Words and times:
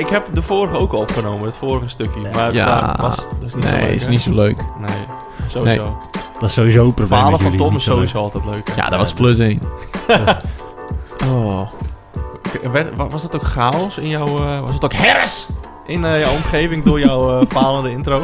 ik 0.00 0.08
heb 0.08 0.26
de 0.34 0.42
vorige 0.42 0.76
ook 0.76 0.92
al 0.92 1.00
opgenomen, 1.00 1.46
het 1.46 1.56
vorige 1.56 1.88
stukje. 1.88 2.20
Maar 2.32 2.52
Ja. 2.54 2.86
dat, 2.86 3.00
was, 3.00 3.16
dat 3.16 3.26
is 3.46 3.54
niet 3.54 3.64
zo 3.64 3.70
Nee, 3.70 3.80
leuk, 3.84 3.94
is 3.94 4.04
hè? 4.04 4.10
niet 4.10 4.20
zo 4.20 4.34
leuk. 4.34 4.56
Nee, 4.56 4.96
sowieso. 5.48 5.98
Dat 6.38 6.48
is 6.48 6.52
sowieso 6.54 6.84
een 6.86 6.94
probleem 6.94 7.08
Verhalen 7.18 7.40
van 7.40 7.50
jullie, 7.50 7.66
Tom 7.66 7.76
is 7.76 7.84
leuk. 7.86 7.94
sowieso 7.94 8.18
altijd 8.18 8.44
leuk. 8.44 8.68
hè? 8.68 8.74
Ja, 8.82 8.88
dat 8.88 8.98
was 8.98 9.10
dus- 9.14 9.20
plus 9.20 9.38
één. 9.38 9.60
oh. 11.32 11.68
Was 13.10 13.22
het 13.22 13.34
ook 13.34 13.42
chaos 13.42 13.98
in 13.98 14.08
jouw... 14.08 14.26
eh, 14.26 14.60
was 14.60 14.74
het 14.74 14.84
ook 14.84 14.92
herres 14.92 15.46
in 15.86 16.04
eh, 16.04 16.20
jouw 16.20 16.32
omgeving 16.34 16.84
door 16.84 17.00
jouw 17.00 17.40
eh 17.40 17.46
falende 17.56 17.90
intro? 17.90 18.20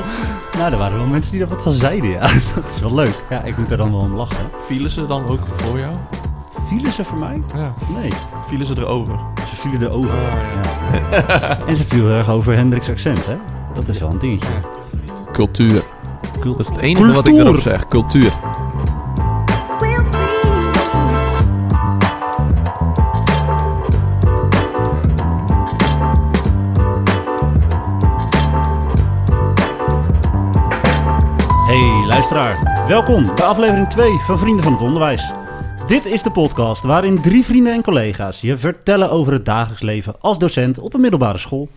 Nou, 0.58 0.72
er 0.72 0.78
waren 0.78 0.96
wel 0.98 1.06
mensen 1.06 1.30
die 1.30 1.40
daar 1.40 1.48
wat 1.48 1.62
van 1.62 1.72
zeiden, 1.72 2.10
ja. 2.10 2.20
Dat 2.54 2.70
is 2.70 2.80
wel 2.80 2.94
leuk. 2.94 3.22
Ja, 3.30 3.40
ik 3.42 3.56
moet 3.56 3.70
er 3.70 3.76
dan 3.76 3.90
wel 3.90 4.00
om 4.00 4.14
lachen. 4.14 4.50
Vielen 4.66 4.90
ze 4.90 5.06
dan 5.06 5.28
ook 5.28 5.40
voor 5.56 5.78
jou? 5.78 5.94
Vielen 6.68 6.92
ze 6.92 7.04
voor 7.04 7.18
mij? 7.18 7.42
Ja. 7.54 7.74
Nee, 8.00 8.10
Vielen 8.48 8.66
ze 8.66 8.74
erover? 8.76 9.18
Vielen 9.70 9.88
erover. 9.88 10.10
Ah, 10.10 11.18
Ja. 11.28 11.58
en 11.68 11.76
ze 11.76 11.84
viel 11.86 12.08
erg 12.08 12.28
over 12.30 12.54
Hendricks 12.56 12.88
accent, 12.90 13.26
hè? 13.26 13.34
Dat 13.74 13.88
is 13.88 13.98
wel 13.98 14.10
een 14.10 14.18
dingetje. 14.18 14.48
Cultuur. 15.32 15.82
Cool. 16.40 16.56
Dat 16.56 16.66
is 16.66 16.72
het 16.72 16.76
enige 16.80 17.12
wat 17.12 17.26
ik 17.26 17.32
Cultuur. 17.34 17.46
erop 17.50 17.60
zeg. 17.60 17.86
Cultuur. 17.86 18.32
Hey 31.66 32.06
luisteraar, 32.06 32.84
welkom 32.88 33.26
bij 33.34 33.44
aflevering 33.44 33.88
2 33.88 34.10
van 34.26 34.38
Vrienden 34.38 34.64
van 34.64 34.72
het 34.72 34.82
Onderwijs. 34.82 35.32
Dit 35.86 36.04
is 36.04 36.22
de 36.22 36.30
podcast 36.30 36.82
waarin 36.82 37.22
drie 37.22 37.44
vrienden 37.44 37.72
en 37.72 37.82
collega's 37.82 38.40
je 38.40 38.58
vertellen 38.58 39.10
over 39.10 39.32
het 39.32 39.44
dagelijks 39.44 39.82
leven 39.82 40.14
als 40.20 40.38
docent 40.38 40.78
op 40.78 40.94
een 40.94 41.00
middelbare 41.00 41.38
school. 41.38 41.68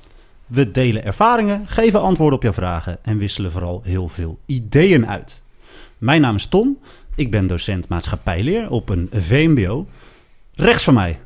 We 0.47 0.71
delen 0.71 1.05
ervaringen, 1.05 1.67
geven 1.67 2.02
antwoorden 2.02 2.37
op 2.37 2.43
jouw 2.43 2.53
vragen 2.53 2.97
en 3.02 3.17
wisselen 3.17 3.52
vooral 3.52 3.81
heel 3.83 4.07
veel 4.07 4.39
ideeën 4.45 5.07
uit. 5.07 5.41
Mijn 5.97 6.21
naam 6.21 6.35
is 6.35 6.45
Tom, 6.45 6.77
ik 7.15 7.31
ben 7.31 7.47
docent 7.47 7.87
maatschappijleer 7.87 8.69
op 8.69 8.89
een 8.89 9.09
VMBO. 9.11 9.87
Rechts 10.55 10.83
van 10.83 10.93
mij, 10.93 11.19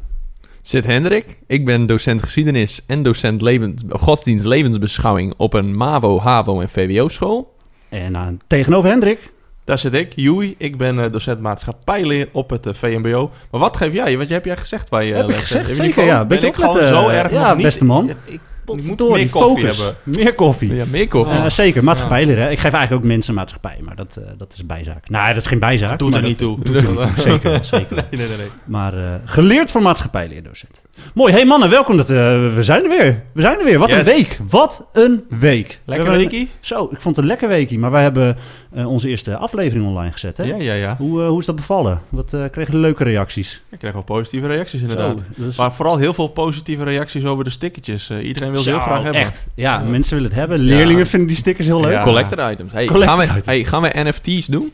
Zit 0.62 0.86
Hendrik. 0.86 1.38
Ik 1.48 1.66
ben 1.66 1.86
docent 1.86 2.24
geschiedenis 2.24 2.82
en 2.88 3.04
docent 3.04 3.42
levens, 3.42 3.84
godsdienst 3.90 4.46
levensbeschouwing 4.46 5.34
op 5.38 5.54
een 5.54 5.76
MAVO, 5.78 6.20
HAVO 6.20 6.62
en 6.62 6.70
VWO 6.70 7.08
school. 7.08 7.56
en 7.90 8.18
aan 8.18 8.40
tegenover 8.48 8.90
Hendrik. 8.90 9.32
Daar 9.66 9.78
zit 9.80 9.94
ik, 9.94 10.12
Joey. 10.16 10.56
Ik 10.58 10.78
ben 10.78 11.00
eh, 11.00 11.12
docent 11.12 11.40
maatschappijleer 11.42 12.30
op 12.32 12.50
het 12.50 12.66
eh, 12.66 12.74
VMBO. 12.74 13.32
Maar 13.52 13.60
wat 13.62 13.78
geef 13.78 13.94
jij? 13.94 14.18
Want 14.18 14.28
je 14.28 14.34
heb 14.34 14.46
jij 14.46 14.58
gezegd 14.58 14.90
waar 14.90 15.04
je 15.04 15.14
Heb 15.14 15.24
ik 15.24 15.30
les 15.30 15.40
gezegd, 15.42 15.76
zeker, 15.76 16.04
ja. 16.04 16.26
ben 16.26 16.44
ik 16.44 16.56
gewoon 16.56 16.86
zo 16.86 17.08
eh, 17.08 17.20
erg 17.20 17.32
ja, 17.32 17.48
nog 17.48 17.56
niet- 17.56 17.66
beste 17.66 17.86
man. 17.86 18.10
Ik, 18.10 18.16
ik 18.26 18.40
Potverdorie, 18.66 19.16
meer 19.24 19.30
koffie 19.30 19.64
focus. 19.64 19.78
hebben. 19.78 19.96
Meer 20.04 20.34
koffie. 20.34 20.76
Ja, 20.76 20.86
meer 20.92 21.08
koffie. 21.08 21.38
Eh, 21.38 21.50
zeker, 21.50 21.84
maatschappijleer. 21.84 22.38
Hè? 22.38 22.50
Ik 22.50 22.60
geef 22.60 22.74
eigenlijk 22.74 23.04
ook 23.04 23.10
mensen 23.12 23.34
maatschappij, 23.34 23.78
maar 23.82 23.96
dat, 23.96 24.16
eh, 24.16 24.24
dat 24.38 24.54
is 24.54 24.66
bijzaak. 24.66 25.10
Nou, 25.10 25.28
dat 25.28 25.38
is 25.38 25.46
geen 25.46 25.60
bijzaak. 25.60 26.00
Doet 26.00 26.12
maar 26.12 26.22
er 26.22 26.28
niet 26.28 26.38
toe. 26.38 26.60
Doet 26.64 26.76
er 26.76 26.82
niet 26.84 26.96
toe, 26.96 27.10
zeker. 27.18 27.60
zeker. 27.76 27.96
Nee, 27.96 28.06
nee, 28.20 28.28
nee. 28.28 28.38
nee. 28.38 28.48
Maar 28.66 28.94
eh, 28.98 29.04
geleerd 29.26 29.72
voor 29.72 29.82
maatschappijleerdocent. 29.82 30.82
Mooi, 31.14 31.34
hey 31.34 31.46
mannen, 31.46 31.70
welkom. 31.70 31.98
Dat, 31.98 32.10
eh, 32.10 32.16
we 32.56 32.64
zijn 32.64 32.84
er 32.84 32.90
weer. 32.90 33.24
We 33.34 33.42
zijn 33.42 33.60
er 33.60 33.66
weer. 33.66 33.80
Wat 33.80 33.92
een 33.92 34.04
week. 34.04 34.40
Wat 34.50 34.90
een 34.94 35.24
week. 35.30 35.68
We 35.68 35.92
Lekker 35.92 36.08
hebben- 36.10 36.30
weekie? 36.30 36.52
Zo, 36.60 36.84
ik 36.84 37.02
vond 37.02 37.16
het 37.16 37.18
een 37.18 37.26
lekker 37.26 37.48
weekie. 37.48 37.80
Maar 37.80 37.92
wij 37.92 38.02
hebben 38.04 38.38
eh, 38.74 38.88
onze 38.90 39.10
eerste 39.10 39.38
aflevering 39.38 39.88
online 39.88 40.12
gezet. 40.12 40.38
Hè? 40.38 40.44
Ja, 40.44 40.56
ja, 40.56 40.74
ja. 40.74 40.96
Hoe, 40.98 41.22
eh, 41.22 41.28
hoe 41.28 41.40
is 41.40 41.46
dat 41.46 41.56
bevallen? 41.56 42.02
Wat 42.10 42.34
eh 42.34 42.44
kregen 42.52 42.78
leuke 42.80 43.04
reacties? 43.04 43.62
Ik 43.72 43.78
krijg 43.80 43.94
wel 43.94 44.04
positieve 44.04 44.48
reacties 44.48 44.82
inderdaad. 44.82 45.20
Zo, 45.20 45.44
dus- 45.44 45.56
Maar 45.56 45.74
vooral 45.74 45.98
heel 45.98 46.14
veel 46.14 46.28
positieve 46.28 46.84
reacties 46.84 47.26
over 47.26 47.44
de 47.44 47.50
stickertjes. 47.50 48.10
Eh, 48.10 48.26
iedereen 48.26 48.53
wil 48.54 48.62
ze 48.62 48.70
heel 48.70 48.80
graag 48.80 49.04
hebben. 49.04 49.22
Echt. 49.22 49.48
Ja, 49.56 49.80
mensen 49.90 50.14
willen 50.14 50.30
het 50.30 50.40
hebben. 50.40 50.60
Leerlingen 50.60 50.98
Ja. 51.04 51.06
vinden 51.06 51.28
die 51.28 51.38
stickers 51.38 51.68
heel 51.68 51.80
leuk. 51.82 51.92
Ja. 51.92 52.02
Collector 52.04 52.52
items. 52.52 52.74
Hey, 52.74 52.86
Collector 52.86 53.18
gaan, 53.18 53.26
we, 53.28 53.32
items. 53.32 53.46
hey, 53.46 53.64
gaan 53.64 53.82
we 53.82 53.92
NFT's 53.94 54.46
doen? 54.46 54.72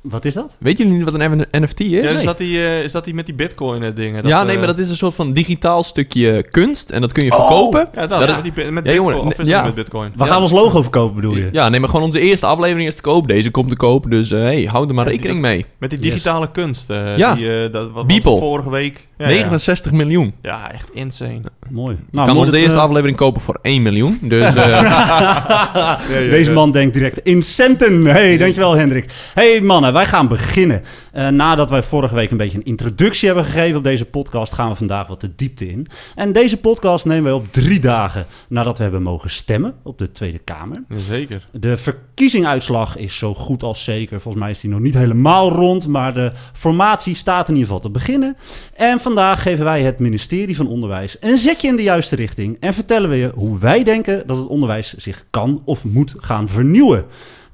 Wat 0.00 0.24
is 0.24 0.34
dat? 0.34 0.56
Weet 0.58 0.78
jullie 0.78 0.92
niet 0.92 1.04
wat 1.04 1.14
een 1.20 1.46
NFT 1.50 1.80
is? 1.80 1.86
Ja, 1.90 2.02
is, 2.08 2.14
Nee. 2.14 2.24
dat 2.24 2.38
die, 2.38 2.58
eh, 2.58 2.82
is 2.82 2.92
dat 2.92 3.04
die 3.04 3.14
met 3.14 3.26
die 3.26 3.34
bitcoin 3.34 3.82
eh, 3.82 3.90
dingen? 3.94 4.26
ja, 4.26 4.36
Dat, 4.36 4.44
nee, 4.46 4.52
eh, 4.54 4.58
maar 4.58 4.66
dat 4.74 4.78
is 4.78 4.90
een 4.90 4.96
soort 4.96 5.14
van 5.14 5.32
digitaal 5.32 5.82
stukje 5.82 6.42
kunst. 6.50 6.90
En 6.90 7.00
dat 7.00 7.12
kun 7.12 7.24
je 7.24 7.30
verkopen. 7.30 7.88
Ja, 7.94 8.06
dat, 8.06 8.20
Dat- 8.26 8.42
met, 8.44 8.54
die, 8.54 8.70
met 8.70 8.84
Ja, 8.84 8.92
bitcoin. 8.92 9.16
of 9.18 9.42
ja. 9.44 9.64
met 9.64 9.74
bitcoin? 9.74 10.12
We 10.16 10.24
Ja. 10.24 10.30
gaan 10.30 10.42
ons 10.42 10.52
logo 10.52 10.82
verkopen, 10.82 11.14
bedoel 11.14 11.36
je? 11.36 11.48
Ja, 11.52 11.68
nee, 11.68 11.80
maar 11.80 11.88
gewoon 11.88 12.04
onze 12.04 12.20
eerste 12.20 12.46
aflevering 12.46 12.88
is 12.88 12.94
te 12.94 13.02
koop. 13.02 13.28
Deze 13.28 13.50
komt 13.50 13.68
te 13.68 13.76
koop. 13.76 14.10
Dus 14.10 14.30
hey, 14.30 14.62
hou 14.70 14.88
er 14.88 14.94
maar 14.94 15.04
Ja, 15.04 15.10
die- 15.10 15.20
rekening 15.20 15.40
mee. 15.40 15.66
Met 15.78 15.90
die 15.90 15.98
Yes. 15.98 16.08
digitale 16.08 16.50
kunst. 16.50 16.90
eh, 16.90 17.16
Ja. 17.16 17.34
Die, 17.34 17.62
eh, 17.64 17.72
dat, 17.72 17.90
wat, 17.90 18.06
Beeple. 18.06 18.30
wat 18.30 18.38
vorige 18.40 18.70
week. 18.70 19.06
Ja, 19.18 19.28
ja. 19.28 19.34
69 19.34 19.92
miljoen. 19.92 20.34
Ja, 20.42 20.72
echt 20.72 20.90
insane. 20.92 21.40
Mooi. 21.70 21.96
Je 21.96 22.02
Nou, 22.10 22.26
kan 22.26 22.36
onze 22.36 22.58
eerste 22.58 22.76
eh, 22.76 22.82
aflevering 22.82 23.16
kopen 23.16 23.40
voor 23.42 23.58
1 23.62 23.82
miljoen. 23.82 24.18
Dus 24.22 24.44
eh, 24.54 25.98
Deze 26.08 26.52
man 26.52 26.72
denkt 26.72 26.94
direct 26.94 27.18
in 27.18 27.42
centen. 27.42 28.04
Hey, 28.04 28.36
dankjewel 28.36 28.76
Hendrik. 28.76 29.12
Hey 29.34 29.60
mannen, 29.60 29.92
wij 29.92 30.06
gaan 30.06 30.28
beginnen. 30.28 30.82
Eh, 31.12 31.28
nadat 31.28 31.70
wij 31.70 31.82
vorige 31.82 32.14
week 32.14 32.30
een 32.30 32.36
beetje 32.36 32.58
een 32.58 32.64
introductie 32.64 33.26
hebben 33.26 33.44
gegeven 33.44 33.76
op 33.76 33.84
deze 33.84 34.04
podcast, 34.04 34.52
gaan 34.52 34.68
we 34.68 34.76
vandaag 34.76 35.06
wat 35.06 35.20
de 35.20 35.34
diepte 35.36 35.68
in. 35.68 35.86
En 36.14 36.32
deze 36.32 36.56
podcast 36.56 37.04
nemen 37.04 37.24
wij 37.24 37.32
op 37.32 37.52
drie 37.52 37.80
dagen 37.80 38.26
nadat 38.48 38.76
we 38.76 38.82
hebben 38.82 39.02
mogen 39.02 39.30
stemmen 39.30 39.74
op 39.82 39.98
de 39.98 40.12
Tweede 40.12 40.38
Kamer. 40.38 40.82
Zeker. 41.08 41.48
De 41.52 41.76
verkiezingsuitslag 41.76 42.96
is 42.96 43.16
zo 43.18 43.34
goed 43.34 43.62
als 43.62 43.84
zeker. 43.84 44.20
Volgens 44.20 44.42
mij 44.42 44.52
is 44.52 44.60
die 44.60 44.70
nog 44.70 44.80
niet 44.80 44.94
helemaal 44.94 45.50
rond, 45.52 45.86
maar 45.86 46.14
de 46.14 46.32
formatie 46.52 47.14
staat 47.14 47.48
in 47.48 47.54
ieder 47.54 47.66
geval 47.68 47.82
te 47.82 47.90
beginnen. 47.90 48.36
En 48.74 49.00
vandaag 49.06 49.42
geven 49.42 49.64
wij 49.64 49.82
het 49.82 49.98
ministerie 49.98 50.56
van 50.56 50.68
Onderwijs 50.68 51.16
een 51.20 51.38
zetje 51.38 51.68
in 51.68 51.76
de 51.76 51.82
juiste 51.82 52.16
richting 52.16 52.56
en 52.60 52.74
vertellen 52.74 53.10
we 53.10 53.16
je 53.16 53.32
hoe 53.34 53.58
wij 53.58 53.84
denken 53.84 54.26
dat 54.26 54.36
het 54.36 54.46
onderwijs 54.46 54.94
zich 54.94 55.24
kan 55.30 55.62
of 55.64 55.84
moet 55.84 56.14
gaan 56.18 56.48
vernieuwen. 56.48 57.04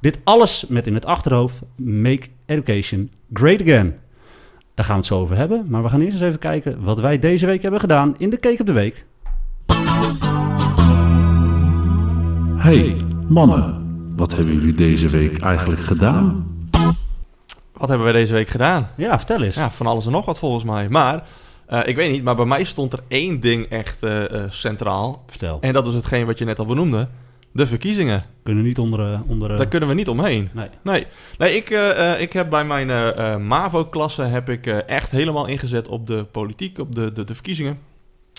Dit 0.00 0.20
alles 0.24 0.64
met 0.68 0.86
in 0.86 0.94
het 0.94 1.06
achterhoofd 1.06 1.60
Make 1.76 2.26
Education 2.46 3.10
Great 3.32 3.62
Again. 3.62 3.94
Daar 4.74 4.84
gaan 4.84 4.94
we 4.94 5.00
het 5.00 5.06
zo 5.06 5.20
over 5.20 5.36
hebben, 5.36 5.64
maar 5.68 5.82
we 5.82 5.88
gaan 5.88 6.00
eerst 6.00 6.12
eens 6.12 6.22
even 6.22 6.38
kijken 6.38 6.82
wat 6.82 7.00
wij 7.00 7.18
deze 7.18 7.46
week 7.46 7.62
hebben 7.62 7.80
gedaan 7.80 8.14
in 8.19 8.30
de 8.30 8.38
Cake 8.38 8.60
op 8.60 8.66
de 8.66 8.72
Week. 8.72 9.04
Hey, 12.56 12.96
mannen, 13.28 13.82
wat 14.16 14.34
hebben 14.34 14.54
jullie 14.54 14.74
deze 14.74 15.08
week 15.08 15.38
eigenlijk 15.38 15.82
gedaan? 15.82 16.51
Wat 17.82 17.91
hebben 17.91 18.12
wij 18.12 18.20
deze 18.20 18.32
week 18.32 18.48
gedaan? 18.48 18.88
Ja, 18.97 19.19
vertel 19.19 19.43
eens. 19.43 19.54
Ja, 19.54 19.70
van 19.70 19.87
alles 19.87 20.06
en 20.06 20.12
nog 20.12 20.25
wat 20.25 20.38
volgens 20.38 20.65
mij. 20.65 20.88
Maar, 20.88 21.22
eh, 21.66 21.81
ik 21.84 21.97
weet 21.97 22.10
niet, 22.10 22.22
maar 22.22 22.37
bij 22.37 22.44
mij 22.44 22.65
stond 22.65 22.93
er 22.93 22.98
één 23.09 23.41
ding 23.41 23.66
echt 23.66 24.03
eh, 24.03 24.31
eh, 24.31 24.50
centraal. 24.50 25.25
Vertel. 25.26 25.59
En 25.60 25.72
dat 25.72 25.84
was 25.84 25.94
hetgeen 25.94 26.26
wat 26.26 26.38
je 26.38 26.44
net 26.44 26.59
al 26.59 26.66
benoemde. 26.66 27.09
De 27.53 27.66
verkiezingen. 27.66 28.25
Kunnen 28.43 28.65
niet 28.65 28.78
onder... 28.78 29.20
onder 29.26 29.56
Daar 29.56 29.69
kunnen 29.69 29.88
we 29.88 29.94
niet 29.94 30.09
omheen. 30.09 30.48
Nee. 30.53 30.69
Nee, 30.82 31.06
nee 31.38 31.56
ik, 31.56 31.70
ik 32.19 32.32
heb 32.32 32.50
bij 32.50 32.65
mijn 32.65 33.47
MAVO-klasse 33.47 34.22
heb 34.22 34.49
ik 34.49 34.66
echt 34.66 35.10
helemaal 35.10 35.47
ingezet 35.47 35.88
op 35.88 36.06
de 36.06 36.25
politiek, 36.25 36.78
op 36.78 36.94
de, 36.94 37.12
de, 37.12 37.25
de 37.25 37.34
verkiezingen. 37.34 37.78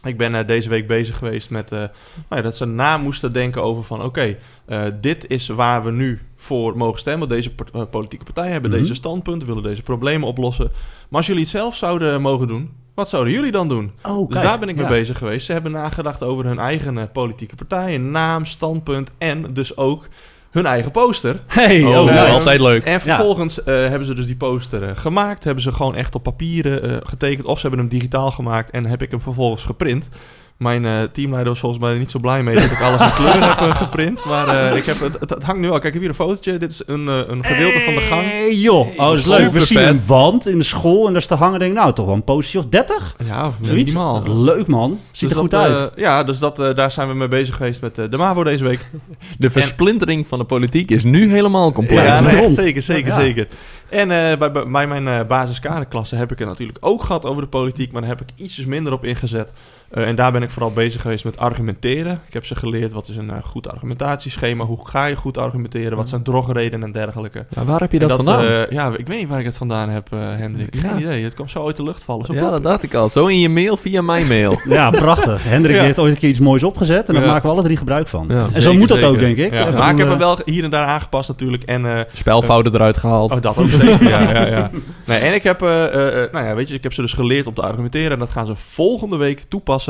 Ik 0.03 0.17
ben 0.17 0.35
eh, 0.35 0.47
deze 0.47 0.69
week 0.69 0.87
bezig 0.87 1.17
geweest 1.17 1.49
met 1.49 1.71
eh, 1.71 1.77
nou 1.79 1.89
ja, 2.29 2.41
dat 2.41 2.55
ze 2.55 2.65
na 2.65 2.97
moesten 2.97 3.33
denken 3.33 3.63
over 3.63 3.83
van 3.83 4.03
oké, 4.03 4.37
eh, 4.65 4.85
dit 5.01 5.27
is 5.29 5.47
waar 5.47 5.83
we 5.83 5.91
nu 5.91 6.19
voor 6.35 6.77
mogen 6.77 6.99
stemmen. 6.99 7.29
Deze 7.29 7.51
politieke 7.91 8.25
partijen 8.25 8.51
hebben 8.51 8.69
Mhm. 8.71 8.79
deze 8.79 8.93
standpunten, 8.93 9.47
willen 9.47 9.63
deze 9.63 9.83
problemen 9.83 10.27
oplossen. 10.27 10.71
Maar 11.09 11.17
als 11.19 11.27
jullie 11.27 11.41
het 11.41 11.51
zelf 11.51 11.75
zouden 11.75 12.21
mogen 12.21 12.47
doen, 12.47 12.71
wat 12.93 13.09
zouden 13.09 13.33
jullie 13.33 13.51
dan 13.51 13.67
doen? 13.67 13.91
Oh, 14.03 14.17
Dus 14.27 14.35
kijk. 14.37 14.47
daar 14.47 14.59
ben 14.59 14.69
ik 14.69 14.75
mee 14.75 14.83
Ja. 14.85 14.89
bezig 14.89 15.17
geweest. 15.17 15.45
Ze 15.45 15.51
hebben 15.51 15.71
nagedacht 15.71 16.23
over 16.23 16.45
hun 16.45 16.59
eigen 16.59 17.11
politieke 17.11 17.55
partij, 17.55 17.95
een 17.95 18.11
naam, 18.11 18.45
standpunt 18.45 19.11
en 19.17 19.53
dus 19.53 19.77
ook 19.77 20.07
hun 20.53 20.65
eigen 20.65 20.91
poster. 20.91 21.39
Hey, 21.47 21.83
oh, 21.83 21.99
oh, 21.99 22.05
nice. 22.05 22.25
altijd 22.25 22.59
leuk. 22.59 22.83
En 22.83 23.01
vervolgens 23.01 23.63
eh, 23.63 23.73
hebben 23.73 24.05
ze 24.05 24.13
dus 24.13 24.25
die 24.25 24.35
poster 24.35 24.83
eh, 24.83 24.89
gemaakt. 24.95 25.43
Hebben 25.43 25.63
ze 25.63 25.71
gewoon 25.71 25.95
echt 25.95 26.15
op 26.15 26.23
papieren 26.23 26.83
eh, 26.83 26.97
getekend. 27.03 27.47
Of 27.47 27.55
ze 27.55 27.61
hebben 27.61 27.79
hem 27.79 27.89
digitaal 27.89 28.31
gemaakt. 28.31 28.69
En 28.69 28.85
heb 28.85 29.01
ik 29.01 29.11
hem 29.11 29.21
vervolgens 29.21 29.63
geprint. 29.63 30.09
Mijn 30.57 30.85
eh, 30.85 31.01
teamleider 31.03 31.51
was 31.51 31.59
volgens 31.59 31.81
mij 31.81 31.97
niet 31.97 32.11
zo 32.11 32.19
blij 32.19 32.43
mee 32.43 32.55
dat 32.55 32.63
ik 32.63 32.81
alles 32.81 33.01
in 33.01 33.13
kleur 33.13 33.47
heb 33.47 33.57
eh, 33.59 33.75
geprint. 33.75 34.25
Maar 34.25 34.47
eh, 34.47 34.77
ik 34.77 34.85
heb, 34.85 34.99
het, 34.99 35.19
het, 35.19 35.29
het 35.29 35.43
hangt 35.43 35.61
nu 35.61 35.67
al. 35.69 35.79
Kijk, 35.79 35.85
ik 35.85 35.91
heb 35.93 36.01
hier 36.01 36.09
een 36.09 36.15
fotootje. 36.15 36.57
Dit 36.57 36.71
is 36.71 36.81
een, 36.85 37.07
een 37.07 37.45
gedeelte 37.45 37.79
van 37.79 37.93
de 37.93 37.99
gang. 37.99 38.21
Hey, 38.21 38.55
joh. 38.55 38.87
Oh, 38.87 38.97
dat 38.97 39.15
is 39.17 39.25
leuk. 39.25 39.51
We 39.51 39.65
zien 39.65 39.87
een 39.87 40.01
wand 40.05 40.47
in 40.47 40.57
de 40.57 40.63
school 40.63 41.07
en 41.07 41.13
daar 41.13 41.21
staat 41.21 41.39
hangen. 41.39 41.59
Denk 41.59 41.71
ik, 41.71 41.77
nou, 41.77 41.93
toch 41.93 42.05
wel 42.05 42.15
een 42.15 42.23
poosje 42.23 42.57
of 42.57 42.65
30? 42.65 43.15
Ja, 43.25 43.51
Zoiets. 43.61 43.91
minimaal. 43.93 44.23
Leuk, 44.43 44.67
man. 44.67 44.99
Ziet 45.11 45.19
Dus 45.21 45.31
er 45.31 45.37
goed 45.43 45.51
dat, 45.51 45.61
uit. 45.77 45.91
ja, 45.95 46.23
dus 46.23 46.39
dat, 46.39 46.59
eh, 46.59 46.75
daar 46.75 46.91
zijn 46.91 47.07
we 47.07 47.13
mee 47.13 47.27
bezig 47.27 47.55
geweest 47.55 47.81
met 47.81 47.97
eh, 47.97 48.05
de 48.09 48.17
MAVO 48.17 48.43
deze 48.43 48.63
week. 48.63 48.89
De 49.37 49.49
versplintering 49.49 50.27
van 50.27 50.39
de 50.39 50.45
politiek 50.45 50.91
is 50.91 51.03
nu 51.03 51.31
helemaal 51.31 51.71
compleet. 51.71 52.05
Ja, 52.05 52.21
nee, 52.21 52.35
Rond. 52.35 52.45
echt 52.47 52.55
zeker, 52.55 52.81
zeker, 52.81 53.07
Ja. 53.07 53.19
zeker. 53.19 53.47
En 53.89 54.11
eh, 54.11 54.37
bij 54.71 54.87
mijn 54.87 55.07
uh, 55.07 55.19
basiskaderklasse 55.27 56.15
heb 56.15 56.31
ik 56.31 56.39
het 56.39 56.47
natuurlijk 56.47 56.77
ook 56.81 57.03
gehad 57.03 57.25
over 57.25 57.41
de 57.41 57.47
politiek, 57.47 57.91
maar 57.91 58.01
daar 58.01 58.09
heb 58.09 58.21
ik 58.21 58.27
ietsjes 58.35 58.65
minder 58.65 58.93
op 58.93 59.05
ingezet. 59.05 59.53
Eh, 59.93 60.07
en 60.07 60.15
daar 60.15 60.31
ben 60.31 60.41
ik 60.43 60.49
vooral 60.49 60.71
bezig 60.71 61.01
geweest 61.01 61.23
met 61.23 61.37
argumenteren. 61.37 62.19
Ik 62.27 62.33
heb 62.33 62.45
ze 62.45 62.55
geleerd 62.55 62.93
wat 62.93 63.07
is 63.07 63.15
een 63.17 63.29
eh, 63.29 63.37
goed 63.43 63.67
argumentatieschema, 63.69 64.65
hoe 64.65 64.87
ga 64.87 65.05
je 65.05 65.15
goed 65.15 65.37
argumenteren, 65.37 65.97
wat 65.97 66.09
zijn 66.09 66.23
drogredenen 66.23 66.83
en 66.83 66.91
dergelijke. 66.91 67.45
Ja, 67.49 67.63
waar 67.65 67.79
heb 67.79 67.91
je 67.91 67.99
En 67.99 68.07
dat, 68.07 68.15
vandaan? 68.17 68.43
eh, 68.45 68.69
ja, 68.69 68.87
ik 68.97 69.07
weet 69.07 69.19
niet 69.19 69.27
waar 69.27 69.39
ik 69.39 69.45
het 69.45 69.57
vandaan 69.57 69.89
heb, 69.89 70.07
Hendrik. 70.11 70.75
Geen 70.75 70.89
Ja. 70.91 70.97
idee. 70.97 71.23
Het 71.23 71.33
kwam 71.33 71.47
zo 71.49 71.65
uit 71.65 71.75
de 71.75 71.83
lucht 71.83 72.03
vallen. 72.03 72.25
Zo 72.25 72.33
ja, 72.33 72.49
dat 72.49 72.63
dacht 72.63 72.83
ik 72.83 72.93
al. 72.93 73.09
Zo 73.09 73.25
in 73.27 73.39
je 73.39 73.49
mail 73.49 73.77
via 73.77 74.01
mijn 74.01 74.27
mail. 74.27 74.57
Ja, 74.69 74.89
prachtig. 74.89 75.43
Hendrik 75.43 75.75
Ja. 75.77 75.81
heeft 75.81 75.99
ooit 75.99 76.13
een 76.13 76.19
keer 76.19 76.29
iets 76.29 76.39
moois 76.39 76.63
opgezet 76.63 77.07
en 77.07 77.13
daar 77.13 77.23
Ja. 77.23 77.29
maken 77.29 77.45
we 77.49 77.53
alle 77.55 77.63
drie 77.63 77.77
gebruik 77.77 78.07
van. 78.07 78.25
Ja. 78.29 78.35
en 78.45 78.51
zo 78.53 78.59
Zeker, 78.61 78.79
moet 78.79 78.87
dat 78.87 78.97
zeker. 78.97 79.11
ook, 79.13 79.19
denk 79.19 79.37
ik. 79.37 79.53
Ja, 79.53 79.67
Ik 79.67 79.77
maar 79.77 79.91
ik 79.91 79.97
heb 79.97 80.07
hem 80.07 80.17
wel 80.17 80.37
hier 80.45 80.63
en 80.63 80.69
daar 80.69 80.85
aangepast 80.85 81.29
natuurlijk. 81.29 81.63
En 81.63 81.85
eh, 81.97 82.01
Spelfouten 82.13 82.73
eruit 82.73 82.97
gehaald. 82.97 83.31
Oh, 83.31 83.41
dat 83.41 83.57
ook 83.57 83.69
zeker. 83.69 84.07
ja, 84.09 84.21
ja, 84.31 84.45
ja. 84.45 84.69
Nee, 85.05 85.19
en 85.19 85.33
ik 85.33 85.43
heb, 85.43 85.61
eh, 85.61 85.83
eh, 85.85 86.23
eh, 86.23 86.31
nou 86.31 86.45
ja, 86.45 86.55
weet 86.55 86.67
je, 86.67 86.73
ik 86.73 86.83
heb 86.83 86.93
ze 86.93 87.01
dus 87.01 87.13
geleerd 87.13 87.47
om 87.47 87.53
te 87.53 87.61
argumenteren. 87.61 88.11
En 88.11 88.19
dat 88.19 88.29
gaan 88.29 88.45
ze 88.45 88.55
volgende 88.55 89.17
week 89.17 89.43
toepassen 89.47 89.82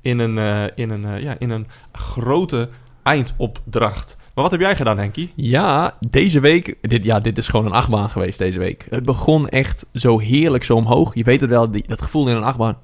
in 0.00 0.18
een, 0.18 0.38
eh, 0.38 0.64
in 0.74 0.90
een, 0.90 1.04
eh, 1.04 1.22
ja, 1.22 1.36
in 1.38 1.50
een 1.50 1.66
grote 1.92 2.68
eindopdracht. 3.02 4.16
Maar 4.34 4.44
wat 4.44 4.52
heb 4.52 4.60
jij 4.60 4.76
gedaan, 4.76 4.98
Henkie? 4.98 5.32
Ja, 5.34 5.96
deze 6.08 6.40
week... 6.40 6.76
Dit, 6.80 7.04
ja, 7.04 7.20
dit 7.20 7.38
is 7.38 7.48
gewoon 7.48 7.66
een 7.66 7.72
achtbaan 7.72 8.10
geweest 8.10 8.38
deze 8.38 8.58
week. 8.58 8.86
Het 8.90 9.04
begon 9.04 9.48
echt 9.48 9.86
zo 9.92 10.18
heerlijk 10.18 10.64
zo 10.64 10.76
omhoog. 10.76 11.14
Je 11.14 11.24
weet 11.24 11.40
het 11.40 11.50
wel, 11.50 11.70
die, 11.70 11.84
dat 11.86 12.02
gevoel 12.02 12.28
in 12.28 12.36
een 12.36 12.42
achtbaan. 12.42 12.78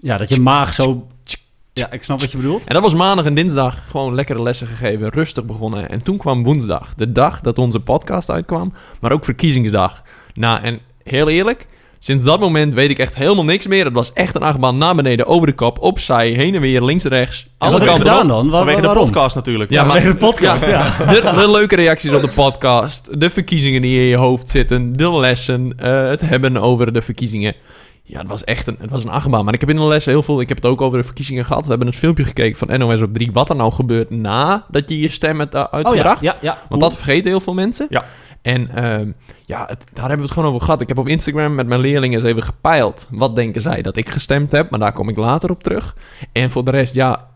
Ja, 0.00 0.16
dat 0.16 0.34
je 0.34 0.40
maag 0.40 0.74
zo... 0.74 1.06
Ja, 1.72 1.90
ik 1.90 2.04
snap 2.04 2.20
wat 2.20 2.30
je 2.30 2.36
bedoelt. 2.36 2.66
En 2.66 2.74
dat 2.74 2.82
was 2.82 2.94
maandag 2.94 3.24
en 3.24 3.34
dinsdag 3.34 3.90
gewoon 3.90 4.14
lekkere 4.14 4.42
lessen 4.42 4.66
gegeven, 4.66 5.08
rustig 5.08 5.44
begonnen. 5.44 5.88
En 5.88 6.02
toen 6.02 6.16
kwam 6.16 6.44
woensdag, 6.44 6.94
de 6.94 7.12
dag 7.12 7.40
dat 7.40 7.58
onze 7.58 7.80
podcast 7.80 8.30
uitkwam, 8.30 8.72
maar 9.00 9.12
ook 9.12 9.24
verkiezingsdag. 9.24 10.02
Nou, 10.34 10.62
en 10.62 10.80
heel 11.02 11.28
eerlijk, 11.28 11.66
sinds 12.04 12.24
dat 12.24 12.40
moment 12.40 12.74
weet 12.74 12.90
ik 12.90 12.98
echt 12.98 13.14
helemaal 13.14 13.44
niks 13.44 13.66
meer. 13.66 13.84
Het 13.84 13.94
was 13.94 14.12
echt 14.12 14.34
een 14.34 14.42
achtbaan 14.42 14.78
naar 14.78 14.94
beneden, 14.94 15.26
over 15.26 15.46
de 15.46 15.52
kop, 15.54 15.78
opzij, 15.78 16.30
heen 16.30 16.54
en 16.54 16.60
weer, 16.60 16.82
links 16.82 17.04
en 17.04 17.10
rechts. 17.10 17.42
En 17.42 17.50
Alle 17.58 17.70
wat 17.70 17.80
heb 17.80 17.88
je 17.88 17.94
kanten 17.96 18.12
gedaan 18.12 18.30
op. 18.30 18.42
dan? 18.42 18.48
Waar, 18.50 18.58
Vanwege 18.58 18.80
de 18.80 18.86
waarom? 18.86 19.04
podcast 19.04 19.34
natuurlijk. 19.34 19.70
Ja, 19.70 19.82
maar- 19.84 19.92
Vanwege 19.92 20.12
de 20.12 20.26
podcast, 20.26 20.66
ja. 20.66 20.96
De, 21.06 21.32
de 21.34 21.50
leuke 21.50 21.76
reacties 21.76 22.12
op 22.12 22.20
de 22.20 22.28
podcast, 22.28 23.20
de 23.20 23.30
verkiezingen 23.30 23.82
die 23.82 24.00
in 24.00 24.06
je 24.06 24.16
hoofd 24.16 24.50
zitten, 24.50 24.96
de 24.96 25.18
lessen, 25.18 25.72
eh, 25.76 26.08
het 26.08 26.20
hebben 26.20 26.56
over 26.56 26.92
de 26.92 27.02
verkiezingen. 27.02 27.54
Ja, 28.04 28.18
het 28.18 28.28
was 28.28 28.44
echt 28.44 28.66
een, 28.66 28.76
het 28.80 28.90
was 28.90 29.04
een 29.04 29.10
achtbaan. 29.10 29.44
Maar 29.44 29.54
ik 29.54 29.60
heb 29.60 29.68
in 29.70 29.76
de 29.76 29.82
les 29.82 30.04
heel 30.04 30.22
veel... 30.22 30.40
Ik 30.40 30.48
heb 30.48 30.56
het 30.56 30.66
ook 30.66 30.80
over 30.80 30.98
de 30.98 31.04
verkiezingen 31.04 31.44
gehad. 31.44 31.62
We 31.62 31.68
hebben 31.68 31.86
een 31.86 31.92
filmpje 31.94 32.24
gekeken 32.24 32.56
van 32.68 32.78
NOS 32.78 33.00
op 33.00 33.14
3. 33.14 33.32
Wat 33.32 33.48
er 33.48 33.56
nou 33.56 33.72
gebeurt 33.72 34.10
nadat 34.10 34.88
je 34.88 34.98
je 35.00 35.08
stem 35.08 35.38
hebt 35.38 35.54
uh, 35.54 35.60
Oh 35.60 35.66
ja, 35.70 35.76
uitgebracht. 35.76 36.20
ja, 36.22 36.36
ja. 36.40 36.58
Want 36.68 36.80
dat 36.80 36.94
vergeten 36.94 37.30
heel 37.30 37.40
veel 37.40 37.54
mensen. 37.54 37.86
Ja. 37.90 38.04
En 38.42 38.74
ehm, 38.74 39.12
ja, 39.44 39.66
daar 39.66 39.76
hebben 39.94 40.16
we 40.16 40.22
het 40.22 40.32
gewoon 40.32 40.48
over 40.48 40.60
gehad. 40.60 40.80
Ik 40.80 40.88
heb 40.88 40.98
op 40.98 41.08
Instagram 41.08 41.54
met 41.54 41.66
mijn 41.66 41.80
leerlingen 41.80 42.18
eens 42.18 42.28
even 42.28 42.42
gepeild. 42.42 43.06
Wat 43.10 43.36
denken 43.36 43.62
zij 43.62 43.82
dat 43.82 43.96
ik 43.96 44.10
gestemd 44.10 44.52
heb? 44.52 44.70
Maar 44.70 44.78
daar 44.80 44.92
kom 44.92 45.08
ik 45.08 45.16
later 45.16 45.50
op 45.50 45.62
terug. 45.62 45.96
En 46.32 46.50
voor 46.50 46.64
de 46.64 46.70
rest, 46.70 46.94
ja... 46.94 47.30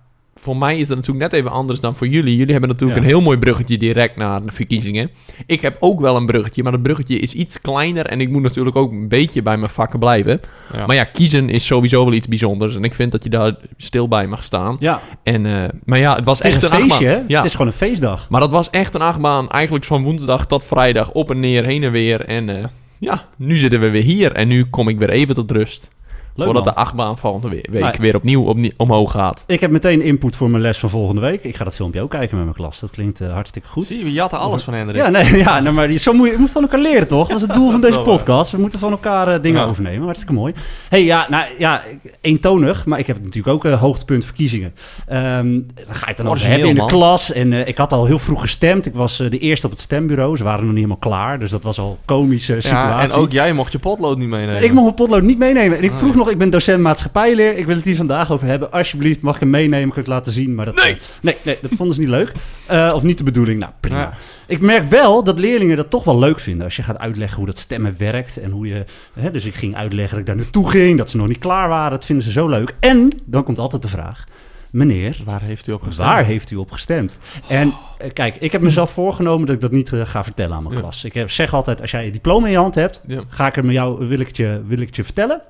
Voor 0.47 0.57
mij 0.57 0.79
is 0.79 0.89
dat 0.89 0.97
natuurlijk 0.97 1.31
net 1.31 1.41
even 1.41 1.51
anders 1.53 1.81
dan 1.81 1.97
voor 1.97 2.07
jullie. 2.09 2.37
Jullie 2.37 2.53
hebben 2.53 2.71
natuurlijk 2.71 2.99
Ja. 2.99 3.05
een 3.05 3.11
heel 3.11 3.21
mooi 3.23 3.39
bruggetje 3.39 3.79
direct 3.79 4.17
naar 4.17 4.43
de 4.45 4.53
verkiezingen. 4.53 5.11
Ik 5.47 5.61
heb 5.61 5.77
ook 5.81 6.01
wel 6.01 6.17
een 6.17 6.27
bruggetje, 6.27 6.63
maar 6.63 6.73
dat 6.73 6.83
bruggetje 6.83 7.19
is 7.19 7.35
iets 7.35 7.61
kleiner. 7.61 8.07
En 8.07 8.21
ik 8.21 8.29
moet 8.31 8.43
natuurlijk 8.43 8.77
ook 8.77 8.91
een 8.91 9.09
beetje 9.09 9.43
bij 9.43 9.57
mijn 9.57 9.71
vakken 9.71 9.99
blijven. 9.99 10.41
Ja. 10.73 10.87
Maar 10.87 10.97
ja, 10.97 11.05
kiezen 11.05 11.49
is 11.49 11.67
sowieso 11.67 12.05
wel 12.05 12.13
iets 12.13 12.29
bijzonders. 12.29 12.77
En 12.77 12.85
ik 12.85 12.95
vind 12.95 13.13
dat 13.13 13.25
je 13.25 13.31
daar 13.31 13.57
stil 13.77 14.09
bij 14.09 14.27
mag 14.27 14.45
staan. 14.45 14.77
Ja, 14.79 15.01
En, 15.23 15.47
eh, 15.47 15.69
maar 15.85 15.99
ja, 15.99 16.15
het 16.17 16.25
was 16.25 16.39
het 16.39 16.47
echt 16.47 16.63
een 16.63 16.71
feestje, 16.71 16.93
achtbaan. 16.93 17.25
Ja. 17.29 17.37
Het 17.37 17.47
is 17.47 17.53
gewoon 17.53 17.67
een 17.67 17.73
feestdag. 17.73 18.27
Maar 18.31 18.41
dat 18.41 18.51
was 18.51 18.71
echt 18.71 18.95
een 18.95 19.01
achtbaan, 19.03 19.49
eigenlijk 19.51 19.85
van 19.85 20.03
woensdag 20.03 20.47
tot 20.47 20.65
vrijdag, 20.65 21.11
op 21.13 21.31
en 21.31 21.41
neer, 21.41 21.65
heen 21.65 21.83
en 21.83 21.93
weer. 21.93 22.21
En 22.25 22.49
eh, 22.49 22.65
ja, 22.99 23.25
nu 23.37 23.57
zitten 23.57 23.81
we 23.81 23.91
weer 23.91 24.03
hier 24.03 24.33
en 24.33 24.49
nu 24.49 24.65
kom 24.65 24.89
ik 24.89 24.99
weer 24.99 25.11
even 25.11 25.35
tot 25.35 25.51
rust. 25.51 25.95
Leuk, 26.37 26.45
voordat 26.47 26.65
man. 26.65 26.75
de 26.75 26.81
achtbaan 26.81 27.19
volgende 27.19 27.49
we- 27.49 27.65
week 27.71 27.97
weer 27.97 28.15
opnieuw 28.17 28.43
opnie- 28.45 28.73
omhoog 28.77 29.11
gaat. 29.11 29.45
Ik 29.47 29.61
heb 29.61 29.71
meteen 29.71 30.03
input 30.03 30.37
voor 30.37 30.51
mijn 30.51 30.63
les 30.63 30.79
van 30.79 30.91
volgende 30.91 31.21
week. 31.21 31.45
Ik 31.45 31.57
ga 31.57 31.65
dat 31.65 31.75
filmpje 31.75 32.01
ook 32.01 32.11
kijken 32.11 32.37
met 32.37 32.45
mijn 32.45 32.57
klas. 32.57 32.81
Dat 32.81 32.91
klinkt 32.91 33.21
eh, 33.21 33.33
hartstikke 33.33 33.69
goed. 33.69 33.87
Zie 33.87 33.99
je, 33.99 34.05
we 34.05 34.13
jatten 34.13 34.39
alles 34.39 34.63
van 34.63 34.75
Hendrik. 34.75 34.97
Ja, 35.03 35.09
nee, 35.09 35.37
ja 35.45 35.61
nou, 35.61 35.75
maar 35.75 35.89
die- 35.89 35.99
zo 35.99 36.13
moet 36.13 36.27
je, 36.27 36.33
je 36.33 36.39
moet 36.39 36.51
van 36.51 36.63
elkaar 36.63 36.81
leren, 36.81 37.09
toch? 37.09 37.29
Dat 37.29 37.37
is 37.37 37.43
het 37.43 37.55
doel 37.55 37.71
van 37.77 37.81
deze 37.81 38.01
podcast. 38.01 38.51
We 38.51 38.59
moeten 38.59 38.79
van 38.79 38.91
elkaar 38.91 39.29
eh, 39.29 39.43
dingen 39.43 39.61
Ja. 39.61 39.67
overnemen. 39.67 40.05
Hartstikke 40.05 40.35
mooi. 40.35 40.55
hey, 40.89 41.05
ja, 41.05 41.27
nou 41.31 41.45
ja, 41.59 41.83
eentonig. 42.21 42.87
Maar 42.87 42.99
ik 42.99 43.07
heb 43.07 43.17
natuurlijk 43.23 43.55
ook 43.55 43.65
een 43.65 43.79
hoogtepunt 43.79 44.25
verkiezingen. 44.25 44.75
Ehm 45.07 45.53
dan 45.87 45.95
ga 45.95 46.01
je 46.01 46.07
het 46.07 46.17
dan 46.17 46.27
over 46.29 46.47
hebben 46.49 46.69
in 46.69 46.75
de 46.75 46.81
man. 46.81 46.89
klas. 46.91 47.33
En 47.33 47.53
eh, 47.53 47.69
ik 47.69 47.79
had 47.79 47.93
al 47.93 48.05
heel 48.07 48.19
vroeg 48.19 48.41
gestemd. 48.41 48.87
Ik 48.87 48.95
was 48.95 49.21
eh, 49.21 49.31
de 49.31 49.39
eerste 49.39 49.67
op 49.67 49.73
het 49.73 49.81
stembureau. 49.81 50.37
Ze 50.37 50.45
waren 50.45 50.59
nog 50.61 50.69
niet 50.69 50.77
helemaal 50.77 50.97
klaar. 50.97 51.39
Dus 51.39 51.51
dat 51.51 51.63
was 51.63 51.79
al 51.79 51.91
een 51.91 51.97
komische 52.05 52.55
Ja, 52.55 52.61
situatie. 52.61 53.11
en 53.13 53.21
ook 53.21 53.33
jij 53.33 53.53
mocht 53.53 53.73
je 53.73 53.79
potlood 53.79 54.19
niet 54.19 54.29
meenemen. 54.29 54.63
Ik 54.63 54.71
mocht 54.73 54.83
mijn 54.83 54.95
potlood 54.95 55.23
niet 55.23 55.39
meenemen. 55.39 55.79
En 55.79 55.85
ik 55.85 55.91
Oh, 55.91 55.97
vroeg 55.99 56.15
ja. 56.15 56.26
Ik 56.31 56.39
ben 56.39 56.51
docent 56.51 56.81
maatschappijleer. 56.83 57.57
Ik 57.57 57.67
wil 57.67 57.77
het 57.77 57.85
hier 57.85 57.97
vandaag 57.97 58.33
over 58.33 58.47
hebben. 58.47 58.73
Alsjeblieft, 58.73 59.21
mag 59.21 59.35
ik 59.35 59.41
hem 59.41 59.51
meenemen? 59.51 59.81
Kun 59.89 59.93
je 59.95 59.99
het 60.01 60.09
laten 60.09 60.33
zien? 60.33 60.55
Maar 60.55 60.65
dat, 60.65 60.83
Nee. 60.83 60.93
eh, 60.93 60.99
nee, 61.21 61.37
nee, 61.43 61.59
dat 61.63 61.71
vonden 61.77 61.95
ze 61.95 62.01
niet 62.01 62.11
leuk. 62.11 62.33
Eh, 62.67 62.93
of 62.95 63.03
niet 63.03 63.19
de 63.19 63.25
bedoeling. 63.25 63.61
Nou, 63.61 63.73
prima. 63.81 64.01
Ja. 64.01 64.15
Ik 64.47 64.61
merk 64.61 64.91
wel 64.91 65.25
dat 65.25 65.39
leerlingen 65.39 65.77
dat 65.77 65.91
toch 65.91 66.05
wel 66.05 66.19
leuk 66.19 66.41
vinden. 66.41 66.65
Als 66.65 66.77
je 66.77 66.83
gaat 66.83 66.99
uitleggen 66.99 67.37
hoe 67.37 67.47
dat 67.47 67.59
stemmen 67.59 67.95
werkt. 67.99 68.37
En 68.37 68.51
hoe 68.51 68.67
je... 68.67 68.85
Hè, 69.13 69.31
dus 69.31 69.45
ik 69.45 69.55
ging 69.55 69.77
uitleggen 69.77 70.11
dat 70.11 70.21
ik 70.21 70.27
daar 70.27 70.37
naartoe 70.37 70.71
ging. 70.71 70.99
Dat 70.99 71.11
ze 71.11 71.17
nog 71.17 71.29
niet 71.29 71.39
klaar 71.39 71.69
waren. 71.69 71.91
Dat 71.91 72.05
vinden 72.05 72.25
ze 72.25 72.31
zo 72.33 72.49
leuk. 72.49 72.75
En 72.81 73.13
dan 73.25 73.45
komt 73.45 73.59
altijd 73.59 73.83
de 73.83 73.89
vraag. 73.89 74.25
Meneer, 74.71 75.21
Waar 75.25 75.43
heeft 75.43 75.67
u 75.67 75.73
op 75.73 75.83
gestemd? 75.83 76.09
Waar 76.09 76.25
heeft 76.25 76.51
u 76.51 76.57
op 76.57 76.71
gestemd? 76.71 77.19
En 77.49 77.75
eh, 77.99 78.13
kijk, 78.13 78.37
ik 78.41 78.53
heb 78.53 78.61
mezelf 78.61 78.91
voorgenomen 78.91 79.47
dat 79.47 79.55
ik 79.55 79.61
dat 79.61 79.71
niet 79.71 79.91
ga 80.05 80.25
vertellen 80.25 80.57
aan 80.57 80.63
mijn 80.63 80.75
Ja. 80.75 80.81
klas. 80.81 81.05
Ik 81.05 81.15
heb, 81.15 81.31
zeg 81.31 81.55
altijd, 81.55 81.81
als 81.81 81.91
jij 81.91 82.05
je 82.05 82.11
diploma 82.11 82.47
in 82.47 82.53
je 82.53 82.59
hand 82.59 82.75
hebt, 82.75 83.03
Ja. 83.07 83.21
ga 83.29 83.47
ik 83.47 83.57
er 83.57 83.65
met 83.65 83.75
jou, 83.75 84.07
wil 84.09 84.19
ik 84.21 84.27
het 84.27 84.37
je, 84.37 84.63
wil 84.67 84.79
ik 84.79 84.87
het 84.87 84.97
je 84.97 85.05
vertellen. 85.05 85.43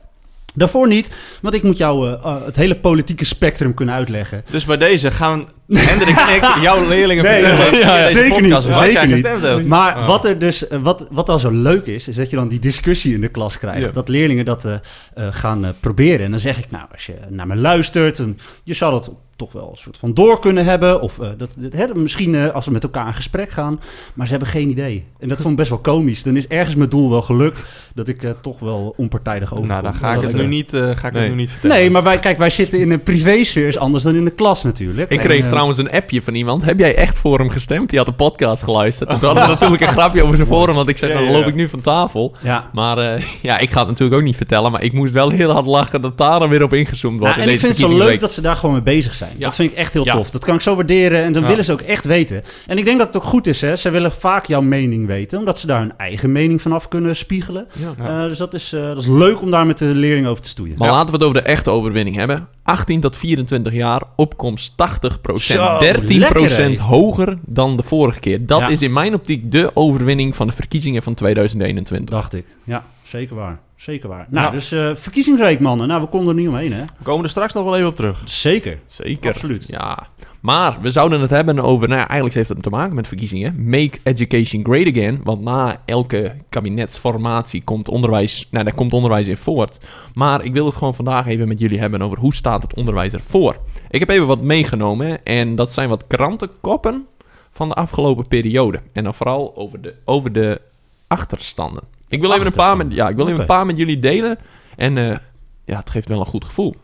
Daarvoor 0.57 0.89
niet, 0.89 1.11
want 1.43 1.55
ik 1.55 1.63
moet 1.63 1.77
jou 1.77 2.09
eh, 2.09 2.13
eh, 2.13 2.45
het 2.45 2.57
hele 2.57 2.77
politieke 2.77 3.25
spectrum 3.25 3.75
kunnen 3.75 3.95
uitleggen. 3.95 4.45
Dus 4.51 4.65
bij 4.65 4.77
deze 4.77 5.11
gaan 5.11 5.45
Hendrik 5.73 6.17
en 6.17 6.35
ik 6.35 6.57
jouw 6.63 6.89
leerlingen 6.89 7.25
Nee, 7.25 7.45
vertellen 7.45 7.79
ja, 7.79 8.09
zeker 8.09 8.29
podcast 8.29 8.69
niet, 8.69 8.77
zeker 8.77 9.07
niet. 9.07 9.27
hebt. 9.27 9.67
Maar 9.67 9.97
Oh. 9.97 10.07
wat 10.07 10.25
er 10.25 10.39
dus, 10.39 10.69
eh, 10.69 10.79
wat, 10.83 11.07
wat 11.11 11.27
dan 11.27 11.41
zo 11.41 11.51
leuk 11.51 11.87
is, 11.87 12.09
is 12.09 12.17
dat 12.17 12.31
je 12.31 12.37
dan 12.37 12.49
die 12.49 12.59
discussie 12.59 13.15
in 13.15 13.21
de 13.21 13.29
klas 13.29 13.59
krijgt. 13.59 13.85
Ja. 13.85 13.93
Dat 13.93 14.09
leerlingen 14.09 14.45
dat 14.45 14.67
gaan 15.15 15.75
proberen. 15.81 16.25
En 16.25 16.31
dan 16.31 16.41
zeg 16.41 16.59
ik, 16.59 16.71
nou, 16.71 16.85
als 16.93 17.07
je 17.07 17.15
naar 17.29 17.47
me 17.47 17.57
luistert, 17.57 18.17
dan, 18.17 18.39
je 18.65 18.75
zou 18.75 18.93
dat 18.93 19.11
toch 19.37 19.53
wel 19.53 19.69
een 19.71 19.77
soort 19.79 19.99
van 19.99 20.15
door 20.15 20.41
kunnen 20.41 20.65
hebben. 20.65 21.01
Of 21.01 21.19
eh, 21.19 21.29
dat, 21.39 21.51
dat- 21.57 21.73
hè, 21.73 21.87
misschien 21.95 22.35
eh, 22.35 22.49
als 22.49 22.67
we 22.67 22.73
met 22.73 22.83
elkaar 22.83 23.07
in 23.07 23.15
gesprek 23.15 23.51
gaan. 23.51 23.81
Maar 24.15 24.27
ze 24.27 24.33
hebben 24.33 24.51
geen 24.51 24.69
idee. 24.69 25.05
En 25.19 25.29
dat 25.29 25.37
vond 25.39 25.51
ik 25.51 25.57
best 25.57 25.69
wel 25.71 25.79
komisch. 25.79 26.23
Dan 26.23 26.37
is 26.37 26.47
ergens 26.49 26.75
mijn 26.75 26.91
doel 26.91 27.11
wel 27.11 27.23
gelukt 27.23 27.63
dat 27.95 28.09
ik 28.09 28.23
eh, 28.23 28.31
toch 28.43 28.59
wel 28.59 28.95
onpartijdig 28.97 29.55
over. 29.55 29.67
Nou, 29.67 29.83
dan 29.83 29.95
ga 29.95 30.15
ik 30.15 30.21
het 30.21 30.33
nu 30.35 30.47
niet, 30.47 30.73
eh, 30.73 30.81
ga 30.97 31.07
ik 31.07 31.13
Nee. 31.13 31.23
het 31.23 31.31
nu 31.31 31.37
niet 31.37 31.51
vertellen. 31.51 31.77
Nee, 31.77 31.91
maar 31.91 32.03
wij, 32.03 32.19
kijk, 32.19 32.39
wij 32.39 32.51
zitten 32.51 32.79
in 32.81 32.91
een 32.91 33.03
privésfeer, 33.03 33.67
is 33.67 33.79
anders 33.79 34.05
dan 34.05 34.15
in 34.15 34.25
de 34.25 34.31
klas 34.31 34.63
natuurlijk. 34.63 35.11
Ik 35.11 35.19
En, 35.19 35.25
kreeg 35.25 35.47
trouwens 35.49 35.79
een 35.79 35.91
appje 35.91 36.23
van 36.23 36.35
iemand. 36.35 36.65
Heb 36.65 36.79
jij 36.79 36.95
echt 36.95 37.19
voor 37.19 37.39
hem 37.39 37.51
gestemd? 37.51 37.91
Die 37.91 37.99
had 37.99 38.09
de 38.09 38.15
podcast 38.15 38.63
geluisterd. 38.63 39.09
En 39.11 39.19
toen 39.19 39.29
hadden 39.29 39.45
we 39.47 39.53
natuurlijk 39.53 39.83
een 39.83 39.89
grapje 39.89 40.23
over 40.23 40.37
zijn 40.37 40.49
forum. 40.49 40.75
Want 40.75 40.89
ik 40.89 40.99
zei, 40.99 41.13
Ja, 41.13 41.19
dan 41.19 41.27
ja, 41.27 41.33
loop 41.33 41.47
ik 41.47 41.55
nu 41.55 41.69
van 41.69 41.81
tafel. 41.81 42.35
Ja, 42.43 42.71
Maar 42.73 42.99
eh, 42.99 43.23
ja, 43.43 43.59
ik 43.59 43.71
ga 43.71 43.79
het 43.79 43.89
natuurlijk 43.89 44.19
ook 44.21 44.27
niet 44.27 44.37
vertellen. 44.37 44.73
Maar 44.73 44.83
ik 44.83 44.93
moest 44.93 45.13
wel 45.13 45.31
heel 45.31 45.51
hard 45.51 45.67
lachen 45.67 46.01
dat 46.03 46.19
daar 46.19 46.39
dan 46.39 46.49
weer 46.49 46.63
op 46.63 46.73
ingezoomd 46.75 47.19
wordt. 47.19 47.35
Nou, 47.37 47.47
in 47.47 47.49
en 47.51 47.55
ik 47.55 47.61
deze 47.63 47.75
vind 47.75 47.91
het 47.91 47.99
zo 47.99 48.07
leuk 48.07 48.21
dat 48.21 48.33
ze 48.33 48.41
daar 48.41 48.57
gewoon 48.57 48.75
mee 48.75 48.85
bezig 48.85 49.15
zijn. 49.15 49.26
Ja. 49.37 49.45
Dat 49.45 49.55
vind 49.55 49.71
ik 49.71 49.77
echt 49.77 49.93
heel 49.93 50.05
Ja. 50.05 50.13
tof. 50.13 50.31
Dat 50.31 50.45
kan 50.45 50.55
ik 50.55 50.61
zo 50.61 50.75
waarderen 50.75 51.23
en 51.23 51.33
dan 51.33 51.43
Ja. 51.43 51.49
willen 51.49 51.65
ze 51.65 51.73
ook 51.73 51.81
echt 51.81 52.05
weten. 52.05 52.43
En 52.67 52.79
ik 52.79 52.85
denk 52.85 52.99
dat 52.99 53.07
het 53.07 53.17
ook 53.17 53.23
goed 53.25 53.47
is, 53.47 53.61
hè. 53.61 53.77
Ze 53.77 53.91
willen 53.91 54.13
vaak 54.13 54.47
jouw 54.47 54.61
mening 54.61 55.07
weten, 55.07 55.39
omdat 55.39 55.59
ze 55.61 55.67
daar 55.67 55.81
hun 55.81 55.97
eigen 55.97 56.33
mening 56.33 56.63
vanaf 56.63 56.89
kunnen 56.89 57.17
spiegelen. 57.17 57.67
Eh, 57.99 58.23
dus 58.23 58.39
dat 58.39 58.55
is, 58.55 58.73
eh, 58.73 58.83
dat 58.87 58.99
is 58.99 59.07
leuk 59.07 59.41
om 59.43 59.51
daar 59.51 59.67
met 59.67 59.79
de 59.79 59.85
leerlingen 59.85 60.31
over 60.31 60.43
te 60.43 60.49
stoeien. 60.49 60.75
Maar 60.79 60.89
Ja. 60.89 60.95
laten 60.95 61.07
we 61.11 61.13
het 61.17 61.23
over 61.23 61.43
de 61.43 61.49
echte 61.49 61.71
overwinning 61.71 62.17
hebben. 62.17 62.49
18 62.63 63.01
tot 63.01 63.17
24 63.17 63.73
jaar, 63.73 64.03
opkomst 64.17 64.77
80 64.77 65.19
Zo, 65.37 65.79
13 65.79 66.19
lekker, 66.19 66.57
hè? 66.57 66.77
hoger 66.83 67.39
dan 67.45 67.77
de 67.77 67.83
vorige 67.83 68.21
keer. 68.21 68.47
Dat 68.47 68.61
Ja. 68.61 68.69
is 68.69 68.83
in 68.83 68.93
mijn 68.93 69.15
optiek 69.15 69.53
de 69.53 69.71
overwinning 69.75 70.37
van 70.37 70.47
de 70.47 70.53
verkiezingen 70.53 71.03
van 71.03 71.15
2021. 71.15 72.15
Dacht 72.15 72.35
ik. 72.35 72.45
Ja, 72.65 72.85
zeker 73.03 73.35
waar. 73.37 73.59
Zeker 73.77 74.09
waar. 74.09 74.27
Nou, 74.31 74.47
Ja. 74.47 74.53
dus 74.53 74.73
eh, 74.73 74.91
verkiezingsweek, 74.95 75.61
mannen. 75.61 75.89
Nou, 75.89 76.01
we 76.03 76.09
konden 76.09 76.29
er 76.29 76.41
niet 76.41 76.49
omheen, 76.49 76.73
hè. 76.73 76.81
We 76.99 77.05
komen 77.05 77.25
er 77.25 77.31
straks 77.31 77.53
nog 77.55 77.65
wel 77.65 77.77
even 77.77 77.89
op 77.89 77.97
terug. 77.97 78.23
Zeker. 78.25 78.79
Zeker. 78.87 79.33
Absoluut. 79.33 79.65
Ja. 79.69 80.07
Maar 80.41 80.79
we 80.81 80.91
zouden 80.91 81.21
het 81.21 81.31
hebben 81.31 81.59
over, 81.61 81.89
nou 81.89 82.01
ja, 82.01 82.07
eigenlijk 82.07 82.35
heeft 82.35 82.49
het 82.49 82.63
te 82.63 82.71
maken 82.71 82.95
met 82.95 83.09
verkiezingen. 83.09 83.69
Make 83.71 83.99
education 84.03 84.65
great 84.65 84.87
again. 84.87 85.21
Want 85.25 85.41
na 85.43 85.81
elke 85.85 86.35
kabinetsformatie 86.49 87.63
komt 87.65 87.89
onderwijs, 87.89 88.49
nou 88.51 88.65
daar 88.65 88.75
komt 88.75 88.93
onderwijs 88.93 89.27
in 89.29 89.37
voort. 89.37 89.79
Maar 90.15 90.45
ik 90.45 90.53
wil 90.53 90.67
het 90.67 90.75
gewoon 90.75 90.95
vandaag 90.95 91.27
even 91.27 91.49
met 91.49 91.59
jullie 91.59 91.79
hebben 91.79 92.03
over 92.03 92.19
hoe 92.19 92.35
staat 92.35 92.63
het 92.63 92.75
onderwijs 92.75 93.13
ervoor. 93.13 93.57
Ik 93.91 94.01
heb 94.01 94.09
even 94.11 94.27
wat 94.27 94.43
meegenomen 94.43 95.25
en 95.25 95.57
dat 95.57 95.73
zijn 95.73 95.89
wat 95.89 96.07
krantenkoppen 96.07 97.07
van 97.51 97.69
de 97.69 97.75
afgelopen 97.75 98.29
periode. 98.29 98.81
En 98.93 99.05
dan 99.05 99.15
vooral 99.15 99.57
over 99.57 99.81
de, 99.81 99.95
over 100.05 100.33
de 100.33 100.61
achterstanden. 101.07 101.83
Ik 102.09 102.21
wil 102.21 102.33
even 102.33 102.47
een 102.47 102.53
paar 102.53 102.77
met, 102.77 102.87
ja, 102.93 103.09
ik 103.09 103.17
wil 103.17 103.29
even 103.29 103.41
een 103.41 103.47
paar 103.47 103.67
met 103.67 103.79
jullie 103.79 103.99
delen. 103.99 104.39
En 104.77 104.99
eh, 104.99 105.17
ja, 105.65 105.79
het 105.79 105.91
geeft 105.91 106.09
wel 106.09 106.21
een 106.21 106.27
goed 106.27 106.45
gevoel. 106.45 106.75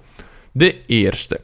De 0.53 0.87
eerste. 0.87 1.41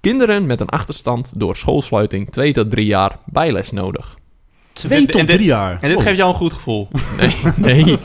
Kinderen 0.00 0.46
met 0.46 0.60
een 0.60 0.68
achterstand 0.68 1.32
door 1.36 1.56
schoolsluiting 1.56 2.30
2 2.32 2.52
tot 2.52 2.70
3 2.70 2.86
jaar 2.86 3.18
bijles 3.24 3.70
nodig. 3.70 4.18
Twee 4.72 4.98
dit- 5.00 5.10
tot 5.10 5.20
en 5.20 5.26
dit- 5.26 5.36
drie 5.36 5.48
jaar. 5.48 5.78
En 5.80 5.88
dit 5.88 5.98
Oh. 5.98 6.02
geeft 6.04 6.16
jou 6.16 6.30
een 6.30 6.36
goed 6.38 6.52
gevoel. 6.52 6.88
Nee, 7.20 7.36
nee. 7.84 7.98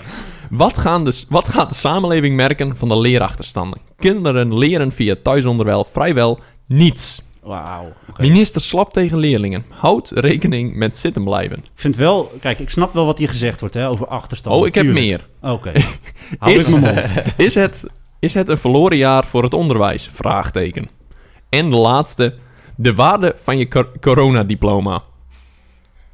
Wat, 0.50 0.78
gaan 0.78 1.06
de, 1.06 1.24
wat 1.30 1.48
gaat 1.50 1.70
de 1.70 1.76
samenleving 1.76 2.36
merken 2.36 2.78
van 2.78 2.88
de 2.88 3.00
leerachterstanden? 3.00 3.80
Kinderen 3.98 4.58
leren 4.58 4.92
via 4.92 5.16
thuisonderwijs 5.24 5.88
vrijwel 5.92 6.40
niets. 6.66 7.22
Wauw. 7.44 7.94
Minister 8.18 8.62
slap 8.62 8.94
tegen 8.94 9.18
leerlingen. 9.18 9.66
Houd 9.70 10.12
rekening 10.14 10.76
met 10.76 10.98
zitten 10.98 11.24
blijven. 11.24 11.58
Ik 11.58 11.70
vind 11.76 11.96
wel... 11.96 12.32
Kijk, 12.40 12.60
ik 12.60 12.70
snap 12.70 12.94
wel 12.94 13.06
wat 13.06 13.18
hier 13.18 13.30
gezegd 13.30 13.60
wordt 13.60 13.76
hè, 13.76 13.88
over 13.90 14.08
achterstand. 14.08 14.56
Oh, 14.56 14.68
ik 14.68 14.76
heb 14.76 14.86
meer. 14.86 15.28
Oké. 15.42 15.72
Hou 16.40 16.54
Is- 16.54 16.70
mijn 16.70 16.82
mond. 16.96 17.12
Is 17.38 17.56
het, 17.56 17.84
is 18.20 18.34
het 18.34 18.50
een 18.50 18.58
verloren 18.58 18.98
jaar 18.98 19.26
voor 19.26 19.44
het 19.44 19.54
onderwijs? 19.54 20.10
Vraagteken. 20.14 20.90
En 21.50 21.70
de 21.70 21.76
laatste. 21.76 22.36
De 22.76 22.94
waarde 22.96 23.36
van 23.42 23.58
je 23.58 23.68
cor- 23.68 23.92
coronadiploma. 24.00 25.04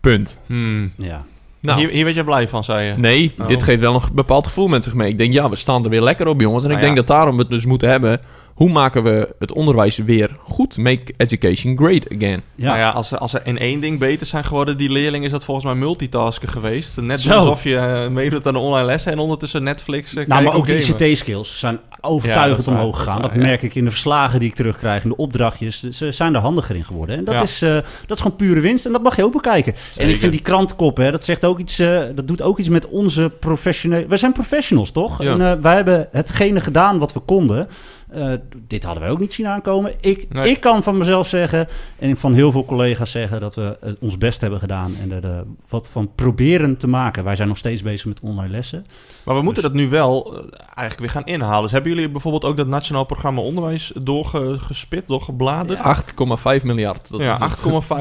Punt. 0.01 0.41
Hmm. 0.45 0.91
Ja. 0.97 1.25
Nou, 1.59 1.79
Hier, 1.79 1.89
hier 1.89 2.03
werd 2.03 2.15
je 2.15 2.23
blij 2.23 2.47
van, 2.47 2.63
zei 2.63 2.85
je. 2.87 2.97
nee, 2.97 3.33
Oh. 3.39 3.47
dit 3.47 3.63
geeft 3.63 3.79
wel 3.81 3.95
een 3.95 4.01
bepaald 4.13 4.47
gevoel 4.47 4.67
met 4.67 4.83
zich 4.83 4.93
mee. 4.93 5.09
Ik 5.09 5.17
denk, 5.17 5.33
ja, 5.33 5.49
we 5.49 5.55
staan 5.55 5.83
er 5.83 5.89
weer 5.89 6.01
lekker 6.01 6.27
op, 6.27 6.41
jongens. 6.41 6.63
En 6.63 6.69
Nou 6.69 6.81
ik 6.81 6.85
denk 6.85 6.97
ja. 6.99 7.05
dat 7.05 7.15
daarom 7.17 7.35
we 7.35 7.41
het 7.41 7.51
dus 7.51 7.65
moeten 7.65 7.89
hebben. 7.89 8.19
Hoe 8.57 8.69
maken 8.69 9.03
we 9.03 9.35
het 9.39 9.51
onderwijs 9.53 9.97
weer 9.97 10.37
goed? 10.43 10.77
Make 10.77 11.13
education 11.17 11.77
great 11.77 12.05
again. 12.15 12.41
Ja. 12.55 12.65
Nou 12.65 12.77
ja, 12.77 12.89
als 12.89 13.07
ze, 13.07 13.17
als 13.17 13.31
ze 13.31 13.39
in 13.43 13.57
één 13.57 13.79
ding 13.79 13.99
beter 13.99 14.27
zijn 14.27 14.43
geworden, 14.45 14.77
die 14.77 14.89
leerling, 14.89 15.25
is 15.25 15.31
dat 15.31 15.43
volgens 15.43 15.65
mij 15.65 15.75
multitasken 15.75 16.47
geweest. 16.47 17.01
Net 17.01 17.19
Zo. 17.19 17.31
alsof 17.33 17.63
je 17.63 17.75
eh, 17.75 18.07
meedoet 18.07 18.47
aan 18.47 18.53
de 18.53 18.59
online 18.59 18.85
lessen 18.85 19.11
en 19.11 19.19
ondertussen 19.19 19.63
Netflix. 19.63 20.13
eh, 20.13 20.27
Nou, 20.27 20.43
maar 20.43 20.53
ook 20.53 20.67
die. 20.67 20.77
ICT-skills 20.77 21.59
zijn 21.59 21.79
overtuigend 22.01 22.67
omhoog 22.67 22.97
gegaan. 22.97 23.21
Dat, 23.21 23.29
waar, 23.29 23.39
ja. 23.39 23.45
merk 23.45 23.61
ik 23.61 23.75
in 23.75 23.83
de 23.85 23.89
verslagen 23.91 24.39
die 24.39 24.49
ik 24.49 24.55
terugkrijg, 24.55 25.03
in 25.03 25.09
de 25.09 25.15
opdrachtjes. 25.15 25.79
Ze 25.89 26.11
zijn 26.11 26.35
er 26.35 26.41
handiger 26.41 26.75
in 26.75 26.85
geworden. 26.85 27.17
En 27.17 27.23
dat, 27.23 27.33
Ja. 27.35 27.41
is, 27.41 27.61
eh, 27.61 27.69
dat 28.07 28.17
is 28.17 28.21
gewoon 28.21 28.37
pure 28.37 28.59
winst 28.59 28.85
en 28.85 28.91
dat 28.91 29.03
mag 29.03 29.15
je 29.15 29.23
ook 29.23 29.33
bekijken. 29.33 29.73
En 29.97 30.09
ik 30.09 30.17
vind 30.19 30.31
die 30.31 30.41
krantenkop, 30.41 30.97
hè, 30.97 31.11
dat, 31.11 31.25
zegt 31.25 31.45
ook 31.45 31.59
iets, 31.59 31.79
eh, 31.79 31.99
dat 32.15 32.27
doet 32.27 32.41
ook 32.41 32.57
iets 32.59 32.69
met 32.69 32.87
onze 32.87 33.31
professionele... 33.39 34.07
Wij 34.07 34.17
zijn 34.17 34.31
professionals, 34.31 34.91
toch? 34.91 35.23
Ja. 35.23 35.31
En 35.31 35.41
eh, 35.41 35.61
wij 35.61 35.75
hebben 35.75 36.07
hetgene 36.11 36.61
gedaan 36.61 36.97
wat 36.99 37.13
we 37.13 37.19
konden. 37.19 37.67
Eh, 38.07 38.33
dit 38.67 38.83
hadden 38.83 39.03
wij 39.03 39.11
ook 39.11 39.19
niet 39.19 39.33
zien 39.33 39.47
aankomen. 39.47 39.93
Ik, 39.99 40.25
Nee. 40.29 40.49
ik 40.49 40.59
kan 40.59 40.83
van 40.83 40.97
mezelf 40.97 41.27
zeggen, 41.27 41.67
en 41.99 42.17
van 42.17 42.33
heel 42.33 42.51
veel 42.51 42.65
collega's 42.65 43.11
zeggen... 43.11 43.39
dat 43.39 43.55
we 43.55 43.77
eh, 43.81 43.91
ons 43.99 44.17
best 44.17 44.41
hebben 44.41 44.59
gedaan 44.59 44.95
en 45.01 45.11
er 45.11 45.23
eh, 45.23 45.39
wat 45.69 45.89
van 45.89 46.11
proberen 46.15 46.77
te 46.77 46.87
maken. 46.87 47.23
Wij 47.23 47.35
zijn 47.35 47.47
nog 47.47 47.57
steeds 47.57 47.81
bezig 47.81 48.05
met 48.05 48.19
online 48.19 48.49
lessen. 48.51 48.85
Maar 49.23 49.35
we 49.35 49.41
moeten 49.41 49.63
Dus- 49.63 49.71
dat 49.71 49.81
nu 49.81 49.89
wel 49.89 50.33
eigenlijk 50.59 50.99
weer 50.99 51.09
gaan 51.09 51.25
inhalen. 51.25 51.61
Dus 51.63 51.71
hebben 51.71 51.91
jullie 51.91 52.09
bijvoorbeeld 52.09 52.45
ook 52.45 52.57
dat 52.57 52.67
Nationaal 52.67 53.03
Programma 53.05 53.41
Onderwijs 53.41 53.91
doorgespit, 54.01 55.07
doorgebladerd? 55.07 55.79
8,5 55.79 56.63
miljard. 56.63 57.09
Dat 57.09 57.19
ja, 57.19 57.33
is 57.33 57.39
het. 57.39 57.49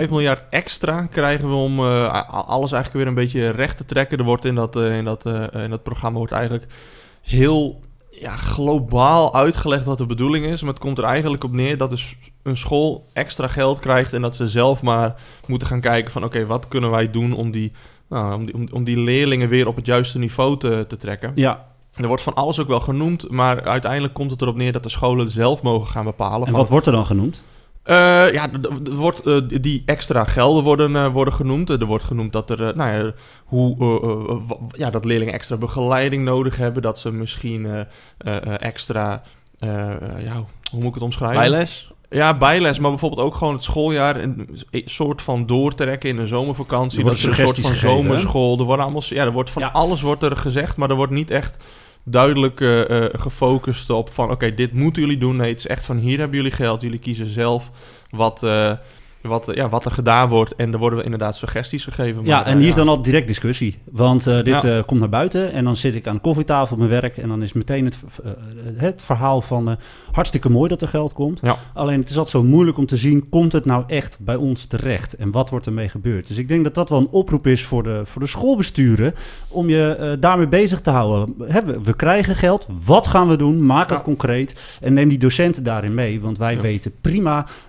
8,5 0.05 0.11
miljard 0.11 0.43
extra 0.51 1.07
krijgen 1.07 1.49
we 1.49 1.55
om 1.55 1.79
eh, 1.79 2.31
alles 2.31 2.73
eigenlijk 2.73 2.93
weer 3.05 3.07
een 3.07 3.23
beetje 3.25 3.51
recht 3.51 3.77
te 3.77 3.85
trekken. 3.85 4.19
Er 4.19 4.25
wordt 4.25 4.45
in 4.45 4.55
dat, 4.55 4.77
in 4.77 5.05
dat, 5.05 5.25
in 5.53 5.71
dat 5.71 5.83
programma 5.83 6.19
wordt 6.19 6.33
eigenlijk 6.33 6.67
heel 7.23 7.81
ja, 8.21 8.37
globaal 8.37 9.35
uitgelegd 9.35 9.85
wat 9.85 9.99
de 9.99 10.07
bedoeling 10.07 10.47
is. 10.47 10.61
Maar 10.61 10.73
het 10.73 10.83
komt 10.83 10.99
er 10.99 11.05
eigenlijk 11.05 11.45
op 11.45 11.53
neer 11.53 11.79
dat 11.79 11.91
dus 11.91 12.17
een 12.43 12.57
school 12.57 13.07
extra 13.13 13.47
geld 13.47 13.79
krijgt 13.79 14.13
en 14.13 14.23
dat 14.23 14.37
ze 14.37 14.49
zelf 14.49 14.83
maar 14.83 15.15
moeten 15.47 15.69
gaan 15.69 15.81
kijken 15.81 16.13
van 16.13 16.25
oké, 16.25 16.47
wat 16.47 16.69
kunnen 16.69 16.91
wij 16.91 17.11
doen 17.11 17.33
om 17.33 17.51
die, 17.51 17.73
nou, 18.09 18.35
om, 18.35 18.45
die, 18.47 18.55
om, 18.55 18.69
om 18.73 18.85
die 18.85 18.99
leerlingen 18.99 19.49
weer 19.49 19.67
op 19.67 19.77
het 19.77 19.87
juiste 19.87 20.19
niveau 20.19 20.59
te, 20.59 20.85
te 20.89 20.97
trekken. 20.97 21.33
Ja, 21.35 21.67
Er 21.95 22.07
wordt 22.07 22.23
van 22.23 22.35
alles 22.35 22.61
ook 22.61 22.69
wel 22.69 22.81
genoemd, 22.81 23.31
maar 23.31 23.63
uiteindelijk 23.65 24.15
komt 24.15 24.31
het 24.31 24.43
erop 24.43 24.57
neer 24.57 24.73
dat 24.73 24.83
de 24.83 24.89
scholen 24.89 25.31
zelf 25.31 25.63
mogen 25.63 25.87
gaan 25.87 26.05
bepalen. 26.05 26.41
en 26.41 26.51
van, 26.51 26.61
wat 26.61 26.69
wordt 26.69 26.87
er 26.87 26.93
dan 26.93 27.07
genoemd? 27.07 27.43
Eh, 27.87 28.33
ja, 28.33 28.49
er 28.53 28.95
wordt, 28.95 29.21
eh, 29.27 29.37
die 29.61 29.83
extra 29.87 30.25
gelden 30.25 30.63
worden, 30.65 30.97
eh, 30.97 31.13
worden 31.13 31.35
genoemd. 31.35 31.71
Er 31.71 31.87
wordt 31.87 32.05
genoemd 32.05 32.33
dat 32.33 32.51
er, 32.51 32.77
nou 32.77 32.91
ja, 33.05 33.13
hoe, 33.45 34.41
ja, 34.73 34.91
dat 34.91 35.05
leerlingen 35.05 35.35
extra 35.35 35.57
begeleiding 35.57 36.25
nodig 36.25 36.57
hebben. 36.57 36.83
Dat 36.83 36.99
ze 36.99 37.13
misschien 37.13 37.67
eh, 37.67 37.81
eh, 38.19 38.47
eh, 38.47 38.55
extra, 38.59 39.23
ja, 40.19 40.45
hoe 40.71 40.81
moet 40.81 40.89
ik 40.89 40.95
het 40.95 41.03
omschrijven? 41.03 41.39
Bijles? 41.39 41.91
Ja, 42.11 42.37
bijles, 42.37 42.79
maar 42.79 42.91
bijvoorbeeld 42.91 43.27
ook 43.27 43.35
gewoon 43.35 43.55
het 43.55 43.63
schooljaar 43.63 44.17
een 44.17 44.49
soort 44.85 45.23
van 45.23 45.47
doortrekken 45.47 46.09
in 46.09 46.19
een 46.19 46.27
zomervakantie. 46.29 46.99
Er 46.99 47.05
Dat 47.05 47.15
is 47.15 47.23
een 47.25 47.35
soort 47.35 47.59
van 47.61 47.71
hè? 47.71 47.77
zomerschool. 47.77 48.59
Er 48.59 48.65
worden 48.65 48.85
allemaal, 48.85 49.03
ja, 49.05 49.25
er 49.25 49.33
wordt 49.33 49.51
van 49.51 49.63
Ja. 49.63 49.69
alles 49.69 50.01
wordt 50.01 50.23
er 50.23 50.37
gezegd, 50.37 50.77
maar 50.77 50.91
er 50.91 50.97
wordt 50.97 51.13
niet 51.13 51.31
echt 51.31 51.57
duidelijk 52.09 52.61
eh, 52.61 53.05
eh, 53.05 53.11
gefocust 53.13 53.91
op 53.91 54.13
van 54.13 54.31
oké, 54.31 54.55
dit 54.55 54.73
moeten 54.73 55.03
jullie 55.03 55.19
doen. 55.19 55.37
Nee, 55.37 55.51
het 55.51 55.59
is 55.59 55.67
echt 55.67 55.87
van 55.87 55.97
hier 55.97 56.19
hebben 56.19 56.37
jullie 56.37 56.53
geld. 56.53 56.81
Jullie 56.81 56.99
kiezen 56.99 57.27
zelf 57.27 57.71
wat, 58.11 58.43
eh, 58.43 58.73
wat, 59.27 59.49
eh, 59.49 59.55
ja, 59.57 59.69
wat 59.69 59.85
er 59.85 59.91
gedaan 59.91 60.29
wordt. 60.29 60.55
En 60.55 60.73
er 60.73 60.79
worden 60.79 61.05
inderdaad 61.05 61.37
suggesties 61.37 61.85
gegeven. 61.85 62.25
Ja, 62.25 62.37
maar, 62.37 62.47
en 62.47 62.53
eh, 62.53 62.59
die 62.59 62.69
is 62.69 62.75
ja. 62.75 62.85
dan 62.85 62.89
al 62.89 63.03
direct 63.03 63.27
discussie. 63.29 63.79
Want 63.91 64.27
eh, 64.27 64.37
dit 64.37 64.47
Ja. 64.47 64.63
eh, 64.63 64.83
komt 64.87 65.01
naar 65.01 65.09
buiten 65.09 65.53
en 65.53 65.65
dan 65.65 65.77
zit 65.77 65.95
ik 65.95 66.07
aan 66.07 66.15
de 66.15 66.21
koffietafel 66.21 66.73
op 66.73 66.79
mijn 66.79 66.91
werk... 67.01 67.17
en 67.17 67.29
dan 67.29 67.43
is 67.43 67.53
meteen 67.53 67.85
het, 67.85 67.99
eh, 68.25 68.31
het 68.77 69.03
verhaal 69.03 69.41
van... 69.43 69.69
eh, 69.71 69.77
hartstikke 70.13 70.51
mooi 70.51 70.69
dat 70.69 70.83
er 70.83 70.89
geld 70.89 71.13
komt. 71.13 71.39
Ja. 71.43 71.57
Alleen 71.75 72.01
het 72.01 72.11
is 72.11 72.17
altijd 72.19 72.37
zo 72.45 72.49
moeilijk 72.51 72.79
om 72.79 72.87
te 72.87 72.97
zien... 72.97 73.29
komt 73.29 73.53
het 73.53 73.65
nou 73.65 73.85
echt 73.87 74.19
bij 74.21 74.37
ons 74.37 74.65
terecht? 74.67 75.13
En 75.17 75.31
wat 75.31 75.51
wordt 75.51 75.67
ermee 75.67 75.89
gebeurd? 75.89 76.27
Dus 76.29 76.37
ik 76.37 76.49
denk 76.49 76.65
dat 76.65 76.75
dat 76.75 76.89
wel 76.89 76.99
een 76.99 77.09
oproep 77.11 77.47
is 77.47 77.65
voor 77.65 77.83
de, 77.83 78.01
voor 78.05 78.21
de 78.21 78.29
schoolbesturen... 78.29 79.15
om 79.49 79.69
je 79.69 79.97
eh, 79.97 80.11
daarmee 80.21 80.49
bezig 80.49 80.81
te 80.81 80.91
houden. 80.91 81.35
We, 81.39 81.81
we 81.85 81.95
krijgen 81.97 82.35
geld, 82.37 82.67
wat 82.85 83.07
gaan 83.07 83.29
we 83.29 83.37
doen? 83.37 83.67
Maak 83.67 83.89
het 83.89 83.99
Ja. 83.99 84.05
concreet 84.05 84.55
en 84.81 84.95
neem 84.95 85.09
die 85.09 85.19
docenten 85.19 85.63
daarin 85.65 85.95
mee. 85.95 86.21
Want 86.21 86.39
wij 86.39 86.55
Ja. 86.55 86.61
weten 86.61 86.93
prima 87.01 87.39
eh, 87.39 87.45
eh, 87.45 87.66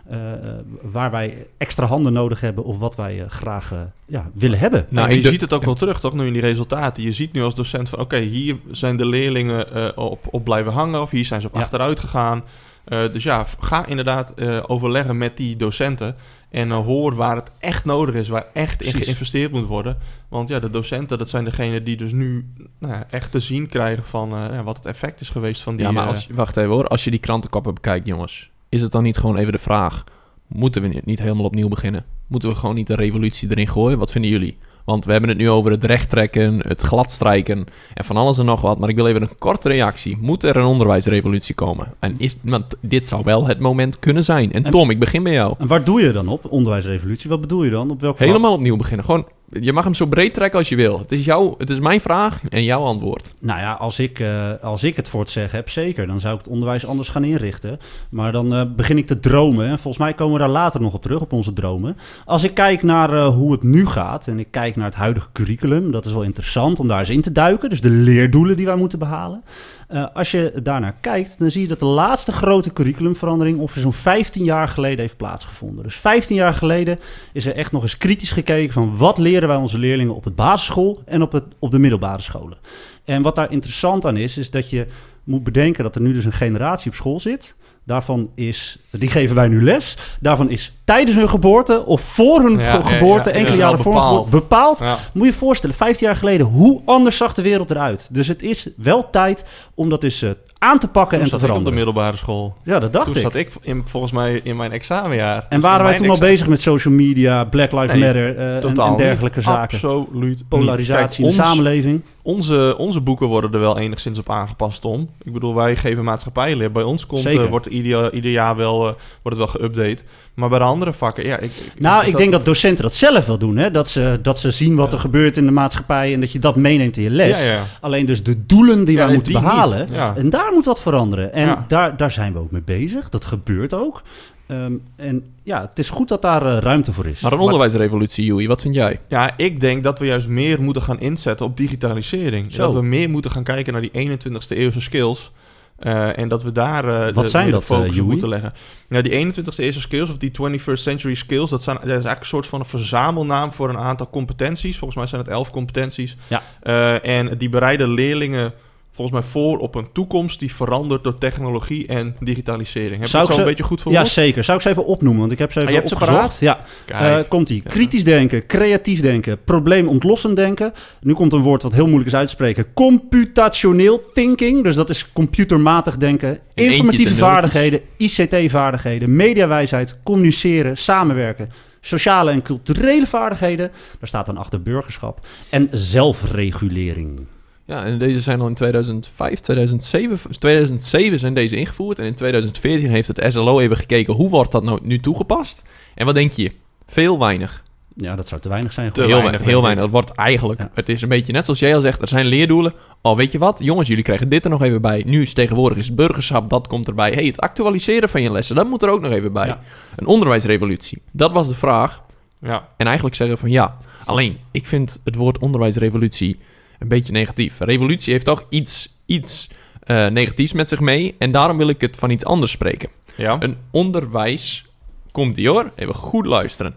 waar 0.81 1.11
wij 1.11 1.47
extra 1.57 1.85
handen 1.85 2.13
nodig 2.13 2.41
hebben... 2.41 2.63
of 2.63 2.79
wat 2.79 2.95
wij 2.95 3.21
eh, 3.23 3.29
graag 3.29 3.71
eh, 3.71 3.79
ja, 4.05 4.29
willen 4.33 4.59
hebben. 4.59 4.85
Nou, 4.89 5.09
je 5.11 5.21
de- 5.21 5.29
ziet 5.29 5.41
het 5.41 5.53
ook 5.53 5.63
wel 5.65 5.73
terug, 5.75 5.99
toch, 5.99 6.13
nu 6.13 6.27
in 6.27 6.33
die 6.33 6.41
resultaten. 6.41 7.03
Je 7.03 7.11
ziet 7.11 7.33
nu 7.33 7.43
als 7.43 7.55
docent 7.55 7.89
van, 7.89 7.99
oké, 7.99 8.17
hier 8.17 8.57
zijn 8.71 8.97
de 8.97 9.05
leerlingen 9.05 9.73
eh, 9.73 9.89
op, 9.95 10.25
op 10.31 10.43
blijven 10.43 10.71
hangen... 10.71 11.01
of 11.01 11.09
hier 11.09 11.25
zijn 11.25 11.41
ze 11.41 11.47
op 11.47 11.53
Ja. 11.53 11.59
achteruit 11.61 11.99
gegaan. 11.99 12.43
Eh, 12.85 13.11
dus 13.11 13.23
ja, 13.23 13.45
ga 13.59 13.85
inderdaad 13.85 14.33
eh, 14.33 14.63
overleggen 14.67 15.17
met 15.17 15.37
die 15.37 15.55
docenten... 15.55 16.15
en 16.49 16.71
eh, 16.71 16.77
hoor 16.85 17.15
waar 17.15 17.35
het 17.35 17.51
echt 17.59 17.85
nodig 17.85 18.15
is, 18.15 18.27
waar 18.27 18.45
echt 18.53 18.81
in 18.81 18.93
geïnvesteerd 18.93 19.51
moet 19.51 19.67
worden. 19.67 19.97
Want 20.29 20.49
ja, 20.49 20.59
de 20.59 20.69
docenten, 20.69 21.17
dat 21.17 21.29
zijn 21.29 21.43
degenen 21.43 21.83
die 21.83 21.97
dus 21.97 22.11
nu 22.11 22.45
nou 22.79 22.93
ja, 22.93 23.05
echt 23.09 23.31
te 23.31 23.39
zien 23.39 23.67
krijgen... 23.67 24.03
van 24.03 24.35
eh, 24.35 24.61
wat 24.61 24.75
het 24.77 24.85
effect 24.85 25.21
is 25.21 25.29
geweest 25.29 25.61
van 25.61 25.75
die... 25.75 25.85
ja, 25.85 25.91
maar 25.91 26.03
eh, 26.03 26.09
als, 26.09 26.27
wacht 26.31 26.57
even 26.57 26.71
hoor. 26.71 26.87
Als 26.87 27.03
je 27.03 27.09
die 27.11 27.19
krantenkoppen 27.19 27.73
bekijkt, 27.73 28.05
jongens. 28.05 28.49
Is 28.77 28.83
het 28.83 28.91
dan 28.91 29.03
niet 29.03 29.17
gewoon 29.17 29.37
even 29.37 29.51
de 29.51 29.57
vraag... 29.57 30.03
Moeten 30.47 30.81
we 30.81 31.01
niet, 31.05 31.19
helemaal 31.19 31.45
opnieuw 31.45 31.67
beginnen? 31.67 32.05
Moeten 32.27 32.49
we 32.49 32.55
gewoon 32.55 32.75
niet 32.75 32.89
een 32.89 32.95
revolutie 32.95 33.49
erin 33.49 33.67
gooien? 33.67 33.97
Wat 33.97 34.11
vinden 34.11 34.31
jullie? 34.31 34.57
Want 34.85 35.05
we 35.05 35.11
hebben 35.11 35.29
het 35.29 35.37
nu 35.37 35.49
over 35.49 35.71
het 35.71 35.83
rechttrekken, 35.83 36.59
het 36.67 36.81
gladstrijken 36.81 37.65
en 37.93 38.05
van 38.05 38.17
alles 38.17 38.37
en 38.37 38.45
nog 38.45 38.61
wat. 38.61 38.79
Maar 38.79 38.89
ik 38.89 38.95
wil 38.95 39.07
even 39.07 39.21
een 39.21 39.37
korte 39.37 39.69
reactie. 39.69 40.17
Moet 40.21 40.43
er 40.43 40.57
een 40.57 40.65
onderwijsrevolutie 40.65 41.55
komen? 41.55 41.93
En 41.99 42.15
is, 42.17 42.35
want 42.41 42.65
dit 42.81 43.07
zou 43.07 43.23
wel 43.23 43.47
het 43.47 43.59
moment 43.59 43.99
kunnen 43.99 44.23
zijn. 44.23 44.53
En 44.53 44.63
En- 44.63 44.71
Tom, 44.71 44.89
ik 44.89 44.99
begin 44.99 45.23
bij 45.23 45.33
jou. 45.33 45.55
En 45.57 45.67
waar 45.67 45.83
doe 45.83 46.01
je 46.01 46.11
dan 46.11 46.27
op? 46.27 46.45
Onderwijsrevolutie, 46.51 47.29
wat 47.29 47.41
bedoel 47.41 47.63
je 47.63 47.69
dan? 47.71 47.91
Op 47.91 48.01
welk 48.01 48.17
vlak? 48.17 48.27
Helemaal 48.27 48.53
opnieuw 48.53 48.75
beginnen. 48.75 49.05
Gewoon, 49.05 49.25
je 49.49 49.73
mag 49.73 49.83
hem 49.83 49.93
zo 49.93 50.05
breed 50.05 50.33
trekken 50.33 50.59
als 50.59 50.69
je 50.69 50.75
wil. 50.75 50.99
Het 50.99 51.11
is, 51.11 51.25
jouw, 51.25 51.55
het 51.57 51.69
is 51.69 51.79
mijn 51.79 52.01
vraag 52.01 52.41
en 52.49 52.63
jouw 52.63 52.83
antwoord. 52.83 53.33
Nou 53.39 53.59
ja, 53.59 53.73
als 53.73 53.99
ik, 53.99 54.19
eh, 54.19 54.51
als 54.61 54.83
ik 54.83 54.95
het 54.95 55.09
voor 55.09 55.19
het 55.19 55.29
zeggen 55.29 55.57
heb, 55.57 55.69
zeker. 55.69 56.07
Dan 56.07 56.19
zou 56.19 56.33
ik 56.33 56.39
het 56.39 56.49
onderwijs 56.49 56.85
anders 56.85 57.09
gaan 57.09 57.23
inrichten. 57.23 57.79
Maar 58.09 58.31
dan 58.31 58.53
eh, 58.53 58.65
begin 58.75 58.97
ik 58.97 59.07
te 59.07 59.19
dromen. 59.19 59.67
En 59.67 59.79
volgens 59.79 60.03
mij 60.03 60.13
komen 60.13 60.33
we 60.33 60.39
daar 60.39 60.49
later 60.49 60.81
nog 60.81 60.93
op 60.93 61.01
terug, 61.01 61.21
op 61.21 61.33
onze 61.33 61.53
dromen. 61.53 61.97
Als 62.25 62.43
ik 62.43 62.53
kijk 62.53 62.83
naar 62.83 63.13
eh, 63.13 63.27
hoe 63.27 63.51
het 63.51 63.63
nu 63.63 63.85
gaat 63.85 64.27
en 64.27 64.39
ik 64.39 64.51
kijk 64.51 64.75
naar 64.75 64.85
het 64.85 64.95
huidige 64.95 65.27
curriculum... 65.31 65.91
dat 65.91 66.05
is 66.05 66.13
wel 66.13 66.23
interessant 66.23 66.79
om 66.79 66.87
daar 66.87 66.99
eens 66.99 67.09
in 67.09 67.21
te 67.21 67.31
duiken. 67.31 67.69
Dus 67.69 67.81
de 67.81 67.89
leerdoelen 67.89 68.55
die 68.55 68.65
wij 68.65 68.75
moeten 68.75 68.99
behalen. 68.99 69.43
Eh, 69.87 70.05
als 70.13 70.31
je 70.31 70.53
daarnaar 70.63 70.95
kijkt, 71.01 71.39
dan 71.39 71.51
zie 71.51 71.61
je 71.61 71.67
dat 71.67 71.79
de 71.79 71.85
laatste 71.85 72.31
grote 72.31 72.73
curriculumverandering... 72.73 73.59
ongeveer 73.59 73.81
zo'n 73.81 73.93
15 73.93 74.43
jaar 74.43 74.67
geleden 74.67 74.99
heeft 74.99 75.17
plaatsgevonden. 75.17 75.83
Dus 75.83 75.95
15 75.95 76.35
jaar 76.35 76.53
geleden 76.53 76.99
is 77.33 77.45
er 77.45 77.55
echt 77.55 77.71
nog 77.71 77.81
eens 77.81 77.97
kritisch 77.97 78.31
gekeken... 78.31 78.73
van 78.73 78.97
wat 78.97 79.17
leren 79.17 79.47
wij 79.47 79.57
onze 79.57 79.77
leerlingen 79.77 80.15
op 80.15 80.23
het 80.23 80.35
basisschool 80.35 81.01
en 81.05 81.21
op, 81.21 81.31
het, 81.31 81.43
op 81.59 81.71
de 81.71 81.79
middelbare 81.79 82.21
scholen. 82.21 82.57
En 83.03 83.21
wat 83.21 83.35
daar 83.35 83.51
interessant 83.51 84.05
aan 84.05 84.17
is, 84.17 84.37
is 84.37 84.51
dat 84.51 84.69
je 84.69 84.87
moet 85.23 85.43
bedenken 85.43 85.83
dat 85.83 85.95
er 85.95 86.01
nu 86.01 86.13
dus 86.13 86.25
een 86.25 86.31
generatie 86.31 86.91
op 86.91 86.95
school 86.97 87.19
zit. 87.19 87.55
Daarvan 87.87 88.29
is, 88.35 88.77
die 88.91 89.09
geven 89.09 89.35
wij 89.35 89.47
nu 89.47 89.63
les. 89.63 89.97
Daarvan 90.19 90.49
is 90.49 90.73
tijdens 90.85 91.17
hun 91.17 91.29
geboorte 91.29 91.85
of 91.85 92.01
voor 92.01 92.41
hun 92.41 92.57
Ja, 92.59 92.71
ge- 92.71 92.77
ja, 92.89 92.97
geboorte, 92.97 93.29
ja, 93.29 93.35
enkele 93.35 93.57
ja, 93.57 93.63
jaren 93.63 93.79
voor 93.79 93.91
hun 93.93 94.01
bepaald. 94.01 94.25
geboorte, 94.25 94.47
bepaald. 94.47 94.79
Moet 95.13 95.25
je 95.25 95.31
je 95.31 95.37
voorstellen, 95.37 95.75
15 95.75 96.07
jaar 96.07 96.15
geleden, 96.15 96.47
hoe 96.47 96.81
anders 96.85 97.17
zag 97.17 97.33
de 97.33 97.41
wereld 97.41 97.71
eruit? 97.71 98.09
Dus 98.11 98.27
het 98.27 98.41
is 98.43 98.69
wel 98.77 99.09
tijd 99.09 99.45
om 99.75 99.89
dat 99.89 100.03
eens 100.03 100.21
eh, 100.21 100.29
aan 100.57 100.79
te 100.79 100.87
pakken 100.87 101.17
Toen 101.17 101.19
en 101.19 101.23
te 101.23 101.27
ik 101.29 101.33
op 101.33 101.39
de 101.39 101.45
veranderen. 101.45 101.73
middelbare 101.77 102.17
school. 102.17 102.55
Ja, 102.63 102.79
dat 102.79 102.93
dacht 102.93 103.05
Toen 103.07 103.15
ik. 103.15 103.21
zat 103.21 103.35
ik 103.35 103.51
in, 103.61 103.83
volgens 103.85 104.11
mij 104.11 104.39
in 104.43 104.55
mijn 104.55 104.71
examenjaar. 104.71 105.45
En 105.49 105.59
Dus 105.59 105.69
waren 105.69 105.85
wij 105.85 105.95
toen 105.97 106.09
al 106.09 106.17
bezig 106.17 106.47
met 106.47 106.61
social 106.61 106.93
media, 106.93 107.43
Black 107.43 107.71
Lives 107.71 107.91
Nee, 107.91 107.99
Matter 108.03 108.37
eh, 108.37 108.63
en, 108.87 108.95
dergelijke 108.97 109.41
zaken? 109.41 109.77
Absoluut. 109.77 110.43
Polarisatie 110.47 110.95
Kijk, 111.07 111.11
in 111.17 111.21
de 111.23 111.25
ons- 111.29 111.35
samenleving. 111.35 112.01
Onze, 112.27 112.75
onze 112.77 113.01
boeken 113.01 113.27
worden 113.27 113.53
er 113.53 113.59
wel 113.59 113.77
enigszins 113.77 114.19
op 114.19 114.29
aangepast, 114.29 114.81
Tom. 114.81 115.09
Ik 115.23 115.33
bedoel, 115.33 115.55
wij 115.55 115.75
geven 115.75 116.03
maatschappijleer. 116.03 116.71
Bij 116.71 116.83
ons 116.83 117.05
komt, 117.05 117.25
eh, 117.25 117.45
wordt 117.45 117.65
ieder, 117.65 118.13
ieder 118.13 118.31
jaar 118.31 118.55
wel, 118.55 118.87
eh, 118.87 118.93
wordt 119.21 119.37
het 119.37 119.51
wel 119.51 119.69
geüpdate. 119.69 120.03
Maar 120.33 120.49
bij 120.49 120.59
de 120.59 120.65
andere 120.65 120.93
vakken, 120.93 121.25
ja... 121.25 121.37
Ik, 121.37 121.51
Nou, 121.77 122.05
ik 122.05 122.17
denk 122.17 122.31
dat 122.31 122.45
docenten 122.45 122.83
dat 122.83 122.93
zelf 122.93 123.25
wel 123.25 123.37
doen. 123.37 123.57
Hè? 123.57 123.71
Dat, 123.71 123.89
ze, 123.89 124.19
dat 124.21 124.39
ze 124.39 124.51
zien 124.51 124.75
wat 124.75 124.93
er 124.93 124.99
gebeurt 124.99 125.37
in 125.37 125.45
de 125.45 125.51
maatschappij 125.51 126.13
en 126.13 126.19
dat 126.19 126.31
je 126.31 126.39
dat 126.39 126.55
meeneemt 126.55 126.97
in 126.97 127.03
je 127.03 127.09
les. 127.09 127.43
Ja, 127.43 127.51
ja. 127.51 127.63
Alleen 127.81 128.05
dus 128.05 128.23
de 128.23 128.45
doelen 128.45 128.85
die 128.85 128.97
wij 128.97 129.13
moeten 129.13 129.33
behalen. 129.33 129.87
En 130.15 130.29
daar 130.29 130.51
moet 130.53 130.65
wat 130.65 130.81
veranderen. 130.81 131.33
En 131.33 131.65
daar, 131.67 131.97
daar 131.97 132.11
zijn 132.11 132.33
we 132.33 132.39
ook 132.39 132.51
mee 132.51 132.61
bezig. 132.61 133.09
Dat 133.09 133.25
gebeurt 133.25 133.73
ook. 133.73 134.01
Ehm, 134.47 134.73
en 134.95 135.23
ja, 135.43 135.61
het 135.61 135.79
is 135.79 135.89
goed 135.89 136.07
dat 136.07 136.21
daar 136.21 136.45
eh, 136.45 136.57
ruimte 136.57 136.91
voor 136.91 137.05
is. 137.05 137.21
Maar 137.21 137.33
een 137.33 137.39
onderwijsrevolutie, 137.39 138.25
Joey, 138.25 138.47
wat 138.47 138.61
vind 138.61 138.75
jij? 138.75 138.99
Ja, 139.07 139.37
ik 139.37 139.61
denk 139.61 139.83
dat 139.83 139.99
we 139.99 140.05
juist 140.05 140.27
meer 140.27 140.61
moeten 140.61 140.81
gaan 140.81 140.99
inzetten 140.99 141.45
op 141.45 141.57
digitalisering. 141.57 142.51
Zo. 142.53 142.61
Dat 142.61 142.73
we 142.73 142.81
meer 142.81 143.09
moeten 143.09 143.31
gaan 143.31 143.43
kijken 143.43 143.73
naar 143.73 143.81
die 143.81 143.91
21ste 143.91 144.57
eeuwse 144.57 144.81
skills. 144.81 145.31
Eh, 145.77 146.17
en 146.17 146.27
dat 146.27 146.43
we 146.43 146.51
daar 146.51 146.87
eh, 146.87 147.13
Wat 147.13 147.23
de, 147.23 147.29
zijn 147.29 147.51
dat, 147.51 147.63
focus 147.63 147.87
op 147.87 147.93
Joey? 147.93 148.07
moeten 148.07 148.29
leggen. 148.29 148.53
Ja, 148.89 149.01
die 149.01 149.25
21ste 149.25 149.55
eeuwse 149.55 149.81
skills 149.81 150.09
of 150.09 150.17
die 150.17 150.31
21st 150.31 150.73
century 150.73 151.13
skills, 151.13 151.49
dat, 151.49 151.63
zijn, 151.63 151.75
dat 151.75 151.85
is 151.85 151.91
eigenlijk 151.91 152.19
een 152.19 152.25
soort 152.25 152.47
van 152.47 152.59
een 152.59 152.65
verzamelnaam 152.65 153.53
voor 153.53 153.69
een 153.69 153.77
aantal 153.77 154.09
competenties. 154.09 154.77
Volgens 154.77 154.99
mij 154.99 155.07
zijn 155.07 155.21
het 155.21 155.29
11 155.29 155.51
competenties. 155.51 156.17
Ja. 156.27 156.43
Eh, 156.61 157.17
en 157.17 157.37
die 157.37 157.49
bereiden 157.49 157.89
leerlingen 157.89 158.53
volgens 158.97 159.19
mij 159.19 159.29
voor 159.29 159.57
op 159.57 159.75
een 159.75 159.87
toekomst 159.93 160.39
die 160.39 160.53
verandert 160.53 161.03
door 161.03 161.17
technologie 161.17 161.87
en 161.87 162.15
digitalisering. 162.19 162.99
Heb 162.99 163.07
Zou 163.07 163.23
ik 163.23 163.29
het 163.29 163.37
zo 163.37 163.43
een 163.43 163.49
beetje 163.49 163.63
goed 163.63 163.81
voor 163.81 163.91
Ja, 163.91 164.03
zeker. 164.03 164.43
Zou 164.43 164.57
ik 164.57 164.63
ze 164.63 164.69
even 164.69 164.85
opnoemen? 164.85 165.19
Want 165.19 165.31
ik 165.31 165.39
heb 165.39 165.51
ze 165.51 165.57
even 165.57 165.69
Ah, 165.69 165.75
je 165.75 165.95
hebt 165.95 166.33
ze. 166.33 166.45
Ja. 166.45 166.59
Eh, 166.85 167.23
komt-ie. 167.27 167.61
Kritisch 167.61 168.03
denken, 168.03 168.45
creatief 168.45 169.01
denken, 169.01 169.43
probleemontlossend 169.43 170.35
denken. 170.35 170.73
Nu 171.01 171.13
komt 171.13 171.33
een 171.33 171.41
woord 171.41 171.63
wat 171.63 171.73
heel 171.73 171.85
moeilijk 171.85 172.07
is 172.09 172.15
uit 172.15 172.27
te 172.27 172.33
spreken. 172.33 172.73
Computationeel 172.73 174.01
thinking. 174.13 174.63
Dus 174.63 174.75
dat 174.75 174.89
is 174.89 175.11
computermatig 175.11 175.97
denken. 175.97 176.39
Informatieve 176.53 177.09
en 177.09 177.15
vaardigheden, 177.15 177.81
ICT-vaardigheden, 177.97 179.15
mediawijsheid, 179.15 179.99
communiceren, 180.03 180.77
samenwerken. 180.77 181.49
Sociale 181.81 182.31
en 182.31 182.41
culturele 182.41 183.07
vaardigheden. 183.07 183.71
Daar 183.99 184.07
staat 184.07 184.25
dan 184.25 184.37
achter 184.37 184.61
burgerschap. 184.61 185.25
En 185.49 185.67
zelfregulering. 185.71 187.27
Ja, 187.67 187.85
en 187.85 187.99
deze 187.99 188.21
zijn 188.21 188.41
al 188.41 188.47
in 188.47 188.53
2005, 188.53 189.39
2007, 189.39 190.39
2007 190.39 191.19
zijn 191.19 191.33
deze 191.33 191.55
ingevoerd. 191.55 191.99
En 191.99 192.05
in 192.05 192.15
2014 192.15 192.89
heeft 192.89 193.07
het 193.07 193.33
SLO 193.33 193.59
even 193.59 193.77
gekeken 193.77 194.13
hoe 194.13 194.29
wordt 194.29 194.51
dat 194.51 194.63
nou 194.63 194.79
nu 194.83 194.99
toegepast. 194.99 195.63
En 195.95 196.05
wat 196.05 196.15
denk 196.15 196.31
je? 196.31 196.51
Veel, 196.85 197.19
weinig. 197.19 197.63
Ja, 197.95 198.15
dat 198.15 198.27
zou 198.27 198.41
te 198.41 198.49
weinig 198.49 198.73
zijn. 198.73 198.91
Te 198.91 199.01
heel 199.01 199.21
weinig, 199.21 199.43
Heel 199.43 199.61
weinig. 199.61 199.83
Dat 199.83 199.91
wordt 199.91 200.11
eigenlijk, 200.11 200.59
Ja. 200.59 200.71
het 200.73 200.89
is 200.89 201.01
een 201.01 201.09
beetje 201.09 201.31
net 201.31 201.43
zoals 201.43 201.59
jij 201.59 201.75
al 201.75 201.81
zegt, 201.81 202.01
er 202.01 202.07
zijn 202.07 202.25
leerdoelen. 202.25 202.73
Oh, 203.01 203.17
weet 203.17 203.31
je 203.31 203.37
wat? 203.37 203.59
Jongens, 203.63 203.87
jullie 203.87 204.03
krijgen 204.03 204.29
dit 204.29 204.43
er 204.43 204.49
nog 204.49 204.61
even 204.61 204.81
bij. 204.81 205.03
Nu 205.05 205.21
is 205.21 205.33
tegenwoordig 205.33 205.77
is 205.77 205.93
burgerschap, 205.93 206.49
dat 206.49 206.67
komt 206.67 206.87
erbij. 206.87 207.11
hey, 207.11 207.25
het 207.25 207.39
actualiseren 207.39 208.09
van 208.09 208.21
je 208.21 208.31
lessen, 208.31 208.55
dat 208.55 208.67
moet 208.67 208.83
er 208.83 208.89
ook 208.89 209.01
nog 209.01 209.11
even 209.11 209.33
bij. 209.33 209.47
Ja. 209.47 209.59
Een 209.95 210.05
onderwijsrevolutie. 210.05 211.01
Dat 211.11 211.31
was 211.31 211.47
de 211.47 211.55
vraag. 211.55 212.03
Ja. 212.41 212.67
En 212.77 212.85
eigenlijk 212.85 213.15
zeggen 213.15 213.37
van 213.37 213.49
ja. 213.49 213.77
Alleen, 214.05 214.37
ik 214.51 214.67
vind 214.67 214.99
het 215.03 215.15
woord 215.15 215.37
onderwijsrevolutie 215.37 216.39
een 216.79 216.87
beetje 216.87 217.11
negatief. 217.11 217.59
Revolutie 217.59 218.13
heeft 218.13 218.25
toch 218.25 218.45
iets, 218.49 218.99
iets 219.05 219.49
eh, 219.83 220.07
negatiefs 220.07 220.53
met 220.53 220.69
zich 220.69 220.79
mee. 220.79 221.15
En 221.17 221.31
daarom 221.31 221.57
wil 221.57 221.69
ik 221.69 221.81
het 221.81 221.95
van 221.95 222.09
iets 222.09 222.25
anders 222.25 222.51
spreken. 222.51 222.89
Ja. 223.15 223.37
Een 223.39 223.57
onderwijs... 223.71 224.65
Komt 225.11 225.35
die 225.35 225.49
hoor. 225.49 225.71
Even 225.75 225.95
goed 225.95 226.25
luisteren. 226.25 226.75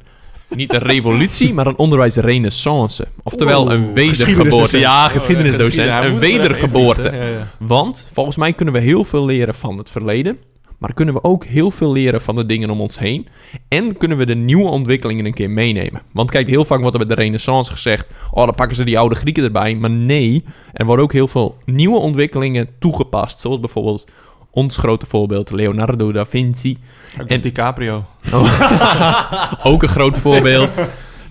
Niet 0.49 0.73
een 0.73 0.83
revolutie, 0.83 1.52
maar 1.54 1.66
een 1.66 1.78
onderwijsrenaissance. 1.78 3.07
Oftewel 3.23 3.62
Oeh, 3.62 3.73
een 3.73 3.92
wedergeboorte. 3.92 4.28
geschiedenisdocent. 4.28 4.83
Ja, 4.83 5.09
geschiedenisdocent. 5.09 5.88
Oh, 5.88 5.95
ja, 5.95 6.04
een 6.04 6.12
er 6.12 6.19
wedergeboorte. 6.19 7.11
Ja, 7.12 7.26
ja. 7.26 7.50
Want 7.59 8.09
volgens 8.12 8.37
mij 8.37 8.52
kunnen 8.52 8.75
we 8.75 8.80
heel 8.80 9.04
veel 9.04 9.25
leren 9.25 9.54
van 9.54 9.78
het 9.78 9.90
verleden. 9.90 10.38
Maar 10.81 10.95
kunnen 10.95 11.15
we 11.15 11.25
ook 11.25 11.45
heel 11.45 11.71
veel 11.71 11.93
leren 11.93 12.21
van 12.21 12.35
de 12.37 12.47
dingen 12.47 12.71
om 12.71 12.81
ons 12.81 12.99
heen. 12.99 13.29
En 13.69 13.97
kunnen 13.97 14.17
we 14.17 14.27
de 14.27 14.35
nieuwe 14.35 14.71
ontwikkelingen 14.71 15.25
een 15.25 15.35
keer 15.35 15.51
meenemen. 15.51 16.03
Want 16.13 16.31
kijk, 16.31 16.49
heel 16.49 16.65
vaak 16.65 16.81
wordt 16.81 16.97
er 17.01 17.07
bij 17.07 17.17
de 17.17 17.23
renaissance 17.23 17.73
gezegd... 17.73 18.11
oh, 18.31 18.45
dan 18.45 18.55
pakken 18.55 18.77
ze 18.77 18.85
die 18.85 18.99
oude 18.99 19.15
Grieken 19.15 19.45
erbij. 19.45 19.75
Maar 19.75 19.91
nee, 19.91 20.45
er 20.73 20.87
worden 20.87 21.05
ook 21.05 21.13
heel 21.13 21.29
veel 21.29 21.57
nieuwe 21.65 21.99
ontwikkelingen 21.99 22.69
toegepast. 22.79 23.41
Zoals 23.41 23.61
bijvoorbeeld 23.61 24.05
ons 24.51 24.77
grote 24.77 25.07
voorbeeld 25.07 25.51
Leonardo 25.51 26.13
da 26.13 26.27
Vinci. 26.27 26.79
Ook 27.21 27.29
En- 27.29 27.41
DiCaprio. 27.41 28.05
Ook 29.63 29.83
een 29.83 29.89
groot 29.89 30.19
voorbeeld. 30.19 30.81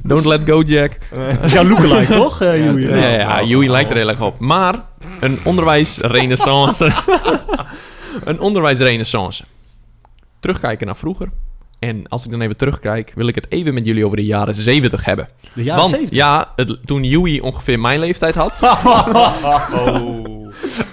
Don't 0.03 0.25
let 0.25 0.41
go, 0.45 0.61
Jack. 0.61 0.97
Jouw 1.47 1.63
lookalike, 1.67 2.13
toch, 2.13 2.41
eh 2.41 2.65
Joey? 2.65 2.81
Ja, 2.81 2.95
ja, 2.95 3.09
ja 3.09 3.43
Joey 3.43 3.69
lijkt 3.69 3.89
er 3.89 3.95
heel 3.95 4.09
erg 4.09 4.21
op. 4.21 4.39
Maar 4.39 4.75
een 5.19 5.39
onderwijsrenaissance. 5.43 6.91
een 8.23 8.39
onderwijsrenaissance. 8.39 9.43
Terugkijken 10.39 10.85
naar 10.85 10.97
vroeger. 10.97 11.29
En 11.79 12.07
als 12.07 12.25
ik 12.25 12.31
dan 12.31 12.41
even 12.41 12.57
terugkijk, 12.57 13.11
wil 13.15 13.27
ik 13.27 13.35
het 13.35 13.51
even 13.51 13.73
met 13.73 13.85
jullie 13.85 14.05
over 14.05 14.17
de 14.17 14.25
jaren 14.25 14.53
70 14.53 15.05
hebben. 15.05 15.29
De 15.53 15.63
jaren 15.63 15.81
Want 15.81 15.93
70. 15.93 16.17
ja, 16.17 16.53
het, 16.55 16.77
toen 16.85 17.03
Joey 17.03 17.39
ongeveer 17.39 17.79
mijn 17.79 17.99
leeftijd 17.99 18.35
had, 18.35 18.59
Oh. 19.73 20.27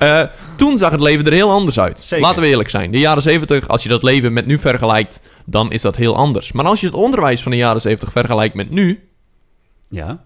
toen 0.57 0.77
zag 0.79 0.91
het 0.91 1.01
leven 1.01 1.27
er 1.27 1.33
heel 1.33 1.51
anders 1.51 1.81
uit. 1.81 1.99
Zeker. 1.99 2.25
Laten 2.27 2.43
we 2.43 2.49
eerlijk 2.49 2.71
zijn. 2.71 2.91
De 2.91 2.99
jaren 2.99 3.23
70, 3.23 3.69
als 3.69 3.83
je 3.83 3.89
dat 3.89 4.03
leven 4.03 4.33
met 4.33 4.47
nu 4.47 4.59
vergelijkt, 4.59 5.21
dan 5.45 5.73
is 5.73 5.83
dat 5.83 5.97
heel 5.97 6.17
anders. 6.17 6.53
Maar 6.53 6.65
als 6.65 6.81
je 6.81 6.87
het 6.87 6.95
onderwijs 6.97 7.43
van 7.43 7.51
de 7.53 7.59
jaren 7.59 7.81
70 7.81 8.13
vergelijkt 8.13 8.55
met 8.55 8.71
nu, 8.71 9.09
Ja, 9.89 10.25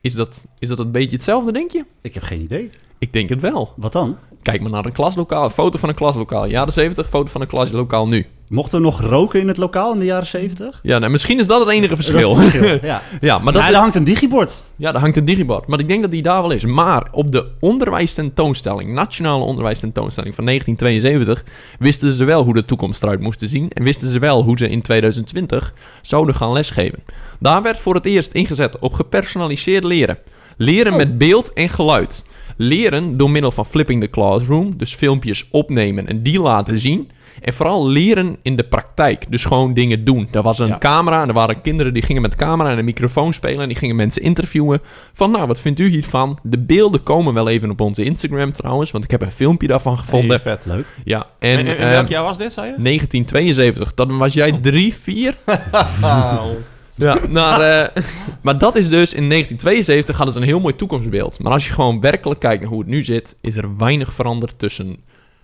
is 0.00 0.14
dat, 0.14 0.46
is 0.58 0.68
dat 0.68 0.78
een 0.78 0.92
beetje 0.92 1.16
hetzelfde, 1.16 1.52
denk 1.52 1.70
je? 1.70 1.84
ik 2.02 2.14
heb 2.14 2.22
geen 2.22 2.40
idee. 2.40 2.70
Ik 2.98 3.12
denk 3.12 3.28
het 3.28 3.40
wel. 3.40 3.72
Wat 3.76 3.92
dan? 3.92 4.18
Kijk 4.42 4.60
maar 4.60 4.70
naar 4.70 4.84
een 4.84 4.92
klaslokaal. 4.92 5.44
Een 5.44 5.50
foto 5.50 5.78
van 5.78 5.88
een 5.88 5.94
klaslokaal. 5.94 6.46
Jaren 6.46 6.72
70, 6.72 7.08
foto 7.08 7.30
van 7.30 7.40
een 7.40 7.46
klaslokaal 7.46 8.08
nu. 8.08 8.26
Mocht 8.48 8.72
er 8.72 8.80
nog 8.80 9.00
roken 9.00 9.40
in 9.40 9.48
het 9.48 9.56
lokaal 9.56 9.92
in 9.92 9.98
de 9.98 10.04
jaren 10.04 10.26
70? 10.26 10.80
Ja, 10.82 10.98
nou, 10.98 11.12
misschien 11.12 11.40
is 11.40 11.46
dat 11.46 11.60
het 11.60 11.68
enige 11.68 11.94
verschil. 11.94 12.34
Dat 12.34 12.38
is 12.38 12.52
het 12.52 12.52
verschil, 12.52 12.78
ja. 12.88 13.02
ja, 13.20 13.38
maar 13.38 13.52
dat, 13.52 13.62
daar 13.62 13.74
hangt 13.74 13.94
een 13.94 14.04
digibord. 14.04 14.62
ja, 14.76 14.92
daar 14.92 15.00
hangt 15.00 15.16
een 15.16 15.24
digibord. 15.24 15.66
Maar 15.66 15.78
ik 15.78 15.88
denk 15.88 16.02
dat 16.02 16.10
die 16.10 16.22
daar 16.22 16.40
wel 16.40 16.50
is. 16.50 16.64
Maar 16.64 17.08
op 17.12 17.32
de 17.32 17.46
onderwijstentoonstelling, 17.60 18.92
nationale 18.92 19.44
onderwijstentoonstelling 19.44 20.34
van 20.34 20.44
1972, 20.44 21.52
wisten 21.78 22.12
ze 22.12 22.24
wel 22.24 22.44
hoe 22.44 22.54
de 22.54 22.64
toekomst 22.64 23.02
eruit 23.02 23.20
moest 23.20 23.42
zien. 23.44 23.70
En 23.70 23.84
wisten 23.84 24.10
ze 24.10 24.18
wel 24.18 24.42
hoe 24.42 24.58
ze 24.58 24.68
in 24.68 24.82
2020 24.82 25.74
zouden 26.02 26.34
gaan 26.34 26.52
lesgeven. 26.52 26.98
Daar 27.38 27.62
werd 27.62 27.80
voor 27.80 27.94
het 27.94 28.06
eerst 28.06 28.32
ingezet 28.32 28.78
op 28.78 28.92
gepersonaliseerd 28.92 29.84
leren. 29.84 30.18
Leren 30.56 30.96
met 30.96 31.18
beeld 31.18 31.52
en 31.52 31.68
geluid. 31.68 32.24
Leren 32.62 33.16
door 33.16 33.30
middel 33.30 33.50
van 33.50 33.66
flipping 33.66 34.02
the 34.02 34.10
classroom, 34.10 34.76
dus 34.76 34.94
filmpjes 34.94 35.48
opnemen 35.50 36.06
en 36.06 36.22
die 36.22 36.40
laten 36.40 36.78
zien. 36.78 37.10
En 37.40 37.52
vooral 37.52 37.88
leren 37.88 38.36
in 38.42 38.56
de 38.56 38.62
praktijk. 38.62 39.30
Dus 39.30 39.44
gewoon 39.44 39.74
dingen 39.74 40.04
doen. 40.04 40.28
Er 40.32 40.42
was 40.42 40.58
een 40.58 40.78
camera 40.78 41.22
en 41.22 41.28
er 41.28 41.34
waren 41.34 41.60
kinderen 41.60 41.92
die 41.92 42.02
gingen 42.02 42.22
met 42.22 42.34
camera 42.36 42.70
en 42.70 42.78
een 42.78 42.84
microfoon 42.84 43.34
spelen. 43.34 43.60
En 43.60 43.68
die 43.68 43.76
gingen 43.76 43.96
mensen 43.96 44.22
interviewen. 44.22 44.80
Van 45.12 45.30
nou, 45.30 45.46
wat 45.46 45.60
vindt 45.60 45.80
u 45.80 45.88
hiervan? 45.88 46.38
De 46.42 46.58
beelden 46.58 47.02
komen 47.02 47.34
wel 47.34 47.48
even 47.48 47.70
op 47.70 47.80
onze 47.80 48.04
Instagram 48.04 48.52
trouwens. 48.52 48.90
Want 48.90 49.04
ik 49.04 49.10
heb 49.10 49.22
een 49.22 49.32
filmpje 49.32 49.66
daarvan 49.66 49.98
gevonden. 49.98 50.40
Hey, 50.42 50.56
vet, 50.56 50.66
leuk. 50.66 50.86
Ja. 51.04 51.26
En, 51.38 51.58
en, 51.58 51.66
en 51.66 51.88
welk 51.88 52.04
ehm, 52.04 52.12
jaar 52.12 52.22
was 52.22 52.38
dit, 52.38 52.52
zei 52.52 52.66
je? 52.66 52.82
1972. 52.82 53.94
Dan 53.94 54.18
was 54.18 54.34
jij 54.34 54.52
3, 54.62 54.94
4. 54.94 55.34
Ja, 57.00 57.18
maar, 57.28 57.60
eh, 57.60 58.02
maar 58.42 58.58
dat 58.58 58.76
is 58.76 58.88
dus 58.88 59.14
in 59.14 59.28
1972 59.28 60.16
hadden 60.16 60.34
ze 60.34 60.40
een 60.40 60.46
heel 60.46 60.60
mooi 60.60 60.76
toekomstbeeld. 60.76 61.38
Maar 61.42 61.52
als 61.52 61.66
je 61.66 61.72
gewoon 61.72 62.00
werkelijk 62.00 62.40
kijkt 62.40 62.60
naar 62.62 62.70
hoe 62.70 62.80
het 62.80 62.88
nu 62.88 63.04
zit, 63.04 63.36
is 63.40 63.56
er 63.56 63.76
weinig 63.76 64.12
veranderd 64.12 64.58
tussen 64.58 64.96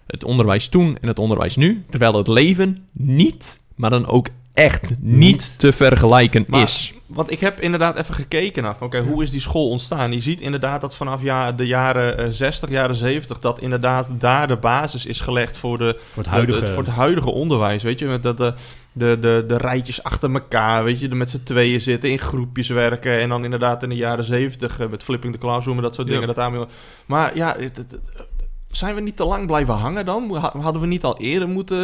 het 0.06 0.24
onderwijs 0.24 0.68
toen 0.68 0.98
en 1.00 1.08
het 1.08 1.18
onderwijs 1.18 1.56
nu. 1.56 1.84
Terwijl 1.90 2.14
het 2.14 2.28
leven 2.28 2.86
niet, 2.92 3.60
maar 3.74 3.90
dan 3.90 4.06
ook 4.06 4.28
echt 4.54 4.94
niet 5.00 5.58
te 5.58 5.72
vergelijken 5.72 6.44
Maar- 6.48 6.62
is. 6.62 6.94
Want 7.06 7.30
ik 7.30 7.40
heb 7.40 7.60
inderdaad 7.60 7.98
even 7.98 8.14
gekeken 8.14 8.62
naar, 8.62 8.76
oké, 8.80 9.00
hoe 9.00 9.22
is 9.22 9.30
die 9.30 9.40
school 9.40 9.68
ontstaan? 9.68 10.12
Je 10.12 10.20
ziet 10.20 10.40
inderdaad 10.40 10.80
dat 10.80 10.96
vanaf 10.96 11.22
ja, 11.22 11.52
de 11.52 11.66
jaren 11.66 12.18
eh, 12.18 12.26
60, 12.30 12.70
jaren 12.70 12.96
70, 12.96 13.38
dat 13.38 13.60
inderdaad 13.60 14.10
daar 14.18 14.48
de 14.48 14.56
basis 14.56 15.06
is 15.06 15.20
gelegd 15.20 15.58
voor, 15.58 15.78
de, 15.78 15.98
Voor 16.10 16.22
het 16.22 16.32
huidige... 16.32 16.60
het, 16.60 16.70
voor 16.70 16.82
het 16.82 16.92
huidige 16.92 17.30
onderwijs. 17.30 17.82
Weet 17.82 17.98
je, 17.98 18.06
met 18.06 18.22
dat 18.22 18.36
de, 18.36 18.54
de, 18.98 19.16
de, 19.20 19.44
de 19.48 19.56
rijtjes 19.56 20.02
achter 20.02 20.32
elkaar, 20.32 20.84
weet 20.84 21.00
je, 21.00 21.08
er 21.08 21.16
met 21.16 21.30
z'n 21.30 21.42
tweeën 21.44 21.80
zitten, 21.80 22.10
in 22.10 22.18
groepjes 22.18 22.68
werken. 22.68 23.20
En 23.20 23.28
dan 23.28 23.44
inderdaad 23.44 23.82
in 23.82 23.88
de 23.88 23.94
jaren 23.94 24.24
70 24.24 24.80
eh, 24.80 24.88
met 24.88 25.02
flipping 25.02 25.32
the 25.32 25.38
classroom 25.38 25.76
en 25.76 25.82
dat 25.82 25.94
soort 25.94 26.06
Ja. 26.06 26.12
dingen. 26.12 26.26
Dat 26.28 26.36
daarmee... 26.36 26.64
Maar 27.06 27.36
ja, 27.36 27.56
het- 27.58 27.76
het- 27.76 27.90
het- 27.90 28.28
zijn 28.70 28.94
we 28.94 29.00
niet 29.00 29.16
te 29.16 29.24
lang 29.24 29.46
blijven 29.46 29.74
hangen 29.74 30.04
dan? 30.06 30.36
Ha- 30.36 30.52
Hadden 30.60 30.80
we 30.82 30.86
niet 30.88 31.04
al 31.04 31.18
eerder 31.18 31.48
moeten... 31.48 31.78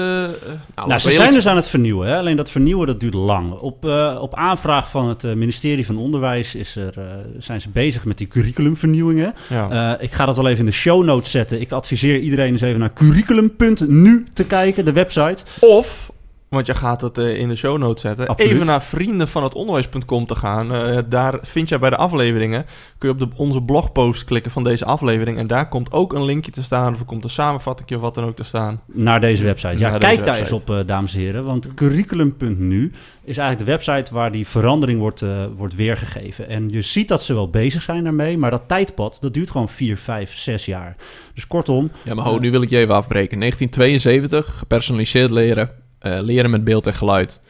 eh, 0.77 0.87
Nou, 0.87 1.01
ze 1.01 1.11
zijn 1.11 1.33
dus 1.33 1.46
aan 1.46 1.57
het 1.57 1.68
vernieuwen. 1.68 2.09
Hè? 2.09 2.16
Alleen 2.18 2.37
dat 2.37 2.51
vernieuwen 2.51 2.87
dat 2.87 3.01
duurt 3.01 3.14
lang. 3.14 3.53
Op, 3.53 3.85
eh, 3.85 4.18
op 4.20 4.35
aanvraag 4.35 4.90
van 4.90 5.09
het 5.09 5.25
eh, 5.25 5.33
ministerie 5.35 5.87
van 5.87 5.96
Onderwijs 5.98 6.55
is 6.55 6.77
er, 6.77 6.98
eh, 6.98 7.05
zijn 7.38 7.61
ze 7.61 7.68
bezig 7.68 8.05
met 8.05 8.18
die 8.18 8.29
curriculumvernieuwingen. 8.29 9.35
ja. 9.48 9.94
Eh, 9.98 10.03
ik 10.05 10.12
ga 10.12 10.27
dat 10.27 10.37
wel 10.37 10.46
even 10.46 10.59
in 10.59 10.66
de 10.66 10.72
show 10.72 11.05
notes 11.05 11.31
zetten. 11.31 11.61
Ik 11.61 11.72
adviseer 11.72 12.18
iedereen 12.20 12.53
eens 12.53 12.61
even 12.61 12.81
naar 12.81 12.92
curriculum.nu 12.92 14.27
te 14.33 14.44
kijken, 14.44 14.85
de 14.85 14.92
website. 14.92 15.44
Of 15.61 16.12
Want 16.52 16.66
je 16.66 16.74
gaat 16.74 17.00
het 17.00 17.18
eh, 17.18 17.38
in 17.38 17.48
de 17.48 17.56
show 17.56 17.78
notes 17.78 18.02
zetten. 18.02 18.26
Absoluut. 18.26 18.52
Even 18.52 18.66
naar 18.66 18.82
vrienden 18.82 19.28
van 19.28 19.42
het 19.42 19.54
onderwijs.com 19.54 20.26
te 20.26 20.34
gaan. 20.34 20.74
Eh, 20.74 20.98
daar 21.08 21.38
vind 21.42 21.68
je 21.68 21.78
bij 21.78 21.90
de 21.90 21.96
afleveringen. 21.96 22.66
Kun 22.98 23.08
je 23.08 23.14
op 23.14 23.30
de, 23.30 23.36
onze 23.36 23.62
blogpost 23.62 24.24
klikken 24.24 24.50
van 24.50 24.64
deze 24.64 24.84
aflevering. 24.84 25.38
En 25.38 25.46
daar 25.46 25.68
komt 25.68 25.92
ook 25.92 26.12
een 26.12 26.24
linkje 26.24 26.50
te 26.50 26.62
staan. 26.62 26.92
Of 26.92 27.00
er 27.00 27.04
komt 27.04 27.24
een 27.24 27.30
samenvatting 27.30 27.90
of 27.94 28.00
wat 28.00 28.14
dan 28.14 28.24
ook 28.24 28.36
te 28.36 28.44
staan. 28.44 28.80
Naar 28.86 29.20
deze 29.20 29.44
website. 29.44 29.78
Ja, 29.78 29.90
Naar 29.90 29.98
kijk 29.98 30.24
daar 30.24 30.38
eens 30.38 30.52
op, 30.52 30.70
eh, 30.70 30.78
dames 30.86 31.14
en 31.14 31.20
heren. 31.20 31.44
Want 31.44 31.74
curriculum.nu 31.74 32.92
is 33.24 33.38
eigenlijk 33.38 33.58
de 33.58 33.64
website 33.64 34.14
waar 34.14 34.32
die 34.32 34.46
verandering 34.46 35.00
wordt, 35.00 35.22
eh, 35.22 35.28
wordt 35.56 35.74
weergegeven. 35.74 36.48
En 36.48 36.68
je 36.70 36.82
ziet 36.82 37.08
dat 37.08 37.22
ze 37.22 37.34
wel 37.34 37.50
bezig 37.50 37.82
zijn 37.82 38.04
daarmee. 38.04 38.38
Maar 38.38 38.50
dat 38.50 38.62
tijdpad, 38.66 39.18
dat 39.20 39.34
duurt 39.34 39.50
gewoon 39.50 39.68
4, 39.68 39.96
5, 39.96 40.34
6 40.34 40.64
jaar. 40.64 40.96
Dus 41.34 41.46
kortom, 41.46 41.90
Ja, 42.02 42.14
maar 42.14 42.24
ho, 42.24 42.38
nu 42.38 42.50
wil 42.50 42.62
ik 42.62 42.70
je 42.70 42.78
even 42.78 42.94
afbreken. 42.94 43.38
1972, 43.38 44.58
gepersonaliseerd 44.58 45.30
leren, 45.30 45.70
eh, 46.02 46.18
leren 46.20 46.50
met 46.50 46.64
beeld 46.64 46.86
en 46.86 46.94
geluid. 46.94 47.40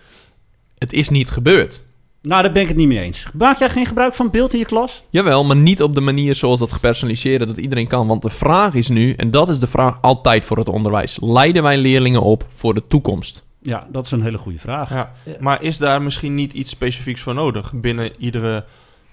Het 0.78 0.92
is 0.92 1.08
niet 1.08 1.30
gebeurd. 1.30 1.84
nou 2.22 2.42
daar 2.42 2.52
ben 2.52 2.62
ik 2.62 2.68
het 2.68 2.76
niet 2.76 2.88
mee 2.88 3.00
eens. 3.00 3.26
Maak 3.34 3.58
jij 3.58 3.68
geen 3.70 3.86
gebruik 3.86 4.14
van 4.14 4.30
beeld 4.30 4.52
in 4.52 4.58
je 4.58 4.64
klas? 4.64 5.02
Jawel, 5.10 5.44
maar 5.44 5.56
niet 5.56 5.82
op 5.82 5.94
de 5.94 6.00
manier 6.00 6.34
zoals 6.34 6.60
dat 6.60 6.72
gepersonaliseerde 6.72 7.46
dat 7.46 7.56
iedereen 7.58 7.86
kan. 7.88 8.06
Want 8.06 8.22
de 8.22 8.30
vraag 8.30 8.74
is 8.74 8.88
nu, 8.88 9.12
en 9.12 9.30
dat 9.30 9.48
is 9.48 9.58
de 9.58 9.66
vraag 9.66 9.98
altijd 10.00 10.44
voor 10.44 10.58
het 10.58 10.68
onderwijs: 10.68 11.18
leiden 11.20 11.62
wij 11.62 11.78
leerlingen 11.78 12.22
op 12.22 12.46
voor 12.54 12.74
de 12.74 12.82
toekomst? 12.88 13.44
Ja, 13.62 13.86
dat 13.90 14.04
is 14.04 14.10
een 14.10 14.22
hele 14.22 14.38
goede 14.38 14.58
vraag. 14.58 14.90
Ja. 14.90 15.12
Maar 15.40 15.62
is 15.62 15.78
daar 15.78 16.02
misschien 16.02 16.34
niet 16.34 16.52
iets 16.52 16.70
specifieks 16.70 17.20
voor 17.20 17.34
nodig 17.34 17.72
binnen 17.74 18.10
iedere 18.18 18.64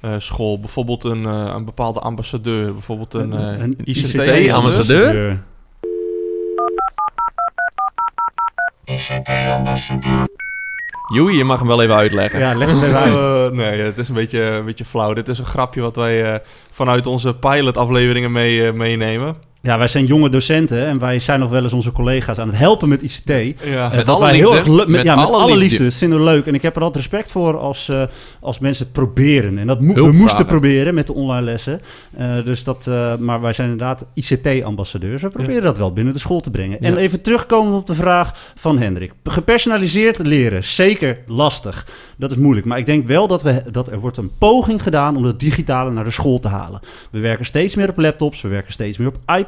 eh, 0.02 0.14
school? 0.18 0.60
Bijvoorbeeld 0.60 1.04
een, 1.04 1.26
eh, 1.26 1.52
een 1.56 1.66
bepaalde 1.66 2.00
ambassadeur, 2.00 2.74
bijvoorbeeld 2.74 3.14
een, 3.14 3.34
eh, 3.34 3.62
Een 3.64 3.76
ICT-ambassadeur. 3.84 4.54
ambassadeur? 4.54 5.44
Joei, 11.14 11.38
je 11.38 11.44
mag 11.44 11.60
hem 11.60 11.68
wel 11.68 11.82
even 11.82 11.96
uitleggen. 11.96 12.40
Ja, 12.40 12.56
leg 12.56 12.70
het 12.70 12.84
even 12.84 12.98
uit. 12.98 13.14
Eh, 13.50 13.56
nee, 13.56 13.82
het 13.82 13.98
is 13.98 14.10
een 14.10 14.16
beetje, 14.16 14.42
een 14.42 14.66
beetje 14.66 14.86
flauw. 14.86 15.14
Dit 15.14 15.28
is 15.28 15.40
een 15.40 15.46
grapje 15.46 15.82
wat 15.82 15.96
wij 15.96 16.34
eh, 16.34 16.40
vanuit 16.72 17.06
onze 17.08 17.36
pilot-afleveringen 17.36 18.32
mee, 18.32 18.68
eh, 18.68 18.74
meenemen. 18.74 19.36
Ja, 19.62 19.78
wij 19.78 19.88
zijn 19.88 20.06
jonge 20.06 20.30
docenten 20.30 20.86
en 20.86 21.00
wij 21.00 21.20
zijn 21.20 21.40
nog 21.40 21.50
wel 21.50 21.64
eens 21.64 21.74
onze 21.74 21.92
collega's 21.92 22.38
aan 22.38 22.48
het 22.48 22.58
helpen 22.58 22.90
met 22.90 23.02
ICT. 23.02 23.30
Ja, 23.64 23.92
Eh, 23.92 23.98
Met 23.98 24.08
alle 24.10 24.20
wij 24.20 24.36
heel 24.36 24.56
erg 24.56 24.68
met, 24.68 24.88
Met 24.88 25.04
ja, 25.04 25.16
met 25.16 25.26
alle 25.28 25.36
alle 25.38 25.46
liefde. 25.46 25.64
liefde. 25.70 25.84
Dat 25.84 25.94
vinden 25.94 26.18
we 26.18 26.24
leuk. 26.24 26.46
En 26.46 26.54
ik 26.54 26.62
heb 26.62 26.76
er 26.76 26.82
altijd 26.82 27.04
respect 27.04 27.32
voor 27.32 27.58
als, 27.58 27.90
eh, 27.90 28.04
als 28.40 28.60
mensen 28.60 28.84
het 28.84 28.94
proberen. 28.94 29.58
En 29.58 29.68
dat 29.68 29.82
mo- 29.82 29.94
we 29.94 30.12
moesten 30.12 30.46
proberen 30.46 30.94
met 30.94 31.08
de 31.08 31.14
online 31.14 31.42
lessen. 31.42 31.82
Eh, 32.18 32.44
dus 32.46 32.64
dat, 32.64 32.86
maar 33.20 33.42
wij 33.42 33.54
zijn 33.54 33.70
inderdaad 33.70 34.06
ICT-ambassadeurs. 34.14 35.22
We 35.22 35.30
proberen 35.30 35.64
dat 35.64 35.78
wel 35.78 35.94
binnen 35.94 36.14
de 36.14 36.20
school 36.20 36.40
te 36.40 36.52
brengen. 36.52 36.80
En 36.82 36.98
even 36.98 37.22
terugkomen 37.22 37.74
op 37.74 37.88
de 37.88 37.96
vraag 37.96 38.52
van 38.56 38.78
Hendrik. 38.80 39.12
Gepersonaliseerd 39.24 40.18
leren, 40.20 40.64
zeker 40.64 41.18
lastig. 41.28 41.88
Dat 42.18 42.32
is 42.32 42.38
moeilijk. 42.38 42.66
Maar 42.66 42.78
ik 42.78 42.86
denk 42.86 43.08
wel 43.08 43.28
dat, 43.28 43.42
we, 43.42 43.64
dat 43.72 43.88
er 43.92 44.00
wordt 44.00 44.18
een 44.18 44.32
poging 44.38 44.84
gedaan 44.84 45.16
om 45.16 45.24
het 45.24 45.40
digitale 45.40 45.92
naar 45.92 46.04
de 46.04 46.12
school 46.12 46.40
te 46.40 46.48
halen. 46.48 46.80
We 47.12 47.20
werken 47.20 47.46
steeds 47.46 47.76
meer 47.76 47.90
op 47.90 47.98
laptops, 47.98 48.42
we 48.42 48.48
werken 48.48 48.74
steeds 48.74 48.98
meer 48.98 49.08
op 49.08 49.16
iPads. 49.26 49.48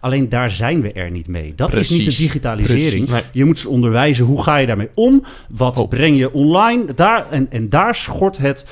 Alleen 0.00 0.28
daar 0.28 0.50
zijn 0.50 0.80
we 0.80 0.92
er 0.92 1.10
niet 1.10 1.28
mee. 1.28 1.52
Dat 1.56 1.72
is 1.72 1.90
niet 1.90 2.04
de 2.04 2.16
digitalisering. 2.16 3.10
Je 3.32 3.44
moet 3.44 3.58
ze 3.58 3.68
onderwijzen 3.68 4.24
hoe 4.24 4.42
ga 4.42 4.56
je 4.56 4.66
daarmee 4.66 4.90
om. 4.94 5.24
Wat 5.48 5.78
Oh. 5.78 5.88
breng 5.88 6.16
je 6.16 6.32
online? 6.32 6.94
Daar, 6.94 7.30
en, 7.30 7.46
en 7.50 7.68
daar 7.68 7.94
schort 7.94 8.38
het. 8.38 8.64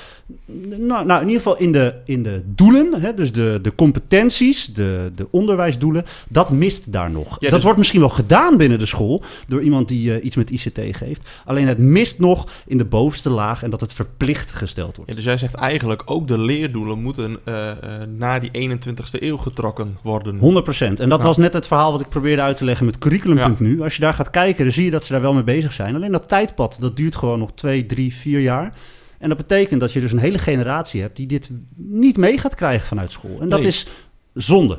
Nou, 0.79 1.07
nou, 1.07 1.21
in 1.21 1.27
ieder 1.27 1.43
geval 1.43 1.57
in 1.59 1.73
de, 1.73 1.95
in 2.05 2.23
de 2.23 2.43
doelen, 2.47 3.01
hè, 3.01 3.15
dus 3.15 3.33
de, 3.33 3.59
de 3.63 3.75
competenties, 3.75 4.67
de, 4.67 5.13
de 5.15 5.27
onderwijsdoelen, 5.31 6.05
dat 6.29 6.51
mist 6.53 6.93
daar 6.93 7.11
nog. 7.11 7.29
Ja, 7.29 7.37
dat 7.41 7.51
dus- 7.51 7.63
wordt 7.63 7.79
misschien 7.79 8.01
wel 8.01 8.09
gedaan 8.09 8.57
binnen 8.57 8.79
de 8.79 8.87
school 8.87 9.23
door 9.47 9.63
iemand 9.63 9.89
die 9.89 10.15
eh, 10.15 10.25
iets 10.25 10.37
met 10.37 10.51
ICT 10.51 10.81
geeft. 10.97 11.29
Alleen 11.45 11.67
het 11.67 11.79
mist 11.79 12.19
nog 12.19 12.49
in 12.67 12.79
de 12.79 12.85
bovenste 12.85 13.31
laag 13.31 13.63
en 13.63 13.71
dat 13.71 13.81
het 13.81 13.93
verplicht 13.93 14.53
gesteld 14.53 14.97
wordt. 14.97 15.11
Ja, 15.11 15.17
dus 15.17 15.25
jij 15.27 15.37
zegt 15.37 15.55
eigenlijk 15.55 16.03
ook 16.05 16.29
de 16.29 16.39
leerdoelen 16.39 17.03
moeten 17.03 17.37
eh, 17.45 17.71
eh, 17.71 17.77
naar 18.17 18.41
die 18.41 18.51
21ste 18.71 19.23
eeuw 19.23 19.37
getrokken 19.37 19.99
worden. 20.03 20.39
100%. 20.39 21.01
En 21.01 21.09
dat 21.09 21.21
Ja. 21.21 21.27
was 21.27 21.37
net 21.37 21.53
het 21.53 21.67
verhaal 21.67 21.93
wat 21.93 22.01
ik 22.01 22.09
probeerde 22.09 22.43
uit 22.43 22.57
te 22.57 22.65
leggen 22.65 22.87
met 22.87 22.99
curriculum.nu. 22.99 23.83
Als 23.83 23.95
je 23.95 24.01
daar 24.01 24.15
gaat 24.15 24.31
kijken, 24.31 24.65
dan 24.65 24.73
zie 24.73 24.85
je 24.85 24.91
dat 24.91 25.05
ze 25.05 25.13
daar 25.13 25.23
wel 25.23 25.35
mee 25.35 25.45
bezig 25.45 25.73
zijn. 25.73 25.95
Alleen 25.95 26.13
dat 26.13 26.29
tijdpad, 26.29 26.77
dat 26.81 26.97
duurt 26.97 27.17
gewoon 27.17 27.39
nog 27.39 27.53
twee, 27.55 27.87
drie, 27.87 28.15
vier 28.15 28.41
jaar. 28.41 28.73
En 29.19 29.29
dat 29.29 29.39
betekent 29.39 29.81
dat 29.81 29.93
je 29.93 30.01
dus 30.01 30.13
een 30.13 30.19
hele 30.19 30.39
generatie 30.39 31.01
hebt 31.01 31.17
die 31.17 31.27
dit 31.27 31.51
niet 31.77 32.17
mee 32.17 32.39
gaat 32.39 32.55
krijgen 32.55 32.87
vanuit 32.87 33.11
school. 33.13 33.41
En 33.41 33.49
dat 33.49 33.59
Nee. 33.59 33.69
is 33.69 33.87
zonde. 34.35 34.79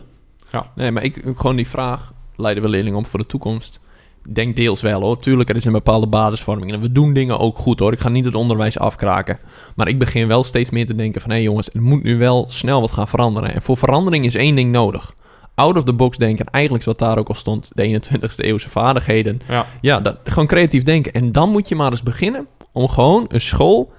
Nee, 0.75 0.91
maar 0.91 1.03
ik 1.03 1.21
gewoon 1.35 1.55
die 1.55 1.67
vraag: 1.67 2.13
leiden 2.35 2.63
we 2.63 2.69
leerlingen 2.69 2.99
op 2.99 3.07
voor 3.07 3.19
de 3.19 3.25
toekomst? 3.25 3.79
Ik 4.25 4.35
denk 4.35 4.55
deels 4.55 4.81
wel 4.81 5.01
hoor. 5.01 5.19
Tuurlijk, 5.19 5.49
er 5.49 5.55
is 5.55 5.65
een 5.65 5.71
bepaalde 5.71 6.07
basisvorming. 6.07 6.71
En 6.73 6.81
we 6.81 6.91
doen 6.91 7.13
dingen 7.13 7.39
ook 7.39 7.57
goed 7.57 7.79
hoor. 7.79 7.91
Ik 7.93 7.99
ga 7.99 8.09
niet 8.09 8.25
het 8.25 8.35
onderwijs 8.35 8.79
afkraken. 8.79 9.39
Maar 9.75 9.87
ik 9.87 9.99
begin 9.99 10.27
wel 10.27 10.43
steeds 10.43 10.69
meer 10.69 10.85
te 10.85 10.95
denken 10.95 11.21
van... 11.21 11.31
hé 11.31 11.37
jongens, 11.37 11.69
er 11.73 11.81
moet 11.81 12.03
nu 12.03 12.17
wel 12.17 12.45
snel 12.49 12.81
wat 12.81 12.91
gaan 12.91 13.07
veranderen. 13.07 13.53
En 13.53 13.61
voor 13.61 13.77
verandering 13.77 14.25
is 14.25 14.35
één 14.35 14.55
ding 14.55 14.71
nodig. 14.71 15.13
Out 15.55 15.77
of 15.77 15.83
the 15.83 15.93
box 15.93 16.17
denken. 16.17 16.45
Eigenlijk 16.45 16.83
is 16.85 16.89
wat 16.89 16.99
daar 16.99 17.17
ook 17.17 17.27
al 17.27 17.33
stond. 17.35 17.71
De 17.73 17.99
21ste 18.01 18.35
eeuwse 18.45 18.69
vaardigheden. 18.69 19.41
Ja. 19.47 19.65
Ja, 19.81 19.99
dat, 19.99 20.17
gewoon 20.23 20.47
creatief 20.47 20.83
denken. 20.83 21.13
En 21.13 21.31
dan 21.31 21.49
moet 21.49 21.67
je 21.67 21.75
maar 21.75 21.91
eens 21.91 22.03
beginnen 22.03 22.47
om 22.71 22.87
gewoon 22.87 23.25
een 23.27 23.41
school 23.41 23.91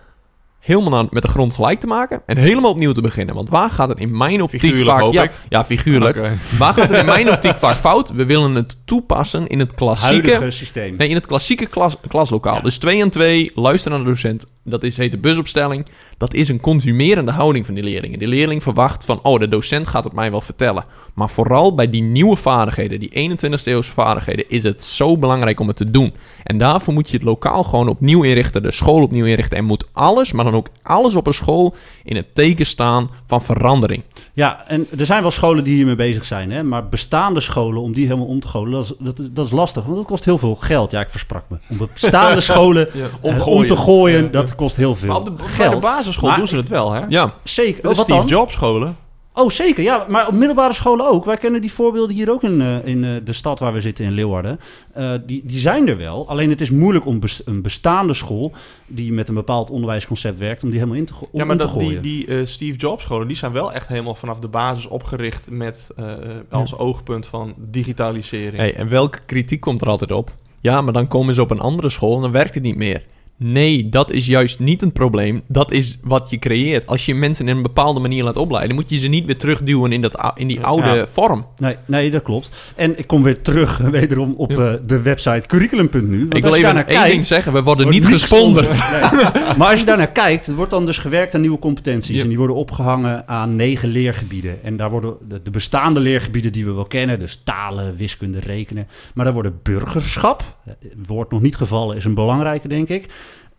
helemaal 0.61 0.91
naar- 0.91 1.07
met 1.11 1.23
de 1.23 1.29
grond 1.29 1.55
gelijk 1.55 1.81
te 1.81 1.87
maken. 1.87 2.23
En 2.27 2.37
helemaal 2.37 2.71
opnieuw 2.71 2.93
te 2.93 3.01
beginnen. 3.01 3.35
Want 3.35 3.49
waar 3.49 3.71
gaat 3.71 3.89
het 3.89 3.99
in 3.99 4.17
mijn 4.17 4.43
optiek 4.43 4.61
Figuurlijk, 4.61 4.99
vaak... 4.99 5.13
ja, 5.13 5.29
ja, 5.49 5.65
figuurlijk. 5.65 6.17
Waar 6.59 6.75
gaat 6.75 6.89
het 6.89 6.99
in 6.99 7.07
mijn 7.07 7.31
optiek 7.35 7.57
vaak 7.57 7.77
fout? 7.77 8.11
We 8.11 8.25
willen 8.25 8.55
het 8.55 8.77
toepassen 8.85 9.47
in 9.47 9.59
het 9.59 9.75
klassieke... 9.75 10.31
Huidige 10.31 10.51
systeem. 10.51 10.97
Nee, 10.97 11.09
in 11.09 11.15
het 11.15 11.27
klassieke 11.27 11.67
klas, 11.67 11.97
klaslokaal. 12.09 12.55
Ja. 12.55 12.61
Dus 12.61 12.79
twee 12.79 13.01
en 13.01 13.11
twee, 13.11 13.53
luister 13.55 13.91
naar 13.91 14.01
de 14.01 14.07
docent. 14.07 14.47
Dat 14.71 14.83
is, 14.83 14.97
heet 14.97 15.11
de 15.11 15.19
busopstelling. 15.19 15.87
Dat 16.17 16.35
is 16.35 16.49
een 16.49 16.61
consumerende 16.61 17.33
houding 17.33 17.67
van 17.67 17.75
die 17.75 17.85
leerlingen. 17.85 18.19
Die 18.19 18.29
leerling 18.29 18.63
verwacht 18.63 19.05
van, 19.05 19.23
oh, 19.23 19.39
de 19.39 19.49
docent 19.49 19.87
gaat 19.87 20.05
het 20.05 20.13
mij 20.13 20.31
wel 20.31 20.41
vertellen. 20.41 20.85
Maar 21.15 21.31
vooral 21.31 21.75
bij 21.75 21.91
die 21.91 22.03
nieuwe 22.03 22.37
vaardigheden, 22.37 23.01
die 23.01 23.31
21ste 23.31 23.65
eeuwse 23.65 23.93
vaardigheden, 23.93 24.45
is 24.49 24.63
het 24.63 24.83
zo 24.83 25.19
belangrijk 25.19 25.61
om 25.61 25.69
het 25.69 25.77
te 25.77 25.91
doen. 25.91 26.13
En 26.43 26.59
daarvoor 26.59 26.95
moet 26.95 27.11
je 27.11 27.17
het 27.17 27.27
lokaal 27.27 27.65
gewoon 27.65 27.89
opnieuw 27.89 28.23
inrichten, 28.23 28.63
de 28.63 28.71
school 28.71 29.03
opnieuw 29.03 29.25
inrichten. 29.25 29.59
En 29.59 29.65
moet 29.65 29.89
alles, 29.93 30.33
maar 30.33 30.45
dan 30.45 30.55
ook 30.55 30.69
alles 30.83 31.15
op 31.15 31.27
een 31.27 31.35
school, 31.35 31.75
in 32.05 32.17
het 32.17 32.35
teken 32.35 32.67
staan 32.67 33.11
van 33.27 33.43
verandering. 33.43 34.03
Ja, 34.41 34.67
en 34.67 34.87
er 34.99 35.07
zijn 35.07 35.23
wel 35.23 35.31
scholen 35.31 35.65
die 35.65 35.75
hiermee 35.75 35.95
bezig 35.95 36.25
zijn. 36.27 36.51
Hè? 36.51 36.63
Maar 36.63 36.89
bestaande 36.89 37.41
scholen, 37.41 37.83
om 37.83 37.93
die 37.93 38.07
helemaal 38.07 38.27
om 38.27 38.41
te 38.41 38.49
gooien, 38.49 38.71
dat 38.71 38.85
is, 38.85 38.95
dat, 38.99 39.17
dat 39.35 39.47
is 39.47 39.53
lastig. 39.53 39.85
Want 39.85 39.97
dat 39.97 40.07
kost 40.07 40.25
heel 40.25 40.39
veel 40.39 40.55
geld. 40.55 40.91
Ja, 40.91 41.01
ik 41.01 41.11
versprak 41.11 41.45
me. 41.49 41.57
Om 41.71 41.89
bestaande 41.93 42.41
scholen 42.51 42.89
Ja, 42.93 43.05
eh, 43.05 43.11
om 43.21 43.35
omgooien. 43.35 43.67
te 43.67 43.77
gooien, 43.77 44.23
Ja. 44.23 44.29
dat 44.31 44.55
kost 44.55 44.77
heel 44.77 44.95
veel 44.97 45.09
Maar 45.09 45.17
op 45.17 45.25
de, 45.25 45.31
bij 45.31 45.47
geld. 45.47 45.75
de 45.75 45.81
basisschool 45.81 46.29
Maar 46.29 46.39
doen 46.39 46.49
ze 46.49 46.57
het 46.57 46.69
wel, 46.69 46.93
hè? 46.93 47.01
Ja, 47.09 47.33
Zeker. 47.43 47.83
De 47.89 47.95
Steve? 47.95 48.27
Jobs 48.27 48.53
scholen. 48.55 48.97
Oh, 49.35 49.51
zeker. 49.51 49.83
Ja, 49.83 50.07
maar 50.09 50.27
op 50.27 50.35
middelbare 50.35 50.73
scholen 50.73 51.07
ook. 51.07 51.25
Wij 51.25 51.37
kennen 51.37 51.61
die 51.61 51.73
voorbeelden 51.73 52.17
hier 52.17 52.31
ook 52.31 52.43
in, 52.43 52.61
eh, 52.61 52.87
in 52.87 53.05
eh, 53.05 53.11
de 53.25 53.33
stad 53.33 53.59
waar 53.59 53.73
we 53.73 53.81
zitten, 53.81 54.05
in 54.05 54.13
Leeuwarden. 54.13 54.61
Eh, 54.93 55.13
die, 55.27 55.43
die 55.45 55.59
zijn 55.59 55.89
er 55.89 55.97
wel. 55.97 56.29
Alleen 56.29 56.51
het 56.51 56.61
is 56.61 56.71
moeilijk 56.71 57.07
om 57.07 57.21
bes- 57.21 57.47
een 57.47 57.63
bestaande 57.63 58.15
school... 58.15 58.53
die 58.87 59.13
met 59.13 59.29
een 59.29 59.35
bepaald 59.35 59.71
onderwijsconcept 59.71 60.39
werkt... 60.39 60.63
om 60.63 60.71
die 60.71 60.79
helemaal 60.79 61.01
in 61.01 61.07
te, 61.07 61.13
Ja, 61.33 61.45
maar 61.45 61.57
om 61.57 61.59
te 61.59 61.67
dat, 61.67 61.79
die, 61.79 62.01
die 62.01 62.27
eh, 62.27 62.47
Steve 62.47 62.79
Jobs 62.79 63.03
scholen, 63.03 63.27
die 63.27 63.37
zijn 63.37 63.53
wel 63.53 63.73
echt 63.73 63.89
helemaal 63.89 64.15
vanaf 64.15 64.39
de 64.39 64.49
basis 64.49 64.87
opgericht 64.87 65.51
met 65.51 65.87
eh, 65.97 66.05
als 66.51 66.77
oogpunt 66.77 67.27
van 67.27 67.55
digitalisering. 67.57 68.57
Hey, 68.57 68.75
en 68.75 68.89
welke 68.89 69.19
kritiek 69.27 69.61
komt 69.61 69.81
er 69.81 69.89
altijd 69.89 70.13
op? 70.13 70.37
Ja, 70.61 70.81
maar 70.81 70.93
dan 70.93 71.09
komen 71.09 71.35
ze 71.35 71.43
op 71.43 71.51
een 71.51 71.61
andere 71.61 71.91
school 71.91 72.17
en 72.17 72.23
dan 72.23 72.33
werkt 72.33 72.55
het 72.55 72.63
niet 72.63 72.77
meer. 72.77 73.05
Nee, 73.43 73.89
dat 73.89 74.11
is 74.13 74.27
juist 74.27 74.59
niet 74.59 74.83
een 74.83 74.93
probleem. 74.93 75.43
Dat 75.49 75.71
is 75.73 75.99
wat 76.03 76.31
je 76.31 76.39
creëert. 76.39 76.87
Als 76.87 77.07
je 77.07 77.15
mensen 77.15 77.49
in 77.49 77.57
een 77.57 77.63
bepaalde 77.63 78.01
manier 78.01 78.25
laat 78.25 78.37
opleiden, 78.37 78.75
moet 78.75 78.91
je 78.91 78.99
ze 78.99 79.09
niet 79.09 79.25
weer 79.27 79.37
terugduwen 79.39 79.93
in, 79.93 80.01
dat, 80.01 80.33
in 80.35 80.47
die 80.49 80.61
oude 80.61 80.89
Ja. 80.89 81.07
vorm. 81.07 81.47
Nee, 81.59 81.77
nee, 81.87 82.11
dat 82.11 82.23
klopt. 82.23 82.73
En 82.77 82.99
ik 82.99 83.07
kom 83.07 83.23
weer 83.23 83.43
terug 83.43 83.77
wederom 84.01 84.35
op 84.37 84.51
Ja. 84.51 84.57
eh, 84.71 84.75
de 84.87 85.01
website 85.03 85.47
curriculum.nu. 85.47 86.27
Ik 86.29 86.43
wil 86.43 86.55
even 86.55 86.77
één 86.77 86.85
kijkt, 86.85 87.11
ding 87.11 87.27
zeggen. 87.27 87.53
We 87.53 87.63
worden 87.63 87.89
niet 87.89 88.07
gesponsord. 88.07 88.69
Nee. 88.69 89.25
Maar 89.59 89.71
als 89.71 89.79
je 89.81 89.87
daar 89.87 89.97
naar 89.97 90.13
kijkt, 90.13 90.55
wordt 90.55 90.71
dan 90.71 90.87
dus 90.87 90.99
gewerkt 90.99 91.35
aan 91.35 91.41
nieuwe 91.41 91.59
competenties. 91.59 92.17
Ja. 92.17 92.23
En 92.23 92.29
die 92.29 92.39
worden 92.39 92.57
opgehangen 92.57 93.29
aan 93.29 93.57
negen 93.57 93.89
leergebieden. 93.89 94.63
En 94.63 94.77
daar 94.77 94.91
worden 94.91 95.17
de, 95.29 95.41
de 95.43 95.51
bestaande 95.51 96.01
leergebieden 96.01 96.53
die 96.53 96.65
we 96.65 96.73
wel 96.73 96.85
kennen, 96.85 97.19
dus 97.19 97.41
talen, 97.45 97.97
wiskunde, 97.97 98.41
rekenen. 98.41 98.89
Maar 99.15 99.25
daar 99.25 99.35
worden 99.35 99.59
burgerschap, 99.63 100.57
eh, 100.65 100.73
het 100.81 101.07
woord 101.07 101.31
nog 101.31 101.41
niet 101.41 101.57
gevallen, 101.57 101.97
is 101.97 102.05
een 102.05 102.15
belangrijke 102.15 102.69
denk 102.69 102.89
ik. 102.89 103.07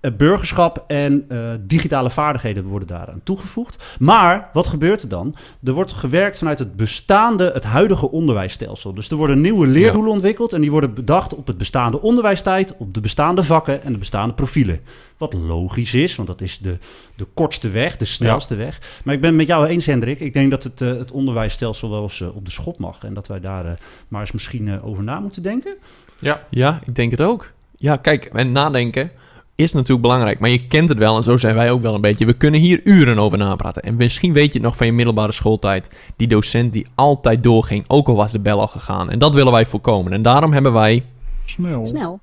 Eh, 0.01 0.11
burgerschap 0.11 0.83
en 0.87 1.25
eh, 1.27 1.37
digitale 1.59 2.09
vaardigheden 2.09 2.63
worden 2.63 2.87
daaraan 2.87 3.21
toegevoegd. 3.23 3.83
Maar 3.99 4.49
wat 4.53 4.67
gebeurt 4.67 5.01
er 5.01 5.09
dan? 5.09 5.35
Er 5.63 5.73
wordt 5.73 5.91
gewerkt 5.91 6.37
vanuit 6.37 6.59
het 6.59 6.75
bestaande, 6.75 7.51
het 7.53 7.63
huidige 7.63 8.11
onderwijsstelsel. 8.11 8.93
Dus 8.93 9.09
er 9.09 9.15
worden 9.15 9.41
nieuwe 9.41 9.67
leerdoelen 9.67 10.11
ontwikkeld 10.11 10.53
en 10.53 10.61
die 10.61 10.71
worden 10.71 10.93
bedacht 10.93 11.35
op 11.35 11.47
het 11.47 11.57
bestaande 11.57 12.01
onderwijstijd, 12.01 12.77
op 12.77 12.93
de 12.93 13.01
bestaande 13.01 13.43
vakken 13.43 13.83
en 13.83 13.91
de 13.91 13.97
bestaande 13.97 14.33
profielen. 14.33 14.79
Wat 15.17 15.33
logisch 15.33 15.93
is, 15.93 16.15
want 16.15 16.27
dat 16.27 16.41
is 16.41 16.57
de, 16.57 16.77
de 17.15 17.27
kortste 17.33 17.69
weg, 17.69 17.97
de 17.97 18.05
snelste 18.05 18.55
weg. 18.55 19.01
Maar 19.03 19.13
ik 19.13 19.21
ben 19.21 19.29
het 19.29 19.39
met 19.39 19.47
jou 19.47 19.67
eens, 19.67 19.85
Hendrik. 19.85 20.19
Ik 20.19 20.33
denk 20.33 20.51
dat 20.51 20.63
het, 20.63 20.81
eh, 20.81 20.89
het 20.89 21.11
onderwijsstelsel 21.11 21.89
wel 21.89 22.03
eens 22.03 22.21
op 22.21 22.45
de 22.45 22.51
schop 22.51 22.77
mag. 22.77 23.03
En 23.03 23.13
dat 23.13 23.27
wij 23.27 23.39
daar 23.39 23.65
eh, 23.65 23.71
maar 24.07 24.21
eens 24.21 24.31
misschien 24.31 24.67
eh, 24.67 24.87
over 24.87 25.03
na 25.03 25.19
moeten 25.19 25.43
denken. 25.43 25.75
Ja, 26.19 26.47
Ja, 26.49 26.79
ik 26.85 26.95
denk 26.95 27.11
het 27.11 27.21
ook. 27.21 27.51
Ja, 27.77 27.97
kijk, 27.97 28.25
en 28.25 28.51
nadenken 28.51 29.11
is 29.55 29.73
natuurlijk 29.73 30.01
belangrijk. 30.01 30.39
Maar 30.39 30.49
je 30.49 30.67
kent 30.67 30.89
het 30.89 30.97
wel 30.97 31.17
en 31.17 31.23
zo 31.23 31.37
zijn 31.37 31.55
wij 31.55 31.71
ook 31.71 31.81
wel 31.81 31.93
een 31.93 32.01
beetje. 32.01 32.25
We 32.25 32.33
kunnen 32.33 32.59
hier 32.59 32.81
uren 32.83 33.19
over 33.19 33.37
napraten. 33.37 33.81
En 33.81 33.95
misschien 33.95 34.33
weet 34.33 34.53
je 34.53 34.59
het 34.59 34.67
nog 34.67 34.77
van 34.77 34.85
je 34.85 34.93
middelbare 34.93 35.31
schooltijd. 35.31 35.91
Die 36.15 36.27
docent 36.27 36.73
die 36.73 36.87
altijd 36.95 37.43
doorging, 37.43 37.83
ook 37.87 38.07
al 38.07 38.15
was 38.15 38.31
de 38.31 38.39
bel 38.39 38.59
al 38.59 38.67
gegaan. 38.67 39.09
En 39.09 39.19
dat 39.19 39.33
willen 39.33 39.51
wij 39.51 39.65
voorkomen. 39.65 40.13
En 40.13 40.21
daarom 40.21 40.53
hebben 40.53 40.73
wij 40.73 41.05
Snel 41.45 41.87
Snel 41.87 42.19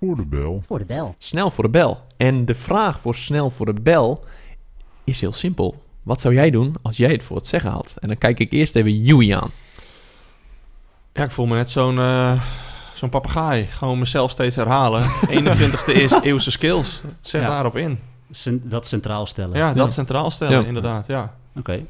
voor 0.00 0.16
de 0.16 0.26
bel. 0.26 0.62
voor 0.66 0.78
de 0.78 0.84
bel. 0.84 1.14
snel 1.18 1.50
voor 1.50 1.64
de 1.64 1.70
bel. 1.70 1.98
En 2.16 2.44
de 2.44 2.54
vraag 2.54 3.00
voor 3.00 3.14
snel 3.14 3.50
voor 3.50 3.66
de 3.66 3.80
bel 3.82 4.24
is 5.04 5.20
heel 5.20 5.32
simpel. 5.32 5.82
Wat 6.02 6.20
zou 6.20 6.34
jij 6.34 6.50
doen 6.50 6.74
als 6.82 6.96
jij 6.96 7.12
het 7.12 7.22
voor 7.22 7.36
het 7.36 7.46
zeggen 7.46 7.70
had? 7.70 7.96
En 7.98 8.08
dan 8.08 8.18
kijk 8.18 8.38
ik 8.38 8.52
eerst 8.52 8.76
even 8.76 9.02
Joey 9.02 9.36
aan. 9.36 9.50
Ja, 11.12 11.24
ik 11.24 11.30
voel 11.30 11.46
me 11.46 11.54
net 11.54 11.70
zo'n 11.70 11.98
eh, 11.98 12.42
zo'n 13.00 13.08
papegaai. 13.08 13.66
Gewoon 13.66 13.98
mezelf 13.98 14.30
steeds 14.30 14.56
herhalen. 14.56 15.02
21ste 15.38 15.92
is 15.92 16.12
eeuwse 16.22 16.50
skills. 16.50 17.00
Zet 17.20 17.40
Ja. 17.40 17.46
daarop 17.48 17.76
in. 17.76 17.98
Dat 18.62 18.86
centraal 18.86 19.26
stellen. 19.26 19.56
Ja, 19.56 19.72
dat 19.72 19.92
centraal 19.92 20.30
stellen, 20.30 20.60
Ja. 20.60 20.66
inderdaad. 20.66 21.06
Ja. 21.06 21.34
Oké. 21.56 21.84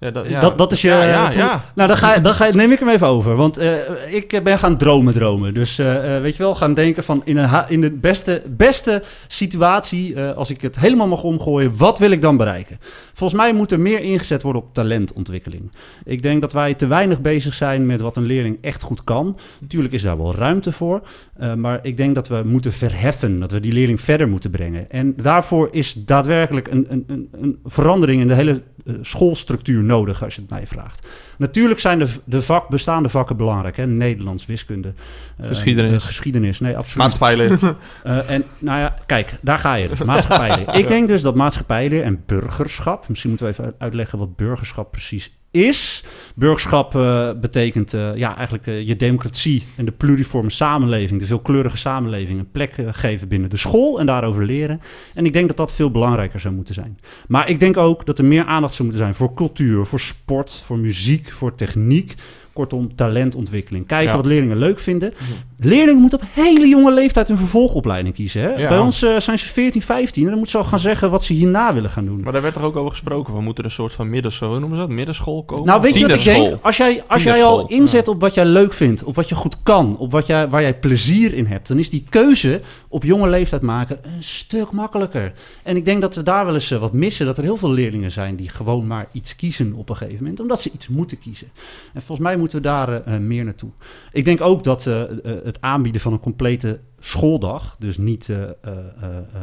Ja, 0.00 0.10
dat, 0.10 0.28
ja. 0.28 0.40
Dat, 0.40 0.58
dat 0.58 0.72
is 0.72 0.80
je... 0.82 0.88
Ja, 0.88 1.02
ja, 1.04 1.28
toen- 1.30 1.38
ja. 1.40 1.64
Nou, 1.74 1.88
dan, 1.88 1.96
ga, 1.96 2.18
dan 2.18 2.34
ga, 2.34 2.48
neem 2.52 2.72
ik 2.72 2.78
hem 2.78 2.88
even 2.88 3.06
over. 3.06 3.36
Want 3.36 3.56
eh, 3.58 3.76
ik 4.14 4.40
ben 4.44 4.58
gaan 4.58 4.76
dromen, 4.76 5.14
dromen. 5.14 5.54
Dus 5.54 5.78
eh, 5.78 6.16
eh, 6.16 6.22
weet 6.22 6.36
je 6.36 6.42
wel, 6.42 6.54
gaan 6.54 6.74
denken 6.74 7.04
van 7.04 7.22
in, 7.24 7.36
een 7.36 7.64
in 7.68 7.80
de 7.80 7.90
beste, 7.90 8.42
beste 8.48 9.02
situatie, 9.28 10.14
eh, 10.14 10.36
als 10.36 10.50
ik 10.50 10.60
het 10.60 10.78
helemaal 10.78 11.08
mag 11.08 11.22
omgooien, 11.22 11.76
wat 11.76 11.98
wil 11.98 12.10
ik 12.10 12.22
dan 12.22 12.36
bereiken? 12.36 12.78
Volgens 13.14 13.40
mij 13.40 13.52
moet 13.52 13.72
er 13.72 13.80
meer 13.80 14.00
ingezet 14.00 14.42
worden 14.42 14.62
op 14.62 14.74
talentontwikkeling. 14.74 15.70
Ik 16.04 16.22
denk 16.22 16.40
dat 16.40 16.52
wij 16.52 16.74
te 16.74 16.86
weinig 16.86 17.20
bezig 17.20 17.54
zijn 17.54 17.86
met 17.86 18.00
wat 18.00 18.16
een 18.16 18.24
leerling 18.26 18.58
echt 18.60 18.82
goed 18.82 19.04
kan. 19.04 19.38
Natuurlijk 19.60 19.94
is 19.94 20.02
daar 20.02 20.16
wel 20.18 20.34
ruimte 20.34 20.72
voor. 20.72 21.00
eh, 21.38 21.54
maar 21.54 21.78
ik 21.82 21.96
denk 21.96 22.14
dat 22.14 22.28
we 22.28 22.42
moeten 22.44 22.72
verheffen, 22.72 23.40
dat 23.40 23.50
we 23.50 23.60
die 23.60 23.72
leerling 23.72 24.00
verder 24.00 24.28
moeten 24.28 24.50
brengen. 24.50 24.90
En 24.90 25.14
daarvoor 25.16 25.68
is 25.72 25.92
daadwerkelijk 25.92 26.68
een, 26.68 26.86
een, 26.88 27.04
een, 27.06 27.28
een 27.40 27.58
verandering 27.64 28.20
in 28.20 28.28
de 28.28 28.34
hele 28.34 28.62
eh, 28.86 28.94
schoolstructuur 29.00 29.82
nodig, 29.90 30.24
als 30.24 30.34
je 30.34 30.40
het 30.40 30.50
mij 30.50 30.66
vraagt. 30.66 31.08
Natuurlijk 31.38 31.80
zijn 31.80 31.98
de, 31.98 32.08
de 32.24 32.42
vak, 32.42 32.68
bestaande 32.68 33.08
vakken 33.08 33.36
belangrijk. 33.36 33.76
Hè? 33.76 33.86
Nederlands, 33.86 34.46
wiskunde, 34.46 34.92
eh, 35.36 35.46
Geschiedenis. 35.46 36.04
geschiedenis, 36.04 36.60
nee, 36.60 36.76
absoluut. 36.76 36.96
Maatschappijleer. 36.96 37.58
Eh, 38.02 38.30
en 38.30 38.44
nou 38.58 38.80
ja, 38.80 38.94
kijk, 39.06 39.34
daar 39.42 39.58
ga 39.58 39.74
je 39.74 39.88
dus. 39.88 40.02
Maatschappijleer. 40.02 40.74
ik 40.82 40.88
denk 40.88 41.08
dus 41.08 41.22
dat 41.22 41.34
maatschappijleer 41.34 42.02
en 42.02 42.22
burgerschap... 42.26 43.08
Misschien 43.08 43.30
moeten 43.30 43.46
we 43.46 43.52
even 43.52 43.74
uitleggen 43.78 44.18
wat 44.18 44.36
burgerschap 44.36 44.90
precies 44.90 45.39
is. 45.50 46.04
Burgerschap 46.34 46.94
eh, 46.94 47.30
betekent 47.40 47.94
eh, 47.94 48.16
ja, 48.16 48.36
eigenlijk 48.36 48.66
eh, 48.66 48.86
je 48.86 48.96
democratie 48.96 49.64
en 49.76 49.84
de 49.84 49.90
pluriforme 49.92 50.50
samenleving... 50.50 51.20
de 51.20 51.26
veelkleurige 51.26 51.76
samenleving 51.76 52.38
een 52.38 52.50
plek 52.50 52.74
geven 52.90 53.28
binnen 53.28 53.50
de 53.50 53.56
school... 53.56 54.00
en 54.00 54.06
daarover 54.06 54.44
leren. 54.44 54.80
En 55.14 55.24
ik 55.24 55.32
denk 55.32 55.48
dat 55.48 55.56
dat 55.56 55.72
veel 55.72 55.90
belangrijker 55.90 56.40
zou 56.40 56.54
moeten 56.54 56.74
zijn. 56.74 56.98
Maar 57.28 57.48
ik 57.48 57.60
denk 57.60 57.76
ook 57.76 58.06
dat 58.06 58.18
er 58.18 58.24
meer 58.24 58.44
aandacht 58.44 58.74
zou 58.74 58.88
moeten 58.88 59.06
zijn 59.06 59.16
voor 59.16 59.34
cultuur... 59.34 59.86
voor 59.86 60.00
sport, 60.00 60.52
voor 60.64 60.78
muziek, 60.78 61.32
voor 61.32 61.54
techniek... 61.54 62.14
Kortom, 62.60 62.94
talentontwikkeling. 62.94 63.86
Kijken 63.86 64.10
Ja. 64.10 64.16
wat 64.16 64.26
leerlingen 64.26 64.56
leuk 64.56 64.78
vinden. 64.78 65.12
Leerlingen 65.58 66.00
moeten 66.00 66.18
op 66.20 66.24
hele 66.32 66.68
jonge 66.68 66.92
leeftijd 66.92 67.28
een 67.28 67.36
vervolgopleiding 67.36 68.14
kiezen. 68.14 68.42
Hè? 68.42 68.48
Ja. 68.48 68.68
Bij 68.68 68.78
ons 68.78 69.02
eh, 69.02 69.18
zijn 69.18 69.38
ze 69.38 69.48
14, 69.48 69.82
15 69.82 70.22
en 70.22 70.28
dan 70.28 70.38
moeten 70.38 70.58
ze 70.58 70.64
al 70.64 70.70
gaan 70.70 70.78
zeggen 70.78 71.10
wat 71.10 71.24
ze 71.24 71.32
hierna 71.32 71.74
willen 71.74 71.90
gaan 71.90 72.04
doen. 72.04 72.20
Maar 72.20 72.32
daar 72.32 72.42
werd 72.42 72.54
toch 72.54 72.62
ook 72.62 72.76
over 72.76 72.90
gesproken. 72.90 73.34
We 73.34 73.40
moeten 73.40 73.64
een 73.64 73.70
soort 73.70 73.92
van 73.92 74.10
middenschool, 74.10 74.50
noemen 74.58 74.78
ze 74.78 74.86
dat? 74.86 74.88
Middenschool 74.94 75.42
komen? 75.44 75.66
Nou, 75.66 75.80
weet 75.80 75.94
je 75.94 76.06
wat 76.06 76.18
ik 76.18 76.24
denk? 76.24 76.58
Als 76.62 76.76
jij, 76.76 77.02
als 77.06 77.22
jij 77.22 77.44
al 77.44 77.68
inzet 77.68 78.08
op 78.08 78.20
wat 78.20 78.34
jij 78.34 78.44
leuk 78.44 78.72
vindt, 78.72 79.04
op 79.04 79.14
wat 79.14 79.28
je 79.28 79.34
goed 79.34 79.62
kan, 79.62 79.96
op 79.98 80.10
wat 80.10 80.26
jij, 80.26 80.48
waar 80.48 80.62
jij 80.62 80.78
plezier 80.78 81.34
in 81.34 81.46
hebt, 81.46 81.68
dan 81.68 81.78
is 81.78 81.90
die 81.90 82.04
keuze 82.08 82.60
op 82.88 83.04
jonge 83.04 83.28
leeftijd 83.28 83.62
maken 83.62 83.98
een 84.02 84.22
stuk 84.24 84.70
makkelijker. 84.70 85.32
En 85.62 85.76
ik 85.76 85.84
denk 85.84 86.00
dat 86.00 86.14
we 86.14 86.22
daar 86.22 86.44
wel 86.44 86.54
eens 86.54 86.70
eh, 86.70 86.78
wat 86.78 86.92
missen, 86.92 87.26
dat 87.26 87.36
er 87.36 87.42
heel 87.42 87.56
veel 87.56 87.72
leerlingen 87.72 88.12
zijn 88.12 88.36
die 88.36 88.48
gewoon 88.48 88.86
maar 88.86 89.08
iets 89.12 89.36
kiezen 89.36 89.72
op 89.76 89.88
een 89.88 89.96
gegeven 89.96 90.18
moment, 90.22 90.40
omdat 90.40 90.62
ze 90.62 90.70
iets 90.74 90.88
moeten 90.88 91.18
kiezen. 91.18 91.48
En 91.94 92.02
volgens 92.02 92.28
mij 92.28 92.36
moeten 92.52 92.72
we 92.72 92.76
daar 92.86 93.02
eh, 93.04 93.14
eh, 93.14 93.20
meer 93.20 93.44
naartoe. 93.44 93.70
Ik 94.12 94.24
denk 94.24 94.40
ook 94.40 94.64
dat 94.64 94.86
eh, 94.86 95.02
eh, 95.02 95.08
het 95.44 95.58
aanbieden 95.60 96.00
van 96.00 96.12
een 96.12 96.20
complete 96.20 96.80
schooldag, 97.02 97.76
dus 97.78 97.98
niet 97.98 98.28
eh, 98.28 98.36
eh, 98.42 98.48
eh, 98.62 98.72
eh, 99.02 99.40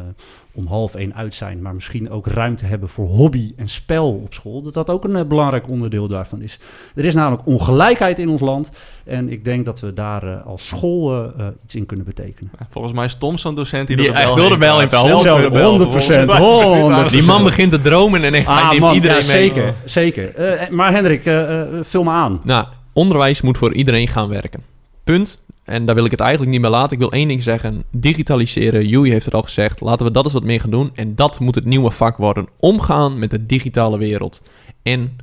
om 0.52 0.66
half 0.66 0.94
één 0.94 1.14
uit 1.14 1.34
zijn, 1.34 1.62
maar 1.62 1.74
misschien 1.74 2.10
ook 2.10 2.26
ruimte 2.26 2.64
hebben 2.64 2.88
voor 2.88 3.06
hobby 3.06 3.52
en 3.56 3.68
spel 3.68 4.12
op 4.12 4.34
school, 4.34 4.62
dat 4.62 4.74
dat 4.74 4.90
ook 4.90 5.04
een 5.04 5.28
belangrijk 5.28 5.68
onderdeel 5.68 6.08
daarvan 6.08 6.42
is. 6.42 6.58
Er 6.94 7.04
is 7.04 7.14
namelijk 7.14 7.46
ongelijkheid 7.46 8.18
in 8.18 8.28
ons 8.28 8.40
land 8.40 8.70
en 9.04 9.28
ik 9.28 9.44
denk 9.44 9.64
dat 9.64 9.80
we 9.80 9.92
daar 9.94 10.36
als 10.36 10.66
school 10.66 11.32
iets 11.64 11.74
in 11.74 11.86
kunnen 11.86 12.06
betekenen. 12.06 12.50
Volgens 12.70 12.94
mij 12.94 13.04
is 13.04 13.14
Tom 13.14 13.38
zo'n 13.38 13.54
docent 13.54 13.86
die, 13.88 13.96
Die 13.96 14.06
echt 14.12 14.24
bel 14.24 14.36
door 14.36 14.58
de 14.58 14.66
heen 14.66 14.88
bel 14.88 15.18
de 15.18 15.50
bel. 15.50 15.86
100%, 15.86 15.90
Volgens 15.90 16.88
mij. 16.88 17.06
100%. 17.06 17.10
Die 17.18 17.22
man 17.22 17.44
begint 17.44 17.72
te 17.72 17.80
dromen 17.80 18.24
en 18.24 18.34
echt, 18.34 18.46
hij 18.46 18.56
Ah 18.56 18.68
neemt 18.70 18.80
man, 18.80 18.94
iedereen 18.94 19.16
ja, 19.26 19.32
mee. 19.32 19.36
zeker, 19.36 19.74
zeker. 19.84 20.34
Eh, 20.34 20.68
maar 20.68 20.92
Hendrik, 20.92 21.24
eh, 21.24 21.60
eh, 21.60 21.66
vul 21.82 22.04
me 22.04 22.10
aan. 22.10 22.40
Nou, 22.44 22.66
onderwijs 22.98 23.40
moet 23.40 23.58
voor 23.58 23.74
iedereen 23.74 24.08
gaan 24.08 24.28
werken. 24.28 24.64
Punt. 25.04 25.42
En 25.64 25.84
daar 25.84 25.94
wil 25.94 26.04
ik 26.04 26.10
het 26.10 26.20
eigenlijk 26.20 26.50
niet 26.50 26.60
meer 26.60 26.70
laten. 26.70 26.92
Ik 26.92 26.98
wil 26.98 27.12
één 27.12 27.28
ding 27.28 27.42
zeggen. 27.42 27.84
Digitaliseren, 27.90 28.86
Joey 28.86 29.10
heeft 29.10 29.24
het 29.24 29.34
al 29.34 29.42
gezegd. 29.42 29.80
Laten 29.80 30.06
we 30.06 30.12
dat 30.12 30.24
eens 30.24 30.32
wat 30.32 30.44
meer 30.44 30.60
gaan 30.60 30.70
doen. 30.70 30.90
En 30.94 31.14
dat 31.14 31.40
moet 31.40 31.54
het 31.54 31.64
nieuwe 31.64 31.90
vak 31.90 32.16
worden. 32.16 32.48
Omgaan 32.58 33.18
met 33.18 33.30
de 33.30 33.46
digitale 33.46 33.98
wereld. 33.98 34.42
En 34.82 35.16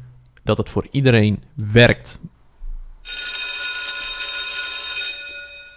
dat 0.43 0.57
het 0.57 0.69
voor 0.69 0.87
iedereen 0.91 1.43
werkt. 1.53 2.19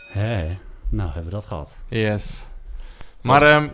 Hé, 0.09 0.59
nou 0.89 1.11
hebben 1.11 1.25
we 1.25 1.31
dat 1.31 1.45
gehad. 1.45 1.77
Yes. 1.89 2.47
Maar 3.21 3.43
ehm 3.43 3.69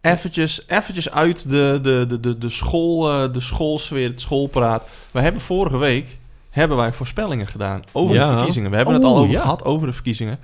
eventjes, 0.00 0.62
eventjes 0.66 1.10
uit 1.10 1.48
de, 1.48 1.78
de, 1.82 2.04
de, 2.08 2.20
de, 2.20 2.38
de, 2.38 2.48
school, 2.48 3.10
eh, 3.10 3.32
de 3.32 3.40
schoolsfeer, 3.40 4.08
het 4.08 4.20
schoolpraat. 4.20 4.84
We 5.10 5.20
hebben 5.20 5.40
vorige 5.42 5.76
week 5.76 6.17
hebben 6.58 6.76
wij 6.76 6.92
voorspellingen 6.92 7.46
gedaan 7.46 7.82
over 7.92 8.16
Ja. 8.16 8.30
de 8.30 8.36
verkiezingen. 8.36 8.70
We 8.70 8.76
hebben 8.76 8.94
het 8.94 9.04
al 9.04 9.16
over 9.16 9.30
ja. 9.32 9.40
gehad, 9.40 9.64
over 9.64 9.86
de 9.86 9.92
verkiezingen. 9.92 10.38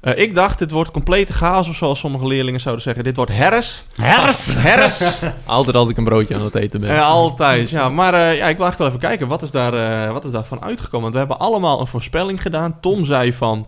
Eh, 0.00 0.18
ik 0.18 0.34
dacht, 0.34 0.58
dit 0.58 0.70
wordt 0.70 0.90
complete 0.90 1.32
chaos, 1.32 1.68
of 1.68 1.76
zoals 1.76 1.98
sommige 1.98 2.26
leerlingen 2.26 2.60
zouden 2.60 2.84
zeggen. 2.84 3.04
Dit 3.04 3.16
wordt 3.16 3.32
herres. 3.32 3.84
Hers! 4.00 4.54
Herres. 4.54 5.20
Altijd 5.44 5.76
als 5.76 5.88
ik 5.88 5.96
een 5.96 6.04
broodje 6.04 6.34
aan 6.34 6.44
het 6.44 6.54
eten 6.54 6.80
ben. 6.80 6.94
Ja, 6.94 7.02
altijd. 7.02 7.70
Ja, 7.70 7.88
maar 7.88 8.14
eh, 8.14 8.20
ja, 8.20 8.48
ik 8.48 8.56
wil 8.56 8.66
eigenlijk 8.66 8.78
wel 8.78 8.86
even 8.86 9.00
kijken, 9.00 9.28
wat 9.28 9.42
is, 9.42 9.50
daar, 9.50 10.04
eh, 10.06 10.12
wat 10.12 10.24
is 10.24 10.30
daarvan 10.30 10.62
uitgekomen? 10.62 11.00
Want 11.00 11.12
we 11.12 11.18
hebben 11.18 11.38
allemaal 11.38 11.80
een 11.80 11.86
voorspelling 11.86 12.42
gedaan. 12.42 12.80
Tom 12.80 13.04
zei 13.04 13.32
van, 13.32 13.66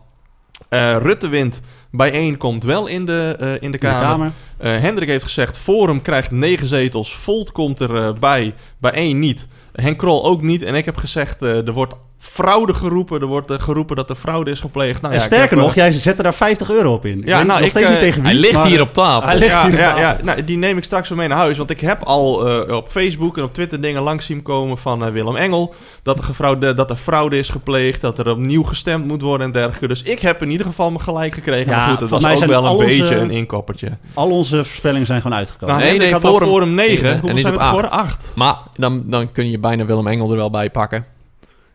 eh, 0.69 0.97
Rutte 0.97 1.29
wint, 1.29 1.61
bij 1.91 2.13
één 2.13 2.37
komt 2.37 2.65
wel 2.65 2.87
in 2.87 3.07
de, 3.07 3.37
eh, 3.39 3.47
in 3.47 3.53
de 3.55 3.61
In 3.61 3.71
de 3.71 3.79
Kamer. 3.79 4.33
Eh, 4.57 4.79
Hendrik 4.79 5.09
heeft 5.09 5.25
gezegd, 5.25 5.59
Forum 5.59 6.03
krijgt 6.03 6.31
negen 6.31 6.67
zetels, 6.67 7.15
Volt 7.15 7.53
komt 7.53 7.81
erbij, 7.81 8.15
bij, 8.21 8.55
bij 8.79 8.93
één 8.93 9.19
niet. 9.19 9.47
Henk 9.73 9.99
Krol 9.99 10.25
ook 10.25 10.43
niet. 10.43 10.63
En 10.63 10.75
ik 10.75 10.85
heb 10.85 10.97
gezegd, 10.97 11.43
eh, 11.43 11.67
er 11.67 11.73
wordt 11.73 11.95
fraude 12.23 12.75
geroepen. 12.75 13.21
Er 13.21 13.27
wordt 13.27 13.51
eh, 13.51 13.59
geroepen 13.61 13.97
dat 13.97 14.11
er 14.11 14.17
fraude 14.17 14.51
is 14.51 14.61
gepleegd. 14.61 15.01
Nou, 15.01 15.15
en 15.15 15.21
ja, 15.21 15.27
sterker 15.27 15.57
nog, 15.57 15.69
eh, 15.69 15.75
jij 15.75 15.93
zet 15.93 16.17
er 16.17 16.23
daar 16.23 16.35
50 16.35 16.71
euro 16.71 16.93
op 16.93 17.07
in. 17.07 17.19
Ik 17.19 17.27
Ja, 17.27 17.35
nou, 17.43 17.47
nog 17.47 17.59
ik, 17.61 17.69
steeds 17.69 17.85
eh, 17.87 17.91
niet 17.91 18.01
tegen 18.01 18.23
wie. 18.23 18.31
Hij 18.31 18.41
ligt 18.41 18.55
maar- 18.55 18.67
hier 18.67 18.81
op 18.81 18.93
tafel. 18.95 19.29
Hij 19.29 19.39
ligt 19.39 19.51
ja, 19.53 19.63
hier 19.65 19.73
op 19.73 19.79
ja, 19.79 19.85
tafel. 19.95 20.01
ja. 20.01 20.17
Nou, 20.23 20.45
die 20.45 20.57
neem 20.59 20.77
ik 20.77 20.85
straks 20.85 21.09
weer 21.09 21.19
mee 21.19 21.29
naar 21.29 21.39
huis. 21.39 21.59
Want 21.59 21.71
ik 21.71 21.81
heb 21.81 22.03
al 22.03 22.49
eh, 22.49 22.75
op 22.77 22.89
Facebook 22.89 23.37
en 23.37 23.43
op 23.43 23.55
Twitter 23.55 23.81
dingen 23.81 24.03
langs 24.03 24.27
zien 24.27 24.43
komen 24.43 24.79
van 24.79 25.05
eh, 25.05 25.11
Willem 25.13 25.37
Engel. 25.37 25.75
Dat 26.03 26.19
er, 26.19 26.25
gefraude, 26.25 26.75
dat 26.75 26.91
er 26.91 26.97
fraude 26.97 27.39
is 27.39 27.49
gepleegd. 27.49 28.01
Dat 28.01 28.19
er 28.19 28.31
opnieuw 28.31 28.63
gestemd 28.63 29.07
moet 29.07 29.23
worden 29.23 29.47
en 29.47 29.53
dergelijke. 29.53 29.89
Dus 29.89 30.03
ik 30.03 30.21
heb 30.21 30.43
in 30.43 30.51
ieder 30.51 30.67
geval 30.67 30.91
mijn 30.91 31.03
gelijk 31.03 31.35
gekregen. 31.35 31.71
Ja, 31.73 31.77
maar 31.79 31.91
goed, 31.91 32.01
het 32.01 32.11
was 32.11 32.23
mij 32.23 32.35
ook 32.35 32.45
wel 32.45 32.65
een 32.65 32.71
onze- 32.71 32.87
beetje 32.87 33.17
een 33.17 33.31
inkoppertje. 33.31 33.89
Al 34.15 34.31
onze 34.31 34.65
voorspellingen 34.65 35.07
zijn 35.07 35.21
gewoon 35.23 35.37
uitgekomen. 35.37 35.75
Nou, 35.75 35.81
Nee, 35.87 35.91
nee, 35.91 35.99
nee, 36.09 36.17
ik 36.17 36.23
had 36.23 36.33
Forum- 36.33 36.49
al 36.49 36.55
Forum 36.55 36.75
9. 36.75 37.09
En 37.09 37.19
Hoeveel 37.21 37.37
is 37.37 37.43
zijn 37.43 37.53
op 37.55 37.59
het 37.61 37.69
geworden? 37.69 37.91
acht. 37.91 38.05
8. 38.05 38.33
Maar 38.35 38.57
dan, 38.77 39.03
dan 39.07 39.33
kun 39.33 39.51
je 39.51 39.59
bijna 39.59 39.85
Willem 39.85 40.07
Engel 40.07 40.31
er 40.31 40.37
wel 40.37 40.51
bij 40.51 40.71
pakken. 40.71 41.05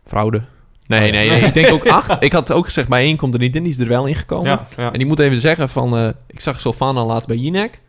Fraude. 0.06 0.42
Nee, 0.86 1.06
Oh 1.06 1.12
nee, 1.12 1.28
nee. 1.28 1.40
Ik 1.40 1.54
denk 1.54 1.72
ook 1.72 1.88
acht. 1.88 2.22
Ik 2.22 2.32
had 2.32 2.52
ook 2.52 2.64
gezegd, 2.64 2.88
bij 2.88 3.00
één 3.02 3.16
komt 3.16 3.34
er 3.34 3.40
niet 3.40 3.56
in. 3.56 3.62
Die 3.62 3.72
is 3.72 3.78
er 3.78 3.88
wel 3.88 4.06
ingekomen. 4.06 4.50
Ja, 4.50 4.66
ja. 4.76 4.92
En 4.92 4.98
die 4.98 5.06
moet 5.06 5.18
even 5.18 5.40
zeggen 5.40 5.68
van... 5.68 5.96
eh, 5.96 6.08
ik 6.26 6.40
zag 6.40 6.60
Sylvana 6.60 7.04
laatst 7.04 7.28
bij 7.28 7.36
Jinek. 7.36 7.80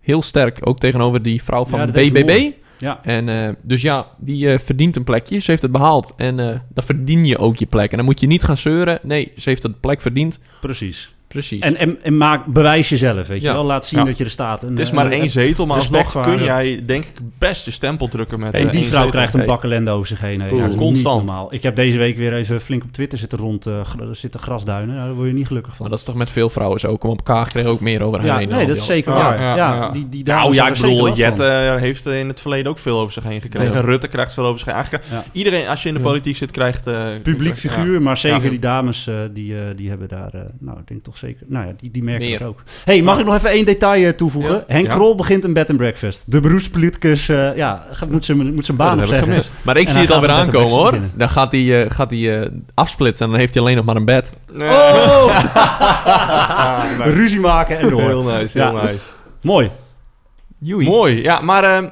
Heel 0.00 0.22
sterk. 0.22 0.58
Ook 0.62 0.78
tegenover 0.78 1.22
die 1.22 1.42
vrouw 1.42 1.64
van 1.64 1.78
Ja, 1.78 1.86
BBB. 1.86 2.50
Ja. 2.78 3.00
En 3.02 3.28
eh, 3.28 3.48
dus 3.62 3.82
ja, 3.82 4.06
die 4.18 4.52
eh, 4.52 4.58
verdient 4.58 4.96
een 4.96 5.04
plekje. 5.04 5.38
Ze 5.38 5.50
heeft 5.50 5.62
het 5.62 5.72
behaald. 5.72 6.12
En 6.16 6.38
eh, 6.40 6.46
dan 6.68 6.84
verdien 6.84 7.24
je 7.24 7.38
ook 7.38 7.56
je 7.56 7.66
plek. 7.66 7.90
En 7.90 7.96
dan 7.96 8.06
moet 8.06 8.20
je 8.20 8.26
niet 8.26 8.42
gaan 8.42 8.56
zeuren. 8.56 8.98
Nee, 9.02 9.32
ze 9.36 9.48
heeft 9.48 9.62
het 9.62 9.80
plek 9.80 10.00
verdiend. 10.00 10.38
Precies. 10.60 11.14
Precies. 11.32 11.60
En, 11.60 11.76
en, 11.76 11.98
en 12.02 12.16
maak, 12.16 12.46
bewijs 12.46 12.88
jezelf, 12.88 13.26
weet 13.26 13.42
je 13.42 13.46
Ja. 13.48 13.52
wel. 13.54 13.64
Laat 13.64 13.86
zien 13.86 13.98
Ja. 13.98 14.04
dat 14.04 14.18
je 14.18 14.24
er 14.24 14.30
staat. 14.30 14.62
En, 14.62 14.68
Het 14.70 14.78
is 14.78 14.88
eh, 14.88 14.94
maar 14.94 15.04
en- 15.06 15.12
één 15.12 15.30
zetel, 15.30 15.66
maar 15.66 15.76
alsnog 15.76 16.12
kun 16.12 16.20
haar. 16.22 16.42
jij 16.42 16.82
denk 16.86 17.04
ik 17.04 17.12
best 17.38 17.64
je 17.64 17.70
stempel 17.70 18.08
drukken 18.08 18.40
met 18.40 18.54
En 18.54 18.66
eh, 18.66 18.72
die 18.72 18.80
vrouw 18.84 18.94
zetel. 18.96 19.10
krijgt 19.10 19.34
een 19.34 19.46
bak 19.46 19.64
ellende 19.64 19.90
over 19.90 20.06
zich 20.06 20.20
heen. 20.20 20.48
constant. 20.48 20.92
Niet 20.94 21.02
normaal. 21.04 21.54
Ik 21.54 21.62
heb 21.62 21.76
deze 21.76 21.98
week 21.98 22.16
weer 22.16 22.34
even 22.34 22.60
flink 22.60 22.82
op 22.82 22.92
Twitter 22.92 23.18
zitten 23.18 23.38
rond 23.38 23.66
eh, 23.66 23.80
gra- 23.84 24.12
zitten 24.14 24.40
grasduinen. 24.40 24.94
Nou, 24.94 25.06
daar 25.06 25.16
word 25.16 25.28
je 25.28 25.34
niet 25.34 25.46
gelukkig 25.46 25.70
van. 25.72 25.80
maar 25.80 25.90
dat 25.90 25.98
is 25.98 26.04
toch 26.04 26.14
met 26.14 26.30
veel 26.30 26.50
vrouwen 26.50 26.80
zo. 26.80 26.96
Kom 26.96 27.10
op 27.10 27.16
elkaar 27.16 27.48
kregen 27.48 27.70
ook 27.70 27.80
meer 27.80 28.02
over 28.02 28.18
haar 28.18 28.28
ja, 28.28 28.36
heen. 28.36 28.48
nee, 28.48 28.66
dat 28.66 28.76
is 28.76 28.86
zeker 28.86 29.12
Ja, 29.12 29.18
waar. 29.22 29.40
ja, 29.40 29.56
Ja, 29.56 29.74
ja. 29.74 29.88
Die, 29.90 30.08
die 30.08 30.24
Nou 30.24 30.54
ja, 30.54 30.66
ik 30.68 30.72
bedoel, 30.72 30.88
zeker 30.88 31.02
last 31.08 31.20
van. 31.20 31.46
Jet 31.46 31.74
eh, 31.74 31.76
heeft 31.80 32.06
in 32.06 32.28
het 32.28 32.40
verleden 32.40 32.70
ook 32.70 32.78
veel 32.78 32.98
over 32.98 33.12
zich 33.12 33.22
heen 33.24 33.40
gekregen. 33.40 33.74
Ja. 33.74 33.80
Rutte 33.80 34.08
krijgt 34.08 34.32
veel 34.32 34.44
over 34.44 34.58
zich 34.58 34.66
heen. 34.66 34.74
Eigenlijk, 34.74 35.04
Ja. 35.10 35.24
Iedereen, 35.32 35.68
als 35.68 35.82
je 35.82 35.88
in 35.88 35.94
de 35.94 36.00
politiek 36.00 36.36
zit, 36.36 36.50
krijgt... 36.50 36.86
eh, 36.86 37.04
Publiek 37.22 37.58
figuur, 37.58 38.02
maar 38.02 38.16
zeker 38.16 38.50
die 38.50 38.58
dames, 38.58 39.06
eh, 39.06 39.14
die, 39.32 39.54
eh, 39.58 39.60
die 39.76 39.88
hebben 39.88 40.08
daar, 40.08 40.30
eh, 40.34 40.40
nou, 40.60 40.78
ik 40.78 40.86
denk 40.88 41.04
toch 41.04 41.18
zeker. 41.26 41.46
Nou 41.48 41.66
ja, 41.66 41.72
die, 41.80 41.90
die 41.90 42.02
merken 42.02 42.26
Meer. 42.28 42.38
het 42.38 42.48
ook. 42.48 42.62
hey, 42.84 43.02
mag 43.02 43.18
ik 43.18 43.24
nog 43.24 43.34
even 43.34 43.50
één 43.50 43.64
detail 43.64 44.06
eh, 44.06 44.12
toevoegen? 44.12 44.52
Ja. 44.54 44.64
Henk 44.66 44.86
Ja. 44.86 44.92
Krol 44.94 45.14
begint 45.14 45.44
een 45.44 45.52
bed 45.52 45.68
and 45.68 45.78
breakfast. 45.78 46.30
De 46.32 46.40
beroepspoliticus, 46.40 47.28
eh, 47.28 47.56
ja, 47.56 47.84
moet 48.08 48.24
zijn, 48.24 48.54
moet 48.54 48.64
zijn 48.64 48.76
baan 48.76 48.92
Oh, 48.92 48.98
dat 49.00 49.08
heb 49.10 49.18
ik 49.18 49.24
opzeggen. 49.24 49.44
gemist. 49.50 49.64
Maar 49.64 49.76
ik 49.76 49.86
En 49.86 49.92
zie 49.92 50.00
het 50.00 50.10
alweer 50.10 50.30
aankomen 50.30 50.70
hoor. 50.72 50.98
Dan 51.14 51.28
gaat 51.30 51.52
hij, 51.52 51.84
eh, 51.84 51.90
gaat 51.90 52.10
hij 52.10 52.40
eh, 52.40 52.48
afsplitsen 52.74 53.24
en 53.24 53.30
dan 53.30 53.40
heeft 53.40 53.54
hij 53.54 53.62
alleen 53.62 53.76
nog 53.76 53.84
maar 53.84 53.96
een 53.96 54.04
bed. 54.04 54.32
Oh! 54.60 55.44
Ruzie 57.18 57.40
maken 57.40 57.78
en 57.78 57.88
door. 57.90 58.00
Heel 58.00 58.22
nice, 58.22 58.58
heel 58.58 58.76
Ja. 58.76 58.82
nice. 58.82 58.98
Mooi. 59.42 59.70
Joei. 60.58 60.86
Mooi, 60.86 61.22
ja, 61.22 61.40
maar 61.40 61.64
ehm, 61.64 61.88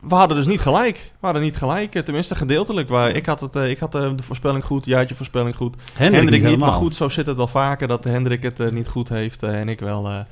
we 0.00 0.14
hadden 0.14 0.36
dus 0.36 0.46
niet 0.46 0.60
gelijk. 0.60 0.96
We 0.96 1.26
hadden 1.26 1.42
niet 1.42 1.56
gelijk, 1.56 1.94
eh, 1.94 2.02
tenminste 2.02 2.34
gedeeltelijk. 2.34 2.88
Waar, 2.88 3.10
ik 3.10 3.26
had, 3.26 3.40
het, 3.40 3.56
eh, 3.56 3.70
ik 3.70 3.78
had 3.78 3.94
eh, 3.94 4.10
de 4.16 4.22
voorspelling 4.22 4.64
goed, 4.64 4.84
jij 4.84 4.98
had 4.98 5.08
je 5.08 5.14
voorspelling 5.14 5.56
goed. 5.56 5.74
Hendrik, 5.92 6.18
Hendrik, 6.18 6.40
niet, 6.40 6.48
helemaal. 6.48 6.70
maar 6.70 6.78
goed, 6.78 6.94
zo 6.94 7.08
zit 7.08 7.26
het 7.26 7.36
wel 7.36 7.48
vaker 7.48 7.88
dat 7.88 8.04
Hendrik 8.04 8.42
het 8.42 8.72
niet 8.72 8.88
goed 8.88 9.08
heeft 9.08 9.42
en 9.42 9.68
ik 9.68 9.80
wel. 9.80 10.26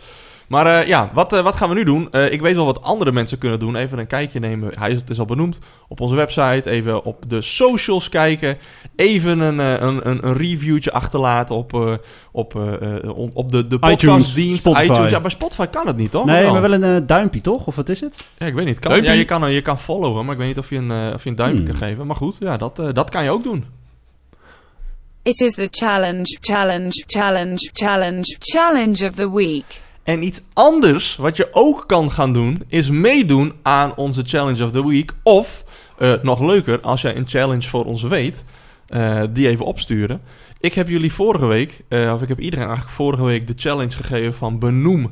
Maar 0.48 0.66
eh, 0.80 0.87
ja, 0.87 1.11
wat, 1.14 1.33
eh, 1.33 1.40
wat 1.42 1.54
gaan 1.54 1.68
we 1.68 1.74
nu 1.74 1.85
doen? 1.85 2.09
Eh, 2.11 2.33
ik 2.33 2.40
weet 2.40 2.54
wel 2.54 2.64
wat 2.64 2.83
andere 2.83 3.12
mensen 3.12 3.38
kunnen 3.38 3.59
doen. 3.59 3.76
Even 3.76 3.98
een 3.98 4.07
kijkje 4.07 4.40
nemen. 4.40 4.70
Hij 4.78 4.90
is, 4.90 5.00
het 5.00 5.11
is 5.11 5.18
al 5.18 5.24
benoemd 5.24 5.59
op 5.88 6.00
onze 6.00 6.14
website. 6.14 6.70
Even 6.70 7.04
op 7.04 7.24
de 7.28 7.42
socials 7.42 8.09
kijken. 8.09 8.57
Even 8.96 9.38
een, 9.40 9.61
eh, 9.61 9.72
een, 9.88 10.09
een, 10.09 10.26
een 10.26 10.37
reviewtje 10.37 10.92
achterlaten 10.92 11.54
op, 11.57 11.74
eh, 11.74 11.94
op, 12.33 12.54
eh, 12.57 12.72
eh, 13.04 13.16
on- 13.16 13.30
op 13.35 13.52
de, 13.52 13.66
de 13.66 13.74
iTunes, 13.76 13.94
podcastdienst. 14.04 14.61
Spotify. 14.61 14.85
iTunes. 14.92 15.11
Ja, 15.11 15.20
bij 15.20 15.30
Spotify 15.30 15.66
kan 15.66 15.87
het 15.87 15.96
niet, 15.96 16.11
toch? 16.11 16.24
Nee, 16.24 16.50
maar 16.50 16.61
wel? 16.61 16.72
een 16.83 17.07
duimpje, 17.07 17.40
toch? 17.40 17.66
Of 17.66 17.76
wat 17.76 17.88
is 17.88 18.00
het? 18.00 18.24
Ja, 18.38 18.46
ik 18.46 18.54
weet 18.54 18.66
niet. 18.66 18.78
Kan, 18.78 19.02
ja, 19.02 19.12
je, 19.12 19.24
kan, 19.24 19.52
je 19.52 19.62
kan 19.62 19.78
followen, 19.78 20.24
maar 20.24 20.33
ik 20.33 20.38
weet 20.38 20.48
niet 20.48 20.59
of 20.59 20.70
je 20.70 20.76
een, 20.76 20.90
eh, 20.90 21.11
of 21.14 21.22
je 21.24 21.30
een 21.30 21.37
duimpje 21.37 21.62
Hmm. 21.64 21.78
kan 21.78 21.88
geven. 21.88 22.07
Maar 22.07 22.16
goed, 22.16 22.37
ja, 22.40 22.57
dat, 22.57 22.78
eh, 22.78 22.88
dat 22.92 23.11
kan 23.11 23.24
je 23.24 23.30
ook 23.30 23.42
doen. 23.42 23.64
It 25.22 25.40
is 25.40 25.54
the 25.54 25.68
challenge, 25.70 26.38
challenge, 26.40 27.04
challenge, 27.07 27.70
challenge, 27.72 28.37
challenge 28.38 29.09
of 29.09 29.14
the 29.14 29.30
week. 29.35 29.83
En 30.05 30.23
iets 30.23 30.43
anders 30.53 31.17
wat 31.17 31.37
je 31.37 31.49
ook 31.53 31.85
kan 31.87 32.12
gaan 32.12 32.33
doen, 32.33 32.62
is 32.69 32.90
meedoen 32.90 33.53
aan 33.62 33.97
onze 33.97 34.23
Challenge 34.25 34.64
of 34.64 34.71
the 34.71 34.88
Week. 34.88 35.12
Of, 35.23 35.64
eh, 35.99 36.12
nog 36.23 36.40
leuker, 36.40 36.81
als 36.81 37.03
jij 37.03 37.17
een 37.17 37.29
challenge 37.29 37.69
voor 37.69 37.85
ons 37.85 38.03
weet, 38.03 38.45
eh, 38.87 39.23
die 39.31 39.49
even 39.49 39.64
opsturen. 39.64 40.21
Ik 40.61 40.75
heb 40.75 40.88
jullie 40.88 41.12
vorige 41.12 41.47
week, 41.47 41.85
eh, 41.88 42.12
of 42.14 42.23
ik 42.23 42.29
heb 42.29 42.40
iedereen 42.40 42.67
eigenlijk 42.67 42.97
vorige 42.97 43.25
week 43.25 43.47
de 43.47 43.53
challenge 43.57 43.97
gegeven 43.97 44.35
van 44.35 44.59
benoem 44.59 45.11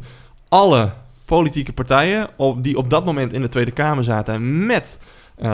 alle 0.48 0.92
politieke 1.24 1.72
partijen 1.72 2.28
op, 2.36 2.62
die 2.62 2.76
op 2.76 2.90
dat 2.90 3.04
moment 3.04 3.32
in 3.32 3.40
de 3.40 3.48
Tweede 3.48 3.70
Kamer 3.70 4.04
zaten 4.04 4.66
met 4.66 4.98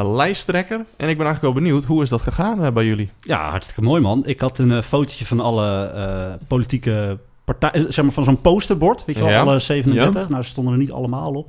lijsttrekker. 0.04 0.76
En 0.76 1.08
ik 1.08 1.16
ben 1.16 1.26
eigenlijk 1.26 1.40
wel 1.40 1.52
benieuwd, 1.52 1.84
hoe 1.84 2.02
is 2.02 2.08
dat 2.08 2.22
gegaan 2.22 2.72
bij 2.74 2.84
jullie? 2.84 3.10
Ja, 3.20 3.50
hartstikke 3.50 3.82
mooi, 3.82 4.00
man. 4.00 4.26
Ik 4.26 4.40
had 4.40 4.58
een 4.58 4.72
eh, 4.72 4.82
fotootje 4.82 5.26
van 5.26 5.40
alle 5.40 6.38
politieke 6.46 7.18
partijen, 7.54 7.92
zeg 7.92 8.04
maar 8.04 8.14
van 8.14 8.24
zo'n 8.24 8.40
posterbord, 8.40 9.04
weet 9.04 9.16
je 9.16 9.22
wel, 9.22 9.30
Ja. 9.30 9.40
alle 9.40 9.58
37. 9.58 10.28
Nou, 10.28 10.42
ze 10.42 10.48
stonden 10.48 10.72
er 10.72 10.78
niet 10.78 10.92
allemaal 10.92 11.32
op. 11.32 11.48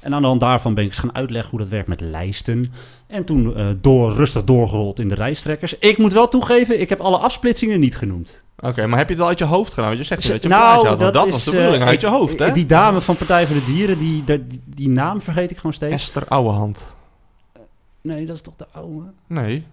En 0.00 0.14
aan 0.14 0.20
de 0.20 0.26
hand 0.28 0.40
daarvan 0.40 0.74
ben 0.74 0.84
ik 0.84 0.90
eens 0.90 0.98
gaan 0.98 1.14
uitleggen 1.14 1.50
hoe 1.50 1.58
dat 1.58 1.68
werkt 1.68 1.88
met 1.88 2.00
lijsten. 2.00 2.72
En 3.06 3.24
toen 3.24 3.56
eh, 3.56 3.66
door, 3.80 4.12
rustig 4.14 4.44
doorgerold 4.44 4.98
in 4.98 5.08
de 5.08 5.16
lijsttrekkers. 5.16 5.78
Ik 5.78 5.98
moet 5.98 6.12
wel 6.12 6.28
toegeven, 6.28 6.80
ik 6.80 6.88
heb 6.88 7.00
alle 7.00 7.18
afsplitsingen 7.18 7.80
niet 7.80 7.96
genoemd. 7.96 8.40
Oké, 8.60 8.86
maar 8.86 8.98
heb 8.98 9.08
je 9.08 9.14
het 9.14 9.22
al 9.22 9.28
uit 9.28 9.38
je 9.38 9.44
hoofd 9.44 9.68
gedaan? 9.72 9.86
Want 9.86 9.98
je 9.98 10.04
zegt 10.04 10.28
dat 10.28 10.42
je 10.42 10.48
Nou, 10.48 10.86
had, 10.86 10.98
want 10.98 11.12
dat, 11.12 11.26
is, 11.26 11.32
was 11.32 11.44
de 11.44 11.50
eh, 11.50 11.56
bedoeling, 11.56 11.84
uit 11.84 11.94
ik- 11.94 12.00
je 12.00 12.06
hoofd, 12.06 12.38
hè? 12.38 12.52
Die 12.52 12.66
dame 12.66 13.00
van 13.00 13.16
Partij 13.16 13.46
voor 13.46 13.56
de 13.56 13.64
Dieren, 13.64 13.98
die, 13.98 14.24
die, 14.24 14.60
die 14.64 14.88
naam 14.88 15.20
vergeet 15.20 15.50
ik 15.50 15.56
gewoon 15.56 15.72
steeds. 15.72 15.94
Esther 15.94 16.24
Ouwehand. 16.28 16.78
Nee, 18.00 18.26
dat 18.26 18.36
is 18.36 18.42
toch 18.42 18.54
de 18.56 18.66
oude... 18.72 19.02
Nee. 19.26 19.64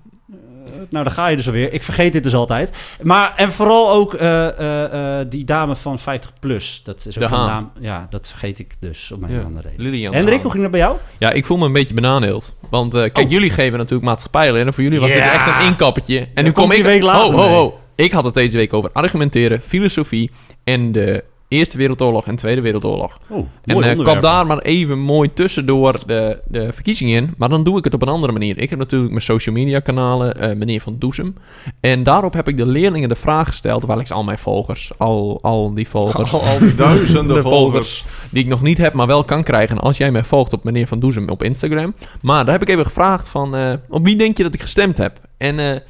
Nou, 0.90 1.04
daar 1.04 1.12
ga 1.14 1.28
je 1.28 1.36
dus 1.38 1.46
alweer. 1.48 1.74
Ik 1.74 1.84
vergeet 1.84 2.14
dit 2.14 2.24
dus 2.24 2.34
altijd. 2.36 2.72
Maar, 3.02 3.34
en 3.36 3.52
vooral 3.52 3.92
ook 3.92 4.14
eh, 4.14 4.48
eh, 4.60 5.20
eh, 5.20 5.28
die 5.30 5.46
dame 5.46 5.76
van 5.76 6.00
50 6.00 6.32
plus. 6.40 6.82
Dat 6.84 7.06
is 7.06 7.20
ook 7.20 7.30
Haan. 7.30 7.48
naam. 7.48 7.72
Ja, 7.80 8.08
dat 8.10 8.28
vergeet 8.28 8.60
ik 8.60 8.76
dus 8.80 9.12
op 9.12 9.22
een 9.24 9.32
Ja. 9.32 9.42
andere 9.42 9.68
reden. 9.70 9.86
Lilian. 9.86 10.14
Hendrik, 10.14 10.42
hoe 10.42 10.52
ging 10.52 10.64
dat 10.64 10.72
bij 10.72 10.80
jou? 10.82 10.98
Ja, 11.18 11.32
ik 11.32 11.46
voel 11.46 11.58
me 11.58 11.66
een 11.66 11.74
beetje 11.74 11.94
benadeeld. 11.94 12.58
Want 12.70 12.94
eh, 12.94 13.02
kijk, 13.02 13.18
Oh. 13.18 13.30
jullie 13.32 13.50
geven 13.50 13.78
natuurlijk 13.78 14.06
maatschappijlen. 14.10 14.66
En 14.66 14.74
voor 14.74 14.84
jullie 14.84 15.00
was 15.00 15.10
dit 15.10 15.18
Ja. 15.18 15.34
echt 15.34 15.48
een 15.62 15.68
inkappertje. 15.68 16.28
En 16.34 16.44
nu 16.44 16.52
kom 16.52 16.72
ik... 16.72 16.84
week 16.84 17.02
later 17.02 17.26
oh, 17.26 17.34
oh, 17.40 17.50
mee. 17.50 17.58
oh. 17.60 17.74
Ik 17.96 18.12
had 18.12 18.24
het 18.24 18.34
deze 18.34 18.58
week 18.58 18.74
over 18.74 18.90
argumenteren, 18.94 19.62
filosofie 19.62 20.32
en 20.64 20.92
de 20.92 21.24
Eerste 21.56 21.78
Wereldoorlog 21.78 22.28
en 22.28 22.36
Tweede 22.36 22.62
Wereldoorlog. 22.62 23.20
Oh, 23.28 23.48
En 23.64 23.84
eh 23.84 24.00
kwam 24.00 24.22
daar 24.22 24.46
maar 24.46 24.60
even 24.60 25.00
mooi 25.00 25.34
tussendoor 25.34 26.00
de, 26.06 26.40
de 26.48 26.74
verkiezingen 26.74 27.16
in. 27.16 27.34
Maar 27.38 27.50
dan 27.50 27.64
doe 27.64 27.78
ik 27.78 27.84
het 27.84 27.94
op 27.94 28.02
een 28.02 28.08
andere 28.08 28.32
manier. 28.34 28.58
Ik 28.58 28.70
heb 28.70 28.80
natuurlijk 28.80 29.12
mijn 29.12 29.24
social 29.24 29.56
media 29.56 29.80
kanalen, 29.80 30.40
eh, 30.40 30.56
meneer 30.56 30.82
Van 30.82 30.96
Doezem. 31.00 31.36
En 31.80 32.04
daarop 32.04 32.34
heb 32.34 32.48
ik 32.48 32.58
de 32.58 32.66
leerlingen 32.66 33.10
de 33.10 33.16
vraag 33.16 33.48
gesteld, 33.48 33.80
terwijl 33.80 34.00
ik 34.00 34.10
al 34.10 34.24
mijn 34.24 34.38
volgers, 34.38 34.92
al, 34.98 35.40
al 35.42 35.74
die 35.74 35.88
volgers, 35.88 36.34
Al, 36.34 36.42
al 36.44 36.60
die 36.60 36.76
duizenden 36.76 37.36
de 37.42 37.42
volgers. 37.42 38.06
die 38.30 38.44
ik 38.44 38.50
nog 38.50 38.62
niet 38.62 38.78
heb, 38.78 38.94
maar 38.94 39.08
wel 39.08 39.24
kan 39.24 39.44
krijgen 39.44 39.78
als 39.80 39.98
jij 39.98 40.12
mij 40.12 40.24
volgt 40.24 40.54
op 40.54 40.64
meneer 40.64 40.88
Van 40.88 41.00
Doezem 41.00 41.30
op 41.30 41.44
Instagram. 41.44 41.94
Maar 42.22 42.44
daar 42.46 42.54
heb 42.54 42.62
ik 42.62 42.70
even 42.70 42.86
gevraagd 42.86 43.30
van, 43.30 43.56
eh, 43.56 43.74
op 43.90 44.04
wie 44.06 44.16
denk 44.16 44.38
je 44.38 44.44
dat 44.44 44.54
ik 44.54 44.62
gestemd 44.62 44.98
heb? 44.98 45.20
En 45.38 45.84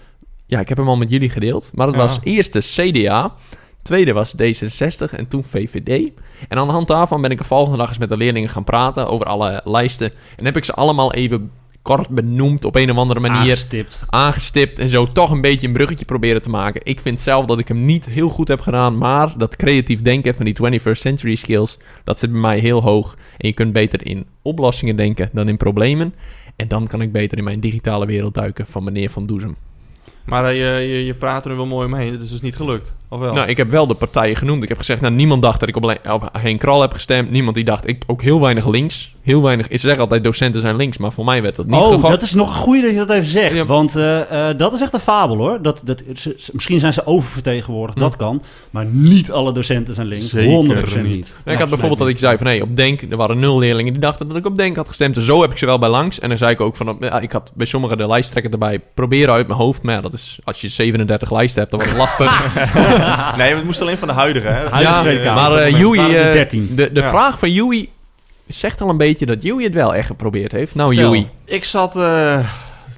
ja, 0.48 0.60
ik 0.60 0.70
heb 0.70 0.78
hem 0.78 0.88
al 0.88 0.98
met 0.98 1.10
jullie 1.10 1.30
gedeeld. 1.30 1.72
Maar 1.74 1.88
het 1.88 1.96
Ja. 1.96 2.02
was 2.02 2.20
eerste 2.24 2.60
CDA, 2.60 3.34
tweede 3.86 4.14
was 4.14 4.36
D66 4.36 5.10
en 5.12 5.28
toen 5.28 5.44
VVD. 5.44 6.12
En 6.48 6.58
aan 6.58 6.68
de 6.68 6.74
hand 6.74 6.88
daarvan 6.88 7.22
ben 7.22 7.32
ik 7.32 7.38
de 7.38 7.44
volgende 7.44 7.78
dag 7.78 7.90
eens 7.90 7.98
met 7.98 8.10
de 8.10 8.18
leerlingen 8.18 8.50
gaan 8.50 8.64
praten 8.64 9.10
over 9.10 9.26
alle 9.26 9.62
lijsten. 9.64 10.12
En 10.36 10.46
heb 10.46 10.58
ik 10.58 10.66
ze 10.66 10.74
allemaal 10.74 11.14
even 11.14 11.52
kort 11.82 12.10
benoemd 12.10 12.66
op 12.66 12.76
een 12.76 12.92
of 12.92 12.98
andere 12.98 13.20
manier 13.20 13.38
Aangestipt. 13.38 14.04
aangestipt 14.10 14.80
en 14.80 14.90
zo 14.90 15.06
toch 15.06 15.32
een 15.32 15.42
beetje 15.42 15.68
een 15.68 15.74
bruggetje 15.74 16.06
proberen 16.06 16.42
te 16.42 16.50
maken. 16.50 16.82
Ik 16.84 17.00
vind 17.00 17.22
zelf 17.22 17.46
dat 17.46 17.60
ik 17.60 17.68
hem 17.68 17.86
niet 17.86 18.06
heel 18.06 18.30
goed 18.30 18.48
heb 18.48 18.62
gedaan, 18.62 18.98
maar 18.98 19.34
dat 19.38 19.56
creatief 19.56 20.02
denken 20.02 20.36
van 20.36 20.46
die 20.46 20.80
21st 20.80 20.92
century 20.92 21.36
skills, 21.36 21.78
dat 22.04 22.20
zit 22.20 22.32
bij 22.32 22.40
mij 22.42 22.60
heel 22.60 22.82
hoog. 22.82 23.16
En 23.38 23.48
je 23.48 23.54
kunt 23.54 23.74
beter 23.74 24.06
in 24.06 24.26
oplossingen 24.42 24.96
denken 24.96 25.30
dan 25.34 25.48
in 25.48 25.58
problemen. 25.58 26.14
En 26.56 26.68
dan 26.68 26.88
kan 26.88 27.02
ik 27.02 27.12
beter 27.12 27.38
in 27.38 27.44
mijn 27.44 27.60
digitale 27.60 28.06
wereld 28.06 28.34
duiken 28.34 28.66
van 28.68 28.84
meneer 28.84 29.10
Van 29.10 29.26
Doezem. 29.26 29.56
Maar 30.26 30.46
eh, 30.46 30.58
je, 30.58 30.88
je, 30.88 31.06
je 31.06 31.16
praat 31.16 31.46
er 31.46 31.56
wel 31.56 31.66
mooi 31.66 31.86
omheen. 31.86 32.12
Het 32.12 32.22
is 32.22 32.30
dus 32.30 32.42
niet 32.42 32.56
gelukt. 32.56 32.94
Of 33.16 33.22
wel? 33.22 33.34
Nou, 33.34 33.48
ik 33.50 33.58
heb 33.58 33.70
wel 33.70 33.88
de 33.88 33.94
partijen 33.94 34.36
genoemd. 34.36 34.64
Ik 34.64 34.70
heb 34.70 34.78
gezegd, 34.78 35.02
nou, 35.02 35.14
niemand 35.14 35.42
dacht 35.42 35.60
dat 35.60 35.70
ik 35.70 35.76
op, 35.76 35.84
alleen- 35.84 36.12
op 36.12 36.30
Henk 36.42 36.60
Kral 36.60 36.82
heb 36.82 36.94
gestemd. 36.94 37.32
Niemand 37.32 37.56
die 37.56 37.66
dacht, 37.66 37.88
ik 37.88 38.04
ook 38.08 38.22
heel 38.22 38.42
weinig 38.42 38.68
links. 38.68 39.14
Heel 39.22 39.42
weinig, 39.42 39.68
ik 39.68 39.80
zeg 39.80 40.00
altijd, 40.00 40.24
docenten 40.24 40.62
zijn 40.62 40.76
links, 40.76 40.98
maar 40.98 41.12
voor 41.12 41.26
mij 41.26 41.42
werd 41.42 41.56
dat 41.56 41.66
niet 41.66 41.76
Oh, 41.76 41.88
gegokt. 41.88 42.08
dat 42.10 42.22
is 42.22 42.34
nog 42.34 42.48
een 42.50 42.56
goeie 42.56 42.82
dat 42.82 42.92
je 42.92 42.98
dat 42.98 43.10
even 43.10 43.30
zegt. 43.30 43.56
Ja. 43.56 43.66
Want 43.66 43.96
eh, 43.96 44.50
eh, 44.50 44.58
dat 44.58 44.74
is 44.74 44.82
echt 44.82 44.94
een 44.94 45.00
fabel 45.00 45.38
hoor. 45.38 45.62
Dat, 45.62 45.82
dat, 45.86 46.04
ze- 46.14 46.36
misschien 46.54 46.80
zijn 46.80 46.94
ze 46.94 47.06
oververtegenwoordigd, 47.08 48.00
dat 48.00 48.16
kan. 48.16 48.42
Maar 48.70 48.86
niet 48.86 49.32
alle 49.32 49.52
docenten 49.52 49.96
zijn 49.96 50.08
links. 50.08 50.30
Zeker 50.30 50.52
100% 50.86 51.02
niet. 51.04 51.04
niet. 51.16 51.34
Ja, 51.46 51.52
ik 51.52 51.58
had 51.60 51.70
bijvoorbeeld 51.70 52.00
dat 52.00 52.10
ik 52.10 52.18
zei 52.20 52.38
van, 52.38 52.48
hé, 52.48 52.62
op 52.62 52.76
Denk, 52.76 53.02
er 53.02 53.18
waren 53.18 53.40
nul 53.40 53.60
leerlingen 53.60 53.94
die 53.94 54.02
dachten 54.02 54.28
dat 54.28 54.38
ik 54.38 54.46
op 54.46 54.58
Denk 54.58 54.76
had 54.76 54.88
gestemd. 54.88 55.14
Dus 55.16 55.26
zo 55.26 55.42
heb 55.42 55.52
ik 55.52 55.58
ze 55.58 55.66
wel 55.66 55.80
bij 55.80 55.90
langs. 55.90 56.20
En 56.20 56.30
dan 56.30 56.38
zei 56.38 56.52
ik 56.52 56.62
ook 56.62 56.76
van, 56.76 56.98
ja, 57.00 57.20
ik 57.20 57.32
had 57.32 57.52
bij 57.56 57.66
sommigen 57.66 57.98
de 57.98 58.08
lijsttrekker 58.08 58.52
erbij 58.52 58.82
proberen 58.94 59.34
uit 59.34 59.48
mijn 59.48 59.60
hoofd. 59.60 59.84
Maar 59.84 59.96
ja, 59.96 60.02
dat 60.02 60.14
is, 60.14 60.40
als 60.44 60.62
je 60.62 60.68
37 60.70 61.32
lijsten 61.32 61.60
hebt, 61.68 61.72
dan 61.72 61.90
wordt 61.90 62.18
het 62.18 62.28
lastig. 62.28 62.54
nee, 63.38 63.56
het 63.56 63.64
moest 63.64 63.82
alleen 63.82 63.98
van 63.98 64.08
de 64.08 64.14
huidige, 64.14 64.48
hè? 64.48 64.54
Huidige 64.54 64.82
ja, 64.82 65.00
Tweede 65.02 65.24
Kamer. 65.24 65.42
maar 65.42 65.52
eh 65.62 65.72
moment 65.74 65.96
Joey, 65.96 66.32
13. 66.32 66.70
de, 66.76 66.92
de 66.92 67.02
Ja. 67.02 67.10
vraag 67.10 67.40
van 67.40 67.52
Joey 67.52 67.90
zegt 68.48 68.82
al 68.82 68.90
een 68.90 68.98
beetje 68.98 69.26
dat 69.26 69.42
Joey 69.42 69.64
het 69.64 69.74
wel 69.74 69.96
echt 69.96 70.08
geprobeerd 70.08 70.52
heeft. 70.52 70.76
Nou, 70.76 70.94
Vertel. 70.96 71.14
Joey. 71.14 71.30
Ik 71.46 71.64
zat 71.64 71.96
eh, 71.98 72.40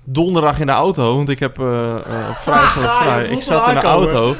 donderdag 0.03 0.59
in 0.59 0.65
de 0.65 0.71
auto, 0.71 1.15
want 1.15 1.29
ik 1.29 1.39
heb 1.39 1.59
op 1.59 2.37
vrijdag 2.41 2.77
Ah, 2.85 3.01
vrij. 3.01 3.25
Ik 3.25 3.41
zat 3.41 3.67
in 3.67 3.73
de 3.75 3.81
auto. 3.81 4.35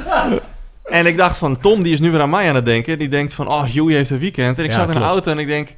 En 0.84 1.06
ik 1.06 1.18
dacht 1.18 1.38
van, 1.38 1.60
Tom 1.60 1.84
die 1.84 1.94
is 1.94 2.00
nu 2.00 2.12
weer 2.12 2.22
aan 2.22 2.30
mij 2.30 2.50
aan 2.50 2.56
het 2.56 2.66
denken. 2.66 3.00
Die 3.00 3.10
denkt 3.10 3.34
van, 3.34 3.48
oh, 3.48 3.64
Joey 3.74 3.94
heeft 3.94 4.10
een 4.10 4.20
weekend. 4.20 4.58
En 4.58 4.64
ik 4.64 4.72
Ja, 4.72 4.78
zat 4.80 4.88
in 4.90 5.00
de 5.00 5.06
auto 5.06 5.32
en 5.32 5.40
ik 5.40 5.48
denk, 5.48 5.74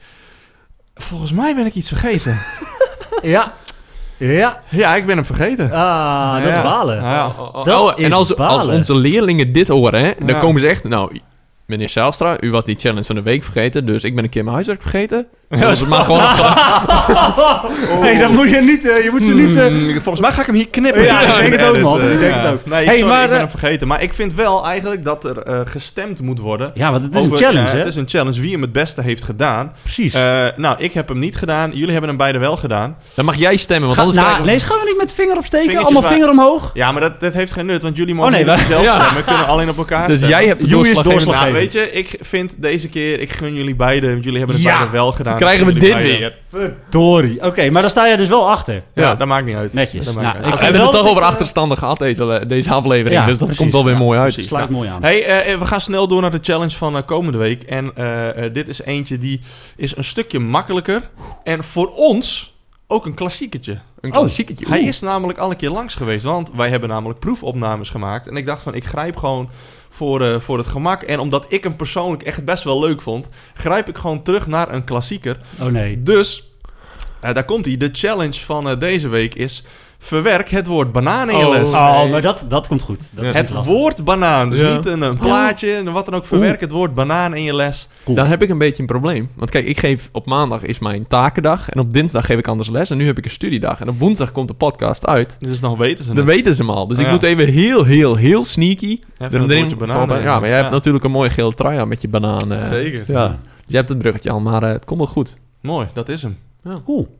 volgens 0.95 1.31
mij 1.31 1.55
ben 1.55 1.65
ik 1.65 1.73
iets 1.75 1.87
vergeten. 1.87 2.37
Ja. 3.21 3.53
Ja. 4.19 4.59
ja, 4.69 4.95
ik 4.95 5.05
ben 5.05 5.15
hem 5.15 5.25
vergeten. 5.25 5.71
Ah, 5.71 6.43
dat 6.43 6.51
is 6.55 6.61
balen. 6.61 7.01
Ja. 7.03 7.25
Oh, 7.25 7.55
oh, 7.55 7.65
Dat 7.65 7.81
oh, 7.81 7.91
en 7.99 8.05
is 8.05 8.11
als, 8.13 8.35
als 8.35 8.57
balen. 8.57 8.75
onze 8.75 8.95
leerlingen 8.95 9.51
dit 9.53 9.67
horen, 9.67 10.03
hè, 10.03 10.11
dan 10.19 10.27
Ja. 10.27 10.39
komen 10.39 10.61
ze 10.61 10.67
echt... 10.67 10.83
Nou, 10.83 11.19
meneer 11.69 11.89
Zijlstra, 11.89 12.37
u 12.39 12.51
was 12.51 12.63
die 12.63 12.75
challenge 12.79 13.03
van 13.03 13.15
de 13.15 13.21
week 13.21 13.43
vergeten, 13.43 13.85
dus 13.85 14.03
ik 14.03 14.15
ben 14.15 14.23
een 14.23 14.29
keer 14.29 14.41
mijn 14.43 14.53
huiswerk 14.55 14.81
vergeten. 14.81 15.27
Was 15.49 15.79
het 15.79 15.89
maar 15.89 16.03
gewoon... 16.05 16.21
hey, 18.05 18.17
dan 18.17 18.33
moet 18.33 18.49
je 18.49 18.61
niet... 18.61 18.89
eh, 18.89 19.03
je 19.03 19.09
moet 19.11 19.25
ze 19.25 19.33
niet... 19.33 19.55
eh, 19.57 19.67
Mm, 19.69 19.91
volgens 19.91 20.19
mij 20.19 20.31
ga 20.31 20.39
ik 20.41 20.45
hem 20.45 20.55
hier 20.55 20.67
knippen. 20.69 21.03
Ja, 21.03 21.21
ik 21.21 21.49
denk 21.49 21.61
het 21.61 21.69
ook, 21.69 21.81
man. 21.81 21.99
eh, 22.01 22.13
Ik 22.13 22.19
denk 22.19 22.33
ja. 22.33 22.39
het 22.41 22.51
ook. 22.53 22.65
Nee, 22.65 22.85
Hey, 22.85 22.97
sorry, 22.97 23.09
maar, 23.11 23.21
ik 23.23 23.27
ben 23.27 23.37
eh, 23.37 23.43
hem 23.43 23.49
vergeten. 23.49 23.87
Maar 23.87 24.01
ik 24.03 24.13
vind 24.13 24.33
wel 24.33 24.65
eigenlijk 24.65 25.03
dat 25.03 25.23
er 25.23 25.37
eh, 25.41 25.59
gestemd 25.65 26.21
moet 26.21 26.39
worden. 26.39 26.71
Ja, 26.73 26.91
want 26.91 27.03
het 27.03 27.15
is 27.15 27.19
over- 27.21 27.31
een 27.31 27.37
challenge, 27.37 27.65
ja, 27.67 27.71
hè? 27.71 27.77
Het 27.77 27.87
is 27.87 27.95
een 27.95 28.07
challenge 28.09 28.41
wie 28.41 28.51
hem 28.51 28.61
het 28.61 28.71
beste 28.71 29.01
heeft 29.01 29.23
gedaan. 29.23 29.71
Precies. 29.81 30.13
Eh, 30.13 30.45
nou, 30.55 30.75
ik 30.79 30.93
heb 30.93 31.07
hem 31.07 31.19
niet 31.19 31.37
gedaan. 31.37 31.69
Jullie 31.73 31.91
hebben 31.91 32.09
hem 32.09 32.17
beide 32.17 32.37
wel 32.37 32.57
gedaan. 32.57 32.97
Dan 33.13 33.25
mag 33.25 33.35
jij 33.35 33.57
stemmen, 33.57 33.85
want 33.85 33.95
Ga- 33.99 34.03
anders 34.03 34.21
nou, 34.23 34.29
krijgen 34.35 34.53
we- 34.55 34.59
nee, 34.65 34.69
gaan 34.69 34.85
we 34.85 34.85
niet 34.91 34.97
met 35.01 35.13
vinger 35.13 35.37
opsteken? 35.37 35.77
Allemaal 35.77 36.01
waar- 36.01 36.11
vinger 36.11 36.29
omhoog? 36.29 36.71
Ja, 36.73 36.91
maar 36.91 37.01
dat, 37.01 37.19
dat 37.19 37.33
heeft 37.33 37.51
geen 37.51 37.65
nut, 37.65 37.81
want 37.83 37.95
jullie 37.97 38.13
mogen 38.13 38.31
Oh, 38.31 38.37
nee, 38.37 38.45
niet 38.47 38.55
wij- 38.57 38.65
zelf 38.67 38.83
ja. 38.89 38.93
stemmen. 38.99 39.15
We 39.15 39.23
kunnen 39.23 39.47
alleen 39.47 39.69
op 39.69 39.77
elkaar 39.77 40.07
Dus 40.07 40.15
stemmen. 40.17 40.37
jij 40.39 40.47
hebt 40.47 40.59
de 40.61 40.65
is 40.65 40.71
doorslag- 41.01 41.43
geven. 41.43 41.58
Weet 41.59 41.71
je, 41.73 41.91
ik 41.91 42.15
vind 42.19 42.53
deze 42.57 42.89
keer, 42.89 43.19
ik 43.19 43.31
gun 43.31 43.53
jullie 43.53 43.75
beide, 43.75 44.09
want 44.11 44.23
jullie 44.23 44.37
hebben 44.39 44.55
het 44.55 44.65
Ja. 44.65 44.75
beide 44.77 44.91
wel 44.91 45.11
gedaan. 45.11 45.37
Krijgen 45.37 45.65
we 45.65 45.73
dit 45.73 45.93
weer? 45.93 46.37
Verdorie. 46.49 47.43
Oké, 47.45 47.69
maar 47.69 47.81
dan 47.81 47.91
sta 47.91 48.05
je 48.07 48.17
dus 48.17 48.27
wel 48.27 48.49
achter. 48.49 48.73
Ja, 48.73 48.81
Ja. 48.93 49.15
dat 49.15 49.27
maakt 49.27 49.45
niet 49.45 49.55
uit. 49.55 49.73
Netjes. 49.73 50.05
Dat 50.05 50.13
maakt 50.15 50.25
Nou, 50.27 50.37
niet 50.37 50.45
ik 50.45 50.51
uit. 50.51 50.59
we 50.59 50.63
hebben 50.65 50.81
het 50.81 50.91
toch 50.91 51.07
over 51.09 51.21
ik, 51.23 51.27
achterstanden 51.29 51.77
gehad, 51.77 51.99
deze, 51.99 52.43
deze 52.47 52.71
aflevering. 52.71 53.19
Ja, 53.21 53.25
dus 53.25 53.37
dat 53.37 53.47
precies, 53.47 53.57
komt 53.57 53.73
wel 53.73 53.83
weer 53.83 53.93
ja, 53.93 53.99
mooi 53.99 54.19
uit. 54.19 54.33
precies. 54.33 54.49
Sluit 54.51 54.69
mooi 54.69 54.89
aan. 54.89 55.01
Hey, 55.03 55.25
eh, 55.25 55.57
we 55.59 55.65
gaan 55.65 55.81
snel 55.81 56.07
door 56.07 56.21
naar 56.21 56.31
de 56.31 56.39
challenge 56.41 56.75
van 56.77 56.95
eh, 56.97 57.01
komende 57.05 57.37
week. 57.37 57.63
En 57.63 57.91
eh, 57.95 58.45
eh, 58.45 58.53
dit 58.53 58.67
is 58.67 58.81
eentje 58.81 59.17
die 59.17 59.41
is 59.75 59.95
een 59.97 60.03
stukje 60.03 60.39
makkelijker. 60.39 61.09
En 61.43 61.63
voor 61.63 61.93
ons 61.95 62.53
ook 62.87 63.05
een 63.05 63.13
klassieketje. 63.13 63.79
Een 64.01 64.11
klassieketje. 64.11 64.65
Hij 64.67 64.81
is 64.81 64.99
namelijk 64.99 65.39
al 65.39 65.49
een 65.51 65.55
keer 65.57 65.69
langs 65.69 65.95
geweest, 65.95 66.23
want 66.23 66.51
wij 66.55 66.69
hebben 66.69 66.89
namelijk 66.89 67.19
proefopnames 67.19 67.89
gemaakt. 67.89 68.27
En 68.27 68.35
ik 68.35 68.45
dacht 68.45 68.61
van, 68.61 68.73
ik 68.73 68.85
grijp 68.85 69.15
gewoon 69.17 69.49
voor, 69.99 70.21
eh, 70.21 70.39
voor 70.39 70.57
het 70.57 70.67
gemak. 70.67 71.01
En 71.01 71.19
omdat 71.19 71.45
ik 71.49 71.63
hem 71.63 71.75
persoonlijk 71.75 72.23
echt 72.23 72.45
best 72.45 72.63
wel 72.63 72.79
leuk 72.79 73.01
vond, 73.01 73.29
grijp 73.53 73.89
ik 73.89 73.97
gewoon 73.97 74.23
terug 74.23 74.47
naar 74.47 74.73
een 74.73 74.83
klassieker. 74.83 75.37
Oh 75.59 75.65
nee. 75.65 76.03
Dus, 76.03 76.51
eh, 77.19 77.33
daar 77.33 77.45
komt 77.45 77.65
hij. 77.65 77.77
De 77.77 77.89
challenge 77.91 78.39
van 78.39 78.69
eh, 78.69 78.79
deze 78.79 79.07
week 79.07 79.35
is, 79.35 79.63
verwerk 80.01 80.49
het 80.49 80.67
woord 80.67 80.91
banaan 80.91 81.29
in 81.29 81.37
je 81.37 81.45
Oh. 81.47 81.51
les. 81.57 81.69
Oh, 81.69 82.09
maar 82.09 82.21
dat, 82.21 82.45
dat 82.49 82.67
komt 82.67 82.81
goed. 82.81 83.09
Dat 83.11 83.33
Het 83.33 83.49
lastig. 83.49 83.73
woord 83.73 84.03
banaan, 84.03 84.49
dus 84.49 84.59
Ja. 84.59 84.75
niet 84.75 84.85
een, 84.85 85.01
een 85.01 85.17
plaatje 85.17 85.73
en 85.73 85.91
wat 85.91 86.05
dan 86.05 86.13
ook. 86.13 86.25
Verwerk 86.25 86.59
het 86.61 86.71
woord 86.71 86.93
banaan 86.93 87.33
in 87.35 87.43
je 87.43 87.55
les. 87.55 87.87
Cool. 88.03 88.15
Dan 88.17 88.25
heb 88.27 88.41
ik 88.41 88.49
een 88.49 88.57
beetje 88.57 88.81
een 88.81 88.87
probleem. 88.87 89.29
Want 89.35 89.49
kijk, 89.51 89.65
ik 89.65 89.79
geef 89.79 90.09
op 90.11 90.25
maandag 90.25 90.63
is 90.63 90.79
mijn 90.79 91.07
takendag. 91.07 91.69
En 91.69 91.79
op 91.79 91.93
dinsdag 91.93 92.25
geef 92.25 92.37
ik 92.37 92.47
anders 92.47 92.69
les. 92.69 92.89
En 92.89 92.97
nu 92.97 93.05
heb 93.05 93.17
ik 93.17 93.25
een 93.25 93.31
studiedag. 93.31 93.81
En 93.81 93.89
op 93.89 93.99
woensdag 93.99 94.31
komt 94.31 94.47
de 94.47 94.53
podcast 94.53 95.05
uit. 95.07 95.37
Dus 95.39 95.59
nog 95.59 95.77
weten 95.77 96.05
ze 96.05 96.13
Dan 96.13 96.17
het. 96.25 96.35
weten 96.35 96.55
ze 96.55 96.61
hem 96.61 96.71
al. 96.71 96.87
Dus 96.87 96.97
ik 96.97 97.05
Ja. 97.05 97.11
moet 97.11 97.23
even 97.23 97.47
heel, 97.47 97.83
heel, 97.83 98.15
heel 98.15 98.43
sneaky. 98.43 98.99
Even 99.17 99.41
er 99.41 99.49
erin 99.49 99.57
woordje 99.59 99.75
banaan. 99.75 100.21
Ja, 100.21 100.39
maar 100.39 100.47
jij 100.49 100.57
Ja. 100.57 100.61
hebt 100.63 100.71
natuurlijk 100.73 101.03
een 101.03 101.11
mooie 101.11 101.29
gele 101.29 101.53
trui 101.53 101.79
aan 101.79 101.87
met 101.87 102.01
je 102.01 102.07
banaan. 102.07 102.51
eh. 102.51 102.67
Zeker. 102.67 103.03
Ja. 103.07 103.27
Dus 103.27 103.37
je 103.67 103.75
hebt 103.75 103.89
het 103.89 103.97
bruggetje 103.97 104.31
al, 104.31 104.39
maar 104.39 104.63
eh, 104.63 104.71
het 104.71 104.85
komt 104.85 104.99
wel 104.99 105.07
goed. 105.09 105.37
Mooi, 105.61 105.87
dat 105.93 106.09
is 106.09 106.21
hem. 106.21 106.37
Cool. 106.85 107.17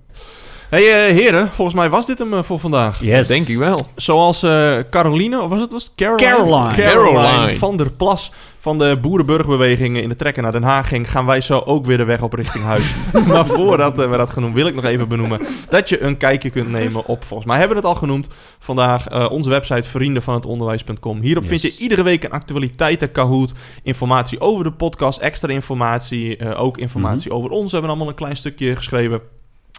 Hey, 0.70 1.08
eh, 1.08 1.16
heren, 1.16 1.50
volgens 1.52 1.78
mij 1.78 1.90
was 1.90 2.06
dit 2.06 2.20
hem 2.20 2.34
eh, 2.34 2.44
voor 2.44 2.60
vandaag. 2.60 3.02
Yes. 3.02 3.28
Denk 3.28 3.48
ik 3.48 3.58
wel. 3.58 3.80
Zoals 3.96 4.44
eh, 4.44 4.78
Caroline, 4.90 5.42
of 5.42 5.50
was 5.50 5.62
het, 5.62 5.72
was 5.72 5.84
het 5.84 5.92
Caroline? 5.96 6.36
Caroline. 6.36 6.74
Caroline 6.74 7.22
Caroline. 7.22 7.58
van 7.58 7.78
der 7.78 7.92
Plas 7.92 8.32
van 8.60 8.78
de 8.78 8.98
boerenburgerbeweging 9.02 9.98
in 9.98 10.10
de 10.10 10.16
trekken 10.16 10.44
naar 10.44 10.52
Den 10.52 10.64
Haag 10.64 10.88
ging, 10.88 11.12
gaan 11.12 11.26
wij 11.26 11.42
zo 11.42 11.60
ook 11.60 11.86
weer 11.86 11.98
de 11.98 12.04
weg 12.04 12.22
op 12.22 12.34
richting 12.34 12.64
huis. 12.64 12.94
maar 13.28 13.46
voordat 13.46 13.96
we 13.96 14.18
dat 14.18 14.30
genoemd, 14.30 14.54
wil 14.56 14.68
ik 14.68 14.76
nog 14.76 14.84
even 14.84 15.08
benoemen 15.08 15.40
dat 15.70 15.90
je 15.90 16.02
een 16.02 16.18
kijkje 16.18 16.50
kunt 16.50 16.70
nemen 16.70 17.06
op, 17.06 17.24
volgens 17.24 17.48
mij 17.50 17.60
hebben 17.60 17.78
we 17.78 17.82
het 17.84 17.92
al 17.92 18.00
genoemd, 18.00 18.28
vandaag 18.60 19.08
eh, 19.08 19.32
onze 19.32 19.50
website 19.50 19.90
vriendenvanhetonderwijs.com. 19.90 21.22
Hierop 21.22 21.44
Yes. 21.44 21.62
vind 21.62 21.74
je 21.74 21.82
iedere 21.82 22.04
week 22.04 22.24
een 22.24 22.32
actualiteiten 22.32 23.12
Kahoot, 23.12 23.54
informatie 23.84 24.40
over 24.40 24.64
de 24.64 24.72
podcast, 24.72 25.20
extra 25.20 25.54
informatie, 25.54 26.38
eh, 26.38 26.62
ook 26.62 26.78
informatie 26.78 27.32
over 27.32 27.50
ons. 27.50 27.66
We 27.66 27.72
hebben 27.72 27.90
allemaal 27.90 28.10
een 28.10 28.16
klein 28.16 28.38
stukje 28.38 28.76
geschreven. 28.76 29.22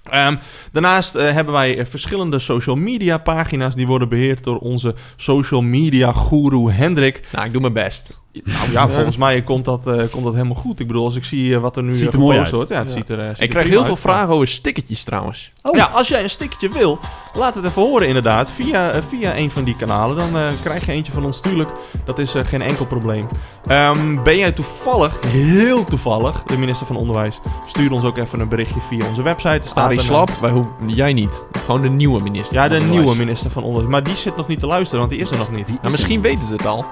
Ehm, 0.04 0.36
daarnaast 0.72 1.14
eh, 1.14 1.32
hebben 1.32 1.54
wij 1.54 1.78
eh, 1.78 1.86
verschillende 1.86 2.38
social 2.38 2.76
media 2.76 3.18
pagina's 3.18 3.74
die 3.74 3.86
worden 3.86 4.08
beheerd 4.08 4.44
door 4.44 4.58
onze 4.58 4.94
social 5.16 5.62
media 5.62 6.12
guru 6.12 6.70
Hendrik. 6.70 7.28
Nou, 7.32 7.46
ik 7.46 7.52
doe 7.52 7.60
mijn 7.60 7.72
best. 7.72 8.19
Nou 8.44 8.70
ja, 8.72 8.88
volgens 8.88 9.16
mij 9.16 9.42
komt 9.42 9.64
dat, 9.64 9.86
eh, 9.86 9.94
komt 10.10 10.24
dat 10.24 10.32
helemaal 10.34 10.54
goed. 10.56 10.80
Ik 10.80 10.86
bedoel, 10.86 11.04
als 11.04 11.14
ik 11.16 11.24
zie 11.24 11.54
eh, 11.54 11.60
wat 11.60 11.76
er 11.76 11.82
nu 11.82 11.94
Ziet 11.94 12.08
eh, 12.08 12.12
er 12.14 12.18
mooi 12.18 12.36
gepost 12.44 12.52
uit. 12.52 12.56
wordt. 12.56 12.70
Ja, 12.70 12.78
het 12.78 12.88
Ja. 12.88 12.96
ziet 12.96 13.08
er 13.08 13.28
ziet 13.34 13.40
Ik 13.44 13.50
krijg 13.50 13.68
heel 13.68 13.84
veel 13.84 13.96
vragen 13.96 14.28
over 14.34 14.48
stickertjes 14.48 15.04
trouwens. 15.04 15.52
Oh. 15.62 15.76
Ja, 15.76 15.84
als 15.84 16.08
jij 16.08 16.22
een 16.22 16.30
stickertje 16.30 16.68
wil, 16.68 16.98
laat 17.34 17.54
het 17.54 17.64
even 17.64 17.82
horen 17.82 18.06
inderdaad. 18.06 18.50
Via, 18.50 18.92
via 19.08 19.36
een 19.36 19.50
van 19.50 19.64
die 19.64 19.76
kanalen. 19.76 20.16
Dan 20.16 20.36
eh, 20.36 20.42
krijg 20.62 20.86
je 20.86 20.92
eentje 20.92 21.12
van 21.12 21.24
ons, 21.24 21.40
tuurlijk. 21.40 21.70
Dat 22.04 22.18
is 22.18 22.32
geen 22.44 22.62
enkel 22.62 22.86
probleem. 22.86 23.26
Ehm, 23.66 24.22
ben 24.22 24.36
jij 24.38 24.52
toevallig, 24.52 25.18
heel 25.26 25.84
toevallig, 25.84 26.42
de 26.42 26.58
minister 26.58 26.86
van 26.86 26.96
Onderwijs? 26.96 27.40
Stuur 27.66 27.92
ons 27.92 28.04
ook 28.04 28.16
even 28.18 28.40
een 28.40 28.48
berichtje 28.48 28.80
via 28.80 29.08
onze 29.08 29.22
website. 29.22 29.68
Staat 29.68 29.84
Arie 29.84 30.00
Slap, 30.00 30.30
wij 30.40 30.50
hoeven, 30.50 30.72
jij 30.86 31.12
niet. 31.12 31.46
Gewoon 31.64 31.82
de 31.82 31.90
nieuwe 31.90 32.22
minister. 32.22 32.54
Ja, 32.56 32.60
van 32.60 32.70
de 32.70 32.74
Onderwijs. 32.76 33.04
nieuwe 33.06 33.18
minister 33.24 33.50
van 33.50 33.62
Onderwijs. 33.62 33.90
Maar 33.92 34.02
die 34.02 34.16
zit 34.16 34.36
nog 34.36 34.46
niet 34.46 34.60
te 34.60 34.66
luisteren, 34.66 34.98
want 34.98 35.10
die 35.10 35.20
is 35.20 35.30
er 35.30 35.38
nog 35.38 35.50
niet. 35.52 35.68
Nou, 35.68 35.90
misschien 35.90 36.20
weten 36.20 36.46
ze 36.46 36.52
het 36.52 36.66
al. 36.66 36.84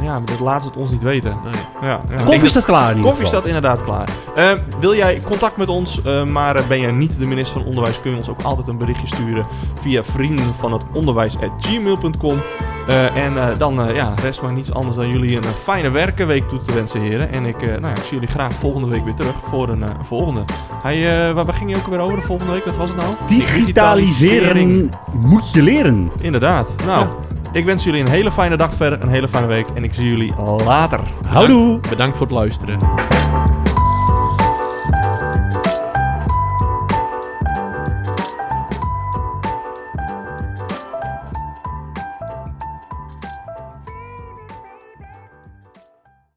Ja, 0.00 0.12
maar 0.12 0.24
dat 0.24 0.40
laten 0.40 0.62
ze 0.62 0.68
het 0.68 0.76
ons 0.76 0.90
niet 0.90 1.02
weten. 1.02 1.36
Nee. 1.44 1.52
Ja, 1.82 2.00
ja. 2.16 2.22
Koffie 2.24 2.48
staat 2.48 2.64
klaar 2.64 2.90
in 2.90 2.96
ieder 2.96 3.04
Koffie 3.10 3.24
geval. 3.24 3.40
staat 3.40 3.46
inderdaad 3.54 3.84
klaar. 3.84 4.08
Eh, 4.34 4.50
wil 4.80 4.94
jij 4.94 5.20
contact 5.20 5.56
met 5.56 5.68
ons, 5.68 6.02
eh, 6.02 6.24
maar 6.24 6.56
eh, 6.56 6.66
ben 6.66 6.80
jij 6.80 6.90
niet 6.92 7.18
de 7.18 7.26
minister 7.26 7.60
van 7.60 7.68
Onderwijs, 7.68 8.00
kun 8.00 8.10
je 8.10 8.16
ons 8.16 8.28
ook 8.28 8.42
altijd 8.42 8.68
een 8.68 8.78
berichtje 8.78 9.06
sturen 9.06 9.44
via 9.80 10.04
vrienden 10.04 10.54
van 10.58 10.72
het 10.72 10.82
onderwijs@gmail.com. 10.92 12.36
Eh, 12.88 13.16
en 13.16 13.36
eh, 13.36 13.58
dan 13.58 13.88
eh, 13.88 13.94
ja, 13.94 14.14
rest 14.22 14.42
maar 14.42 14.52
niets 14.52 14.72
anders 14.74 14.96
dan 14.96 15.08
jullie 15.08 15.36
een 15.36 15.42
fijne 15.44 15.90
werkenweek 15.90 16.48
toe 16.48 16.60
te 16.62 16.72
wensen, 16.74 17.00
heren. 17.00 17.32
En 17.32 17.44
ik, 17.44 17.62
eh, 17.62 17.68
nou 17.68 17.82
ja, 17.82 17.90
ik 17.90 17.96
zie 18.02 18.10
jullie 18.12 18.28
graag 18.28 18.52
volgende 18.52 18.88
week 18.88 19.04
weer 19.04 19.14
terug 19.14 19.34
voor 19.50 19.68
een, 19.68 19.82
eh, 19.82 19.88
volgende. 20.02 20.44
Hij, 20.82 21.26
eh, 21.28 21.34
waar, 21.34 21.44
waar 21.44 21.54
ging 21.54 21.70
je 21.70 21.76
ook 21.76 21.86
weer 21.86 21.98
over 21.98 22.16
de 22.16 22.26
volgende 22.26 22.52
week? 22.52 22.64
Wat 22.64 22.76
was 22.76 22.88
het 22.88 22.96
nou? 22.98 23.14
Digitaliseren 23.28 24.90
moet 25.26 25.52
je 25.52 25.62
leren. 25.62 26.10
Inderdaad. 26.20 26.74
Nou, 26.86 27.06
ik 27.52 27.64
wens 27.64 27.84
jullie 27.84 28.00
een 28.00 28.08
hele 28.08 28.32
fijne 28.32 28.56
dag 28.56 28.74
verder, 28.74 29.02
een 29.02 29.08
hele 29.08 29.28
fijne 29.28 29.46
week. 29.46 29.66
En 29.74 29.84
ik 29.84 29.94
zie 29.94 30.08
jullie 30.08 30.34
later. 30.64 31.00
Houdoe. 31.26 31.80
Bedankt 31.88 32.16
voor 32.16 32.26
het 32.26 32.34
luisteren. 32.34 32.78